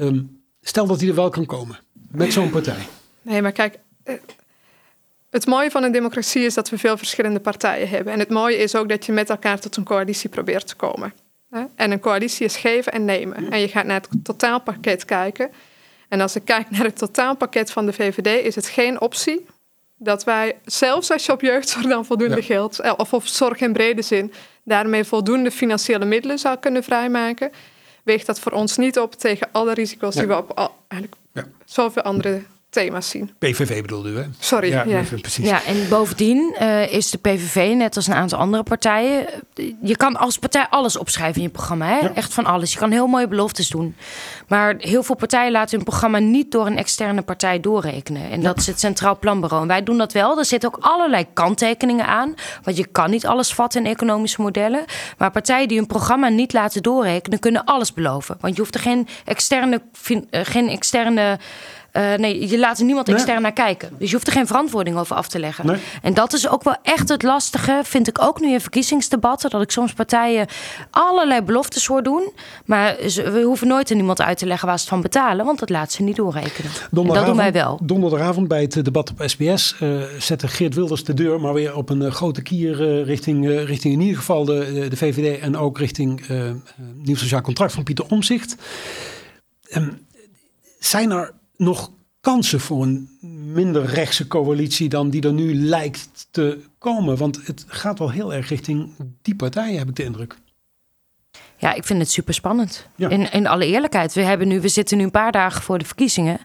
Um, 0.00 0.40
stel 0.60 0.86
dat 0.86 0.98
die 0.98 1.08
er 1.08 1.14
wel 1.14 1.30
kan 1.30 1.46
komen 1.46 1.78
met 2.10 2.32
zo'n 2.32 2.50
partij. 2.50 2.86
Nee, 3.22 3.42
maar 3.42 3.52
kijk, 3.52 3.78
uh, 4.04 4.14
het 5.30 5.46
mooie 5.46 5.70
van 5.70 5.82
een 5.82 5.92
democratie 5.92 6.44
is 6.44 6.54
dat 6.54 6.70
we 6.70 6.78
veel 6.78 6.96
verschillende 6.96 7.40
partijen 7.40 7.88
hebben. 7.88 8.12
En 8.12 8.18
het 8.18 8.30
mooie 8.30 8.56
is 8.56 8.74
ook 8.74 8.88
dat 8.88 9.06
je 9.06 9.12
met 9.12 9.30
elkaar 9.30 9.60
tot 9.60 9.76
een 9.76 9.84
coalitie 9.84 10.30
probeert 10.30 10.66
te 10.66 10.76
komen. 10.76 11.12
En 11.76 11.90
een 11.90 12.00
coalitie 12.00 12.46
is 12.46 12.56
geven 12.56 12.92
en 12.92 13.04
nemen. 13.04 13.50
En 13.50 13.60
je 13.60 13.68
gaat 13.68 13.84
naar 13.84 14.00
het 14.00 14.24
totaalpakket 14.24 15.04
kijken. 15.04 15.50
En 16.08 16.20
als 16.20 16.36
ik 16.36 16.44
kijk 16.44 16.70
naar 16.70 16.84
het 16.84 16.98
totaalpakket 16.98 17.70
van 17.70 17.86
de 17.86 17.92
VVD, 17.92 18.44
is 18.44 18.54
het 18.54 18.66
geen 18.66 19.00
optie 19.00 19.46
dat 19.98 20.24
wij, 20.24 20.56
zelfs 20.64 21.10
als 21.10 21.26
je 21.26 21.32
op 21.32 21.40
jeugdzorg 21.40 21.86
dan 21.86 22.04
voldoende 22.04 22.36
ja. 22.36 22.42
geld, 22.42 22.78
eh, 22.78 22.92
of 22.96 23.12
op 23.12 23.26
zorg 23.26 23.60
in 23.60 23.72
brede 23.72 24.02
zin, 24.02 24.32
daarmee 24.64 25.04
voldoende 25.04 25.50
financiële 25.50 26.04
middelen 26.04 26.38
zou 26.38 26.56
kunnen 26.56 26.82
vrijmaken, 26.84 27.52
weegt 28.02 28.26
dat 28.26 28.40
voor 28.40 28.52
ons 28.52 28.76
niet 28.76 28.98
op 28.98 29.14
tegen 29.14 29.48
alle 29.52 29.74
risico's 29.74 30.14
ja. 30.14 30.20
die 30.20 30.28
we 30.28 30.36
op 30.36 30.50
al, 30.50 30.76
eigenlijk 30.88 31.22
ja. 31.32 31.44
zoveel 31.64 32.02
andere 32.02 32.42
thema's 32.70 33.08
zien. 33.08 33.30
PVV 33.38 33.80
bedoelde 33.80 34.10
u, 34.10 34.16
hè? 34.16 34.24
Sorry. 34.38 34.68
Ja, 34.68 34.84
ja. 34.84 35.02
precies. 35.20 35.48
Ja, 35.48 35.64
en 35.64 35.88
bovendien 35.88 36.56
uh, 36.60 36.92
is 36.92 37.10
de 37.10 37.18
PVV, 37.18 37.74
net 37.74 37.96
als 37.96 38.06
een 38.06 38.14
aantal 38.14 38.38
andere 38.38 38.62
partijen... 38.62 39.26
je 39.82 39.96
kan 39.96 40.16
als 40.16 40.38
partij 40.38 40.66
alles 40.70 40.98
opschrijven 40.98 41.36
in 41.36 41.42
je 41.42 41.48
programma, 41.52 41.86
hè? 41.86 41.98
Ja. 41.98 42.14
Echt 42.14 42.34
van 42.34 42.44
alles. 42.44 42.72
Je 42.72 42.78
kan 42.78 42.90
heel 42.90 43.06
mooie 43.06 43.28
beloftes 43.28 43.68
doen. 43.68 43.96
Maar 44.48 44.74
heel 44.78 45.02
veel 45.02 45.14
partijen 45.14 45.52
laten 45.52 45.76
hun 45.76 45.84
programma 45.84 46.18
niet 46.18 46.52
door 46.52 46.66
een 46.66 46.78
externe 46.78 47.22
partij 47.22 47.60
doorrekenen. 47.60 48.30
En 48.30 48.40
dat 48.40 48.58
is 48.58 48.66
het 48.66 48.80
Centraal 48.80 49.18
Planbureau. 49.18 49.62
En 49.62 49.68
wij 49.68 49.82
doen 49.82 49.98
dat 49.98 50.12
wel. 50.12 50.38
Er 50.38 50.44
zitten 50.44 50.74
ook 50.74 50.78
allerlei 50.80 51.26
kanttekeningen 51.32 52.06
aan. 52.06 52.34
Want 52.62 52.76
je 52.76 52.86
kan 52.86 53.10
niet 53.10 53.26
alles 53.26 53.54
vatten 53.54 53.84
in 53.84 53.90
economische 53.90 54.42
modellen. 54.42 54.84
Maar 55.18 55.30
partijen 55.30 55.68
die 55.68 55.78
hun 55.78 55.86
programma 55.86 56.28
niet 56.28 56.52
laten 56.52 56.82
doorrekenen... 56.82 57.38
kunnen 57.38 57.64
alles 57.64 57.92
beloven. 57.92 58.36
Want 58.40 58.54
je 58.54 58.60
hoeft 58.60 58.74
er 58.74 58.80
geen 58.80 59.08
externe... 59.24 59.82
Geen 60.30 60.68
externe 60.68 61.38
uh, 61.96 62.14
nee, 62.14 62.48
je 62.48 62.58
laat 62.58 62.78
er 62.78 62.84
niemand 62.84 63.08
extern 63.08 63.42
naar 63.42 63.52
kijken. 63.52 63.90
Dus 63.98 64.08
je 64.08 64.14
hoeft 64.14 64.26
er 64.26 64.32
geen 64.32 64.46
verantwoording 64.46 64.96
over 64.96 65.16
af 65.16 65.28
te 65.28 65.38
leggen. 65.38 65.66
Nee. 65.66 65.76
En 66.02 66.14
dat 66.14 66.32
is 66.32 66.48
ook 66.48 66.62
wel 66.62 66.76
echt 66.82 67.08
het 67.08 67.22
lastige, 67.22 67.80
vind 67.84 68.08
ik 68.08 68.22
ook 68.22 68.40
nu 68.40 68.52
in 68.52 68.60
verkiezingsdebatten. 68.60 69.50
Dat 69.50 69.62
ik 69.62 69.70
soms 69.70 69.92
partijen 69.92 70.46
allerlei 70.90 71.42
beloftes 71.42 71.86
hoor 71.86 72.02
doen. 72.02 72.32
Maar 72.64 72.96
ze, 73.08 73.30
we 73.30 73.42
hoeven 73.42 73.68
nooit 73.68 73.90
aan 73.90 73.96
iemand 73.96 74.20
uit 74.20 74.38
te 74.38 74.46
leggen 74.46 74.68
waar 74.68 74.76
ze 74.76 74.84
het 74.84 74.92
van 74.92 75.02
betalen. 75.02 75.44
Want 75.44 75.58
dat 75.58 75.70
laat 75.70 75.92
ze 75.92 76.02
niet 76.02 76.16
doorrekenen. 76.16 76.70
En 76.90 77.06
dat 77.06 77.26
doen 77.26 77.36
wij 77.36 77.52
wel. 77.52 77.78
Donderdagavond 77.82 78.48
bij 78.48 78.60
het 78.60 78.84
debat 78.84 79.10
op 79.10 79.22
SBS 79.26 79.76
uh, 79.82 80.02
zette 80.18 80.48
Geert 80.48 80.74
Wilders 80.74 81.04
de 81.04 81.14
deur 81.14 81.40
maar 81.40 81.54
weer 81.54 81.76
op 81.76 81.88
een 81.88 82.02
uh, 82.02 82.10
grote 82.10 82.42
kier 82.42 83.02
richting, 83.02 83.48
richting 83.48 83.94
in 83.94 84.00
ieder 84.00 84.16
geval 84.16 84.44
de, 84.44 84.86
de 84.88 84.96
VVD. 84.96 85.40
En 85.40 85.56
ook 85.56 85.78
richting 85.78 86.26
nieuw 87.02 87.16
sociaal 87.16 87.40
contract 87.40 87.72
van 87.72 87.82
Pieter 87.82 88.06
Omzicht. 88.08 88.56
Um, 89.76 90.06
zijn 90.78 91.10
er 91.10 91.32
nog 91.56 91.92
kansen 92.20 92.60
voor 92.60 92.82
een 92.82 93.08
minder 93.52 93.84
rechtse 93.84 94.26
coalitie 94.26 94.88
dan 94.88 95.10
die 95.10 95.22
er 95.22 95.32
nu 95.32 95.54
lijkt 95.54 96.28
te 96.30 96.58
komen? 96.78 97.16
Want 97.16 97.46
het 97.46 97.64
gaat 97.66 97.98
wel 97.98 98.10
heel 98.10 98.34
erg 98.34 98.48
richting 98.48 98.94
die 99.22 99.36
partijen, 99.36 99.78
heb 99.78 99.88
ik 99.88 99.96
de 99.96 100.04
indruk. 100.04 100.36
Ja, 101.58 101.72
ik 101.72 101.84
vind 101.84 102.00
het 102.00 102.10
super 102.10 102.34
spannend. 102.34 102.88
Ja. 102.94 103.08
In, 103.08 103.32
in 103.32 103.46
alle 103.46 103.66
eerlijkheid. 103.66 104.14
We, 104.14 104.22
hebben 104.22 104.48
nu, 104.48 104.60
we 104.60 104.68
zitten 104.68 104.98
nu 104.98 105.04
een 105.04 105.10
paar 105.10 105.32
dagen 105.32 105.62
voor 105.62 105.78
de 105.78 105.84
verkiezingen. 105.84 106.38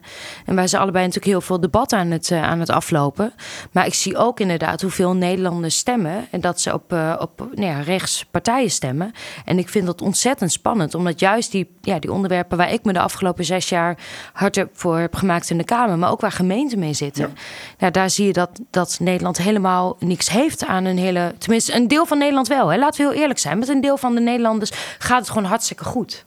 En 0.46 0.54
wij 0.54 0.66
zijn 0.66 0.82
allebei 0.82 1.04
natuurlijk 1.04 1.32
heel 1.32 1.40
veel 1.40 1.60
debat 1.60 1.92
aan 1.92 2.10
het, 2.10 2.30
uh, 2.30 2.42
aan 2.42 2.60
het 2.60 2.70
aflopen. 2.70 3.32
Maar 3.72 3.86
ik 3.86 3.94
zie 3.94 4.16
ook 4.16 4.40
inderdaad 4.40 4.80
hoeveel 4.80 5.14
Nederlanders 5.14 5.76
stemmen. 5.76 6.26
En 6.30 6.40
dat 6.40 6.60
ze 6.60 6.72
op, 6.72 6.92
uh, 6.92 7.16
op 7.18 7.48
nou 7.54 7.66
ja, 7.66 7.80
rechtspartijen 7.80 8.70
stemmen. 8.70 9.12
En 9.44 9.58
ik 9.58 9.68
vind 9.68 9.86
dat 9.86 10.02
ontzettend 10.02 10.52
spannend. 10.52 10.94
Omdat 10.94 11.20
juist 11.20 11.52
die, 11.52 11.70
ja, 11.80 11.98
die 11.98 12.12
onderwerpen 12.12 12.56
waar 12.58 12.72
ik 12.72 12.84
me 12.84 12.92
de 12.92 13.00
afgelopen 13.00 13.44
zes 13.44 13.68
jaar 13.68 13.98
hard 14.32 14.64
voor 14.72 14.98
heb 14.98 15.14
gemaakt 15.14 15.50
in 15.50 15.58
de 15.58 15.64
Kamer. 15.64 15.98
Maar 15.98 16.10
ook 16.10 16.20
waar 16.20 16.32
gemeenten 16.32 16.78
mee 16.78 16.92
zitten. 16.92 17.22
Ja. 17.22 17.42
ja 17.78 17.90
daar 17.90 18.10
zie 18.10 18.26
je 18.26 18.32
dat, 18.32 18.60
dat 18.70 18.96
Nederland 19.00 19.38
helemaal 19.38 19.96
niks 19.98 20.30
heeft 20.30 20.66
aan 20.66 20.84
een 20.84 20.98
hele... 20.98 21.34
Tenminste, 21.38 21.74
een 21.74 21.88
deel 21.88 22.06
van 22.06 22.18
Nederland 22.18 22.48
wel. 22.48 22.68
Hè. 22.68 22.78
Laten 22.78 23.04
we 23.04 23.10
heel 23.10 23.20
eerlijk 23.20 23.38
zijn. 23.38 23.58
Met 23.58 23.68
een 23.68 23.80
deel 23.80 23.96
van 23.96 24.14
de 24.14 24.20
Nederlanders 24.20 24.70
gaat 25.02 25.18
het 25.18 25.28
gewoon 25.28 25.44
hartstikke 25.44 25.84
goed. 25.84 26.24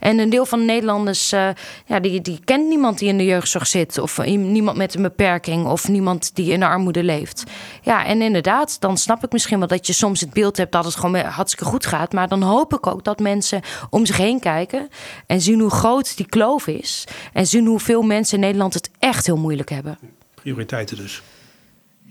En 0.00 0.18
een 0.18 0.30
deel 0.30 0.46
van 0.46 0.58
de 0.58 0.64
Nederlanders, 0.64 1.32
uh, 1.32 1.48
ja, 1.86 2.00
die, 2.00 2.20
die 2.20 2.40
kent 2.44 2.68
niemand 2.68 2.98
die 2.98 3.08
in 3.08 3.18
de 3.18 3.24
jeugdzorg 3.24 3.66
zit. 3.66 3.98
Of 3.98 4.24
niemand 4.26 4.76
met 4.76 4.94
een 4.94 5.02
beperking. 5.02 5.66
Of 5.66 5.88
niemand 5.88 6.34
die 6.34 6.52
in 6.52 6.60
de 6.60 6.66
armoede 6.66 7.02
leeft. 7.02 7.44
Ja, 7.82 8.04
en 8.04 8.22
inderdaad, 8.22 8.80
dan 8.80 8.96
snap 8.96 9.24
ik 9.24 9.32
misschien 9.32 9.58
wel 9.58 9.68
dat 9.68 9.86
je 9.86 9.92
soms 9.92 10.20
het 10.20 10.32
beeld 10.32 10.56
hebt 10.56 10.72
dat 10.72 10.84
het 10.84 10.96
gewoon 10.96 11.16
hartstikke 11.16 11.64
goed 11.64 11.86
gaat. 11.86 12.12
Maar 12.12 12.28
dan 12.28 12.42
hoop 12.42 12.74
ik 12.74 12.86
ook 12.86 13.04
dat 13.04 13.18
mensen 13.18 13.60
om 13.90 14.06
zich 14.06 14.16
heen 14.16 14.40
kijken. 14.40 14.88
En 15.26 15.40
zien 15.40 15.60
hoe 15.60 15.70
groot 15.70 16.16
die 16.16 16.26
kloof 16.26 16.66
is. 16.66 17.04
En 17.32 17.46
zien 17.46 17.66
hoeveel 17.66 18.02
mensen 18.02 18.34
in 18.34 18.40
Nederland 18.44 18.74
het 18.74 18.90
echt 18.98 19.26
heel 19.26 19.36
moeilijk 19.36 19.70
hebben. 19.70 19.98
Prioriteiten 20.34 20.96
dus. 20.96 21.22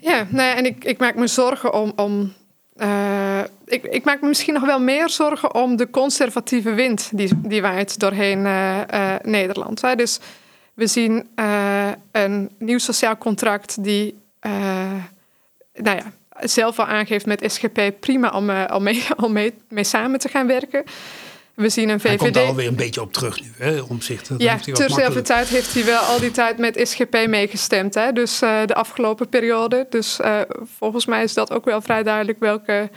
Ja, 0.02 0.28
nee, 0.30 0.54
en 0.54 0.66
ik, 0.66 0.84
ik 0.84 0.98
maak 0.98 1.16
me 1.16 1.28
zorgen 1.28 1.74
om, 1.74 1.94
om 1.96 2.34
uh, 2.78 3.25
ik, 3.66 3.84
ik, 3.84 4.04
maak 4.04 4.22
me 4.22 4.28
misschien 4.28 4.54
nog 4.54 4.66
wel 4.66 4.80
meer 4.80 5.10
zorgen 5.10 5.54
om 5.54 5.76
de 5.76 5.90
conservatieve 5.90 6.74
wind 6.74 7.10
die, 7.14 7.30
die 7.36 7.62
waait 7.62 8.00
doorheen 8.00 8.40
uh, 8.40 8.80
uh, 8.94 9.16
Nederland. 9.24 9.82
Hè. 9.82 9.96
Dus 9.96 10.20
we 10.74 10.88
zien 10.88 11.28
een 12.12 12.50
nieuw 12.58 12.78
sociaal 12.78 13.18
contract 13.18 13.84
die 13.84 14.18
nou 15.74 15.98
ja, 15.98 16.12
zelf 16.40 16.80
al 16.80 16.86
aangeeft 16.86 17.26
met 17.26 17.52
SGP 17.52 17.92
prima 18.00 18.30
om, 18.30 18.50
om, 18.50 18.84
mee, 18.84 19.04
om 19.24 19.32
mee, 19.32 19.54
mee 19.70 19.84
samen 19.84 20.20
te 20.20 20.30
gaan 20.30 20.48
werken. 20.48 20.84
We 21.54 21.70
zien 21.70 21.90
een 21.90 22.00
VVD. 22.00 22.08
Hij 22.08 22.18
komt 22.18 22.34
daar 22.34 22.46
alweer 22.46 22.68
een 22.68 22.76
beetje 22.76 23.02
op 23.02 23.14
terug 23.14 23.42
nu, 23.42 23.52
hè, 23.58 23.80
omzicht. 23.82 24.30
Ja, 24.38 24.58
terzelfde 24.58 25.22
tijd 25.22 25.48
heeft 25.48 25.74
hij 25.74 25.86
wel 25.86 26.00
al 26.00 26.20
die 26.20 26.32
tijd 26.32 26.58
met 26.58 26.80
SGP 26.84 27.28
meegestemd. 27.28 27.94
Hè? 27.94 28.12
Dus 28.12 28.40
de 28.40 28.74
afgelopen 28.74 29.30
periode. 29.30 29.88
Dus 29.90 30.20
volgens 30.78 31.06
mij 31.06 31.24
is 31.24 31.34
dat 31.34 31.52
ook 31.52 31.66
wel 31.66 31.82
vrij 31.82 32.04
duidelijk 32.04 32.40
welke 32.40 32.90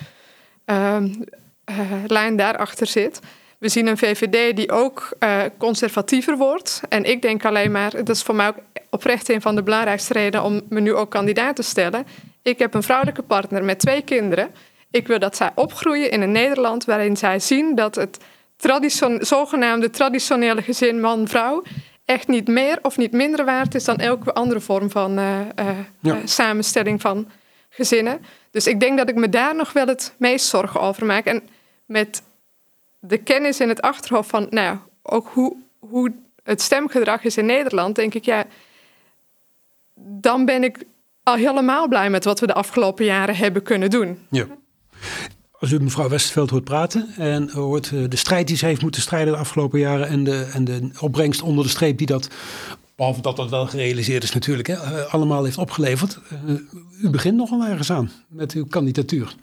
lijn 2.07 2.37
daarachter 2.37 2.87
zit. 2.87 3.21
We 3.59 3.69
zien 3.69 3.87
een 3.87 3.99
VVD 3.99 4.57
die 4.57 4.73
ook 4.73 5.17
conservatiever 5.59 6.37
wordt. 6.37 6.81
En 6.89 7.05
ik 7.05 7.23
denk 7.23 7.45
alleen 7.45 7.73
maar, 7.73 7.91
dat 7.91 8.09
is 8.09 8.23
voor 8.23 8.35
mij 8.35 8.49
ook 8.49 8.59
oprecht 8.91 9.29
een 9.29 9.41
van 9.41 9.55
de 9.55 9.63
belangrijkste 9.63 10.13
redenen 10.13 10.47
om 10.47 10.61
me 10.69 10.81
nu 10.81 10.95
ook 10.95 11.11
kandidaat 11.11 11.57
te 11.57 11.63
stellen. 11.63 12.07
Ik 12.43 12.59
heb 12.59 12.75
een 12.75 12.83
vrouwelijke 12.83 13.23
partner 13.23 13.65
met 13.65 13.79
twee 13.79 14.03
kinderen. 14.03 14.51
Ik 14.91 15.07
wil 15.07 15.19
dat 15.19 15.37
zij 15.37 15.51
opgroeien 15.55 16.11
in 16.11 16.23
een 16.23 16.33
Nederland 16.33 16.85
waarin 16.85 17.17
zij 17.17 17.39
zien 17.39 17.75
dat 17.75 17.95
het 17.95 18.19
tradition 18.57 19.19
zogenaamde 19.21 19.91
traditionele 19.91 20.63
gezin 20.63 21.01
man-vrouw 21.01 21.63
echt 22.05 22.29
niet 22.29 22.49
meer 22.49 22.79
of 22.83 22.97
niet 22.97 23.13
minder 23.13 23.45
waard 23.45 23.75
is 23.75 23.85
dan 23.85 23.99
elke 23.99 24.33
andere 24.33 24.61
vorm 24.61 24.91
van 24.91 25.19
uh, 25.19 25.41
uh, 26.03 26.17
samenstelling 26.25 27.01
van 27.01 27.29
gezinnen. 27.69 28.21
Dus 28.51 28.67
ik 28.67 28.81
denk 28.81 28.99
dat 28.99 29.09
ik 29.09 29.15
me 29.15 29.29
daar 29.29 29.55
nog 29.55 29.73
wel 29.73 29.87
het 29.87 30.15
meest 30.19 30.47
zorgen 30.47 30.81
over 30.81 31.07
maak. 31.07 31.25
En 31.25 31.43
met 31.87 32.23
de 33.01 33.19
kennis 33.19 33.61
in 33.61 33.69
het 33.69 33.81
achterhoofd 33.81 34.31
van, 34.31 34.47
nou 34.51 34.79
ook 35.03 35.29
hoe, 35.29 35.57
hoe 35.79 36.13
het 36.43 36.63
stemgedrag 36.63 37.25
is 37.25 37.37
in 37.37 37.47
Nederland, 37.47 37.97
denk 37.97 38.15
ik, 38.15 38.25
ja, 38.25 38.45
dan 39.95 40.45
ben 40.45 40.65
ik 40.65 40.85
al 41.23 41.35
helemaal 41.35 41.89
blij 41.89 42.11
met 42.11 42.25
wat 42.25 42.41
we 42.41 42.47
de 42.47 42.55
afgelopen 42.55 43.05
jaren 43.05 43.37
hebben 43.37 43.63
kunnen 43.63 43.91
doen. 43.91 44.27
Ja. 44.31 44.47
Als 45.59 45.73
u 45.73 45.81
mevrouw 45.81 46.09
Westerveld 46.09 46.51
hoort 46.51 46.65
praten 46.65 47.09
en 47.17 47.51
hoort 47.51 47.93
eh, 47.93 48.05
de 48.09 48.17
strijd 48.17 48.47
die 48.47 48.57
ze 48.57 48.67
heeft 48.67 48.83
moeten 48.83 49.01
strijden 49.01 49.33
de 49.33 49.39
afgelopen 49.39 49.79
jaren 49.79 50.09
en 50.09 50.25
de, 50.25 50.51
en 50.53 50.65
de 50.65 50.91
opbrengst 51.01 51.43
onder 51.43 51.65
de 51.65 51.71
streep 51.71 51.99
die 51.99 52.07
dat, 52.07 52.29
behalve 52.99 53.21
dat 53.21 53.37
dat 53.37 53.51
wel 53.51 53.67
gerealiseerd 53.67 54.23
is 54.23 54.33
natuurlijk, 54.33 54.69
hè, 54.69 54.75
eh, 54.75 55.15
allemaal 55.15 55.45
heeft 55.45 55.59
opgeleverd. 55.59 56.19
Uh, 56.47 56.61
u 57.03 57.11
begint 57.11 57.37
nogal 57.37 57.65
ergens 57.65 57.91
aan 57.91 58.11
met 58.29 58.53
uw 58.53 58.67
kandidatuur. 58.67 59.35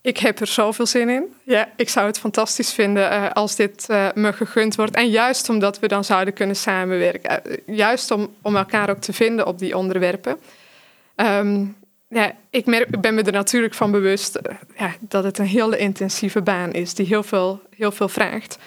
Ik 0.00 0.18
heb 0.18 0.40
er 0.40 0.46
zoveel 0.46 0.86
zin 0.86 1.08
in. 1.08 1.24
Ja, 1.42 1.68
ik 1.76 1.88
zou 1.88 2.06
het 2.06 2.18
fantastisch 2.18 2.72
vinden 2.72 3.12
uh, 3.12 3.30
als 3.30 3.56
dit 3.56 3.86
me 4.14 4.32
gegund 4.32 4.74
wordt. 4.74 4.94
En 4.94 5.10
juist 5.10 5.48
omdat 5.48 5.78
we 5.78 5.88
dan 5.88 6.04
zouden 6.04 6.34
kunnen 6.34 6.56
samenwerken. 6.56 7.42
Juist 7.66 8.10
om, 8.10 8.28
om 8.42 8.56
elkaar 8.56 8.90
ook 8.90 9.00
te 9.00 9.12
vinden 9.12 9.46
op 9.46 9.58
die 9.58 9.76
onderwerpen. 9.76 10.36
Um, 11.16 11.76
ja, 12.08 12.32
ik, 12.50 12.66
merk, 12.66 13.00
ben 13.00 13.14
me 13.14 13.22
er 13.22 13.32
natuurlijk 13.32 13.74
van 13.74 13.90
bewust 13.90 14.38
ja, 14.76 14.94
dat 15.00 15.24
het 15.24 15.38
een 15.38 15.46
hele 15.46 15.78
intensieve 15.78 16.42
baan 16.42 16.72
is. 16.72 16.94
Die 16.94 17.06
heel 17.06 17.22
veel, 17.22 17.60
heel 17.76 17.92
veel 17.92 18.08
vraagt. 18.08 18.58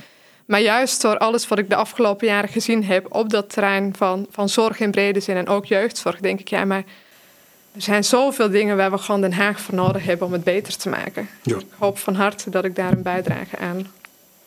Maar 0.48 0.62
juist 0.62 1.02
door 1.02 1.18
alles 1.18 1.48
wat 1.48 1.58
ik 1.58 1.70
de 1.70 1.76
afgelopen 1.76 2.28
jaren 2.28 2.50
gezien 2.50 2.84
heb 2.84 3.16
op 3.16 3.30
dat 3.30 3.50
terrein 3.50 3.96
van, 3.96 4.28
van 4.30 4.50
zorg 4.50 4.80
in 4.80 4.92
brede 4.92 5.20
zin 5.20 5.36
en 5.36 5.48
ook 5.48 5.66
jeugdzorg, 5.66 6.20
denk 6.20 6.40
ik, 6.40 6.48
ja, 6.48 6.66
maar 6.66 6.84
er 7.76 7.82
zijn 7.82 8.04
zoveel 8.04 8.50
dingen 8.50 8.78
waar 8.78 8.92
we 8.92 8.98
gewoon 8.98 9.22
Den 9.22 9.34
Haag 9.34 9.60
voor 9.62 9.76
nodig 9.76 10.06
hebben 10.06 10.28
om 10.28 10.34
het 10.34 10.44
beter 10.44 10.78
te 10.78 10.90
maken. 10.90 11.28
Ja. 11.44 11.56
Ik 11.58 11.66
hoop 11.78 11.98
van 11.98 12.16
harte 12.16 12.50
dat 12.50 12.66
ik 12.66 12.76
daar 12.76 12.92
een 12.92 13.02
bijdrage 13.02 13.58
aan 13.58 13.88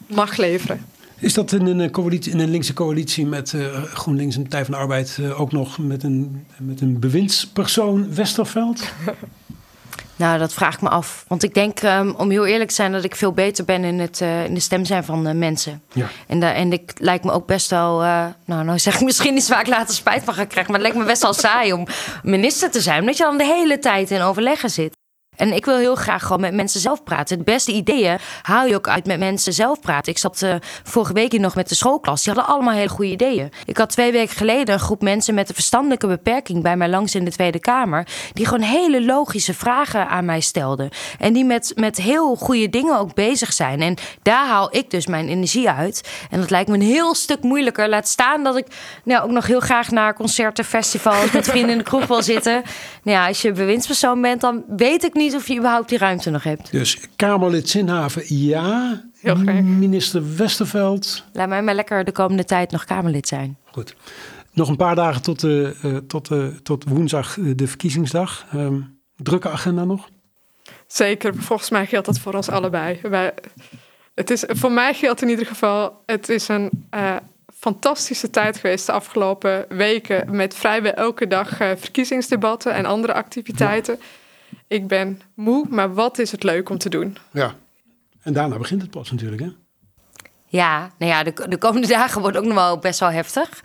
mag 0.07 0.37
leveren. 0.37 0.87
Is 1.19 1.35
dat 1.35 1.53
in 1.53 1.67
een, 1.67 1.91
coalitie, 1.91 2.33
in 2.33 2.39
een 2.39 2.51
linkse 2.51 2.73
coalitie 2.73 3.27
met 3.27 3.53
uh, 3.53 3.83
GroenLinks 3.83 4.37
en 4.37 4.43
Partij 4.43 4.65
van 4.65 4.75
de 4.75 4.81
Arbeid 4.81 5.17
uh, 5.21 5.41
ook 5.41 5.53
nog 5.53 5.79
met 5.79 6.03
een, 6.03 6.47
met 6.59 6.81
een 6.81 6.99
bewindspersoon 6.99 8.15
Westerveld? 8.15 8.83
Nou, 10.21 10.39
dat 10.39 10.53
vraag 10.53 10.75
ik 10.75 10.81
me 10.81 10.89
af. 10.89 11.25
Want 11.29 11.43
ik 11.43 11.55
denk, 11.55 11.83
um, 11.83 12.15
om 12.17 12.31
heel 12.31 12.47
eerlijk 12.47 12.69
te 12.69 12.75
zijn, 12.75 12.93
dat 12.93 13.05
ik 13.05 13.17
veel 13.17 13.33
beter 13.33 13.65
ben 13.65 13.85
in, 13.85 13.99
het, 13.99 14.21
uh, 14.21 14.45
in 14.45 14.55
de 14.55 14.61
stem 14.61 14.85
zijn 14.85 15.05
van 15.05 15.27
uh, 15.27 15.35
mensen. 15.35 15.83
Ja. 15.93 16.09
En, 16.27 16.41
da 16.41 16.53
en 16.53 16.73
ik 16.73 16.93
lijkt 16.99 17.25
me 17.25 17.33
ook 17.33 17.47
best 17.47 17.71
wel, 17.71 18.03
uh, 18.03 18.27
nou, 18.45 18.65
nou 18.65 18.79
zeg 18.79 18.95
ik 18.95 19.01
misschien 19.01 19.37
iets 19.37 19.49
waar 19.49 19.61
ik 19.61 19.67
later 19.67 19.95
spijt 19.95 20.25
van 20.25 20.35
ga 20.35 20.45
krijgen, 20.45 20.73
maar 20.73 20.81
het 20.81 20.89
lijkt 20.89 21.05
me 21.05 21.13
best 21.13 21.23
wel 21.23 21.33
saai 21.33 21.73
om 21.73 21.87
minister 22.23 22.71
te 22.71 22.81
zijn, 22.81 23.01
omdat 23.01 23.17
je 23.17 23.23
dan 23.23 23.39
de 23.39 23.45
hele 23.45 23.79
tijd 23.79 24.11
in 24.11 24.21
overleggen 24.21 24.71
zit. 24.71 24.99
En 25.41 25.53
ik 25.53 25.65
wil 25.65 25.77
heel 25.77 25.95
graag 25.95 26.23
gewoon 26.23 26.41
met 26.41 26.55
mensen 26.55 26.81
zelf 26.81 27.03
praten. 27.03 27.39
De 27.39 27.45
beste 27.45 27.73
ideeën 27.73 28.19
haal 28.43 28.67
je 28.67 28.75
ook 28.75 28.89
uit 28.89 29.07
met 29.07 29.19
mensen 29.19 29.53
zelf 29.53 29.81
praten. 29.81 30.13
Ik 30.13 30.19
zat 30.19 30.43
uh, 30.43 30.55
vorige 30.85 31.13
week 31.13 31.33
hier 31.33 31.41
nog 31.41 31.55
met 31.55 31.69
de 31.69 31.75
schoolklas. 31.75 32.23
Die 32.25 32.33
hadden 32.33 32.55
allemaal 32.55 32.75
hele 32.75 32.89
goede 32.89 33.11
ideeën. 33.11 33.53
Ik 33.65 33.77
had 33.77 33.91
twee 33.91 34.13
weken 34.13 34.37
geleden 34.37 34.75
een 34.75 34.81
groep 34.81 35.03
mensen 35.03 35.35
met 35.35 35.49
een 35.49 35.55
verstandelijke 35.55 36.07
beperking 36.07 36.63
bij 36.63 36.77
mij 36.77 36.89
langs 36.89 37.15
in 37.15 37.25
de 37.25 37.31
Tweede 37.31 37.61
Kamer. 37.61 38.07
Die 38.33 38.47
gewoon 38.47 38.65
hele 38.65 39.05
logische 39.05 39.55
vragen 39.55 40.09
aan 40.09 40.25
mij 40.25 40.41
stelden. 40.41 40.89
En 41.19 41.33
die 41.33 41.45
met, 41.45 41.73
met 41.75 41.97
heel 41.97 42.35
goede 42.37 42.69
dingen 42.71 42.99
ook 42.99 43.15
bezig 43.15 43.53
zijn. 43.53 43.81
En 43.81 43.97
daar 44.23 44.47
haal 44.47 44.77
ik 44.77 44.91
dus 44.91 45.07
mijn 45.07 45.29
energie 45.29 45.71
uit. 45.71 46.09
En 46.31 46.41
dat 46.41 46.51
lijkt 46.51 46.69
me 46.69 46.75
een 46.75 46.83
heel 46.83 47.15
stuk 47.15 47.43
moeilijker. 47.43 47.89
Laat 47.89 48.09
staan 48.09 48.45
dat 48.45 48.57
ik 48.57 48.67
nou, 49.05 49.23
ook 49.23 49.31
nog 49.31 49.47
heel 49.47 49.61
graag 49.61 49.91
naar 49.91 50.15
concerten, 50.15 50.65
festivals 50.65 51.31
met 51.31 51.49
vrienden 51.51 51.71
in 51.71 51.79
de 51.79 51.85
kroeg 51.85 52.07
wil 52.07 52.23
zitten. 52.23 52.63
Nou 53.03 53.19
ja, 53.19 53.27
als 53.27 53.43
je 53.43 53.53
bewindspersoon 53.53 54.21
bent, 54.21 54.41
dan 54.41 54.65
weet 54.69 55.05
ik 55.05 55.15
niet 55.15 55.30
of 55.35 55.49
je 55.49 55.57
überhaupt 55.57 55.89
die 55.89 55.99
ruimte 55.99 56.31
nog 56.31 56.43
hebt. 56.43 56.73
Dus 56.73 56.99
Kamerlid 57.17 57.69
Zinhaven, 57.69 58.23
ja. 58.27 59.03
Heel 59.21 59.35
graag. 59.35 59.61
Minister 59.63 60.37
Westerveld. 60.37 61.25
Laat 61.33 61.49
mij 61.49 61.63
maar 61.63 61.75
lekker 61.75 62.05
de 62.05 62.13
komende 62.13 62.45
tijd 62.45 62.71
nog 62.71 62.85
Kamerlid 62.85 63.29
zijn. 63.29 63.57
Goed. 63.71 63.97
Nog 64.53 64.69
een 64.69 64.77
paar 64.77 64.95
dagen 64.95 65.23
tot, 65.23 65.43
uh, 65.43 65.69
tot, 66.07 66.31
uh, 66.31 66.47
tot 66.47 66.85
woensdag, 66.89 67.37
uh, 67.37 67.53
de 67.57 67.67
verkiezingsdag. 67.67 68.47
Um, 68.55 68.99
drukke 69.17 69.49
agenda 69.49 69.85
nog? 69.85 70.09
Zeker. 70.87 71.35
Volgens 71.35 71.71
mij 71.71 71.87
geldt 71.87 72.07
dat 72.07 72.19
voor 72.19 72.35
ons 72.35 72.49
allebei. 72.49 72.99
Wij, 73.03 73.35
het 74.15 74.31
is, 74.31 74.45
voor 74.49 74.73
mij 74.73 74.95
geldt 74.95 75.23
in 75.23 75.29
ieder 75.29 75.47
geval, 75.47 76.03
het 76.07 76.29
is 76.29 76.49
een 76.49 76.71
fantastische 77.55 78.31
tijd 78.31 78.57
geweest 78.57 78.87
de 78.87 78.93
afgelopen 78.93 79.65
weken. 79.69 80.37
Met 80.37 80.55
vrijwel 80.55 80.93
elke 80.93 81.27
dag 81.27 81.57
verkiezingsdebatten 81.57 82.75
en 82.75 82.85
andere 82.85 83.13
activiteiten. 83.15 83.97
Ja 84.01 84.05
ik 84.71 84.89
ben 84.89 85.21
moe, 85.35 85.67
maar 85.69 85.95
wat 85.95 86.19
is 86.19 86.33
het 86.33 86.43
leuk 86.43 86.69
om 86.69 86.79
te 86.79 86.89
doen? 86.89 87.17
Ja, 87.31 87.55
en 88.23 88.33
daarna 88.33 88.59
begint 88.59 88.83
het 88.83 88.91
pas 88.91 89.11
natuurlijk, 89.11 89.43
hè? 89.43 89.49
Ja, 90.47 90.91
nou 90.99 91.13
ja, 91.13 91.23
de, 91.23 91.49
de 91.49 91.59
komende 91.59 91.87
dagen 91.99 92.21
wordt 92.21 92.37
ook 92.37 92.45
nog 92.45 92.55
wel 92.55 92.79
best 92.79 93.01
wel 93.01 93.11
heftig. 93.11 93.61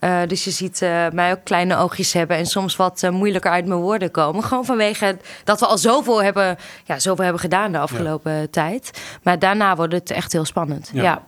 Uh, 0.00 0.20
dus 0.26 0.44
je 0.44 0.50
ziet 0.50 0.82
uh, 0.82 1.08
mij 1.08 1.32
ook 1.32 1.44
kleine 1.44 1.76
oogjes 1.76 2.12
hebben 2.12 2.36
en 2.36 2.46
soms 2.46 2.76
wat 2.76 3.02
uh, 3.02 3.10
moeilijker 3.10 3.50
uit 3.50 3.66
mijn 3.66 3.80
woorden 3.80 4.10
komen. 4.10 4.44
Gewoon 4.44 4.64
vanwege 4.64 5.18
dat 5.44 5.60
we 5.60 5.66
al 5.66 5.78
zoveel 5.78 6.22
hebben, 6.22 6.56
ja, 6.84 6.98
zoveel 6.98 7.24
hebben 7.24 7.42
gedaan 7.42 7.72
de 7.72 7.78
afgelopen 7.78 8.32
ja. 8.32 8.46
tijd. 8.50 8.90
Maar 9.22 9.38
daarna 9.38 9.76
wordt 9.76 9.92
het 9.92 10.10
echt 10.10 10.32
heel 10.32 10.44
spannend. 10.44 10.90
Ja. 10.92 11.02
ja. 11.02 11.10
ja. 11.10 11.22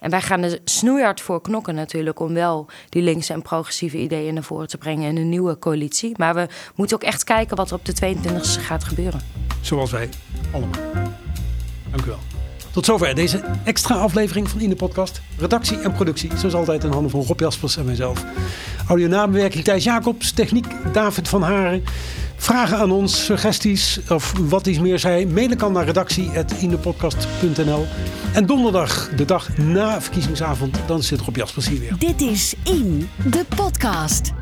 En 0.00 0.10
wij 0.10 0.20
gaan 0.20 0.42
er 0.42 0.58
snoeihard 0.64 1.20
voor 1.20 1.40
knokken 1.40 1.74
natuurlijk 1.74 2.20
om 2.20 2.34
wel 2.34 2.66
die 2.88 3.02
linkse 3.02 3.32
en 3.32 3.42
progressieve 3.42 3.96
ideeën 3.96 4.34
naar 4.34 4.42
voren 4.42 4.68
te 4.68 4.78
brengen 4.78 5.08
in 5.08 5.16
een 5.16 5.28
nieuwe 5.28 5.58
coalitie. 5.58 6.14
Maar 6.16 6.34
we 6.34 6.46
moeten 6.74 6.96
ook 6.96 7.02
echt 7.02 7.24
kijken 7.24 7.56
wat 7.56 7.70
er 7.70 7.76
op 7.76 7.84
de 7.84 7.94
22e 7.94 8.60
gaat 8.60 8.84
gebeuren. 8.84 9.20
Zoals 9.60 9.90
wij 9.90 10.08
allemaal. 10.52 10.80
Dank 11.90 12.04
u 12.04 12.06
wel. 12.06 12.18
Tot 12.70 12.84
zover 12.84 13.14
deze 13.14 13.42
extra 13.64 13.94
aflevering 13.94 14.48
van 14.48 14.60
In 14.60 14.68
de 14.68 14.76
Podcast. 14.76 15.20
Redactie 15.38 15.80
en 15.80 15.92
productie, 15.92 16.30
zoals 16.36 16.54
altijd 16.54 16.84
in 16.84 16.90
handen 16.90 17.10
van 17.10 17.22
Rob 17.22 17.40
Jaspers 17.40 17.76
en 17.76 17.84
mijzelf. 17.84 18.24
Audio 18.88 19.38
Thijs 19.62 19.84
Jacobs, 19.84 20.32
techniek 20.32 20.66
David 20.92 21.28
van 21.28 21.42
Haren. 21.42 21.84
Vragen 22.40 22.78
aan 22.78 22.90
ons, 22.90 23.24
suggesties 23.24 24.00
of 24.08 24.32
wat 24.38 24.66
iets 24.66 24.78
meer 24.78 24.98
zij, 24.98 25.26
mailen 25.26 25.56
kan 25.56 25.72
naar 25.72 25.84
redactie.indepodcast.nl. 25.84 27.86
En 28.32 28.46
donderdag, 28.46 29.08
de 29.16 29.24
dag 29.24 29.56
na 29.56 30.02
verkiezingsavond, 30.02 30.78
dan 30.86 31.02
zit 31.02 31.20
Rob 31.20 31.36
Jaspers 31.36 31.68
hier 31.68 31.80
weer. 31.80 31.98
Dit 31.98 32.20
is 32.20 32.54
In 32.64 33.08
de 33.30 33.44
Podcast. 33.56 34.32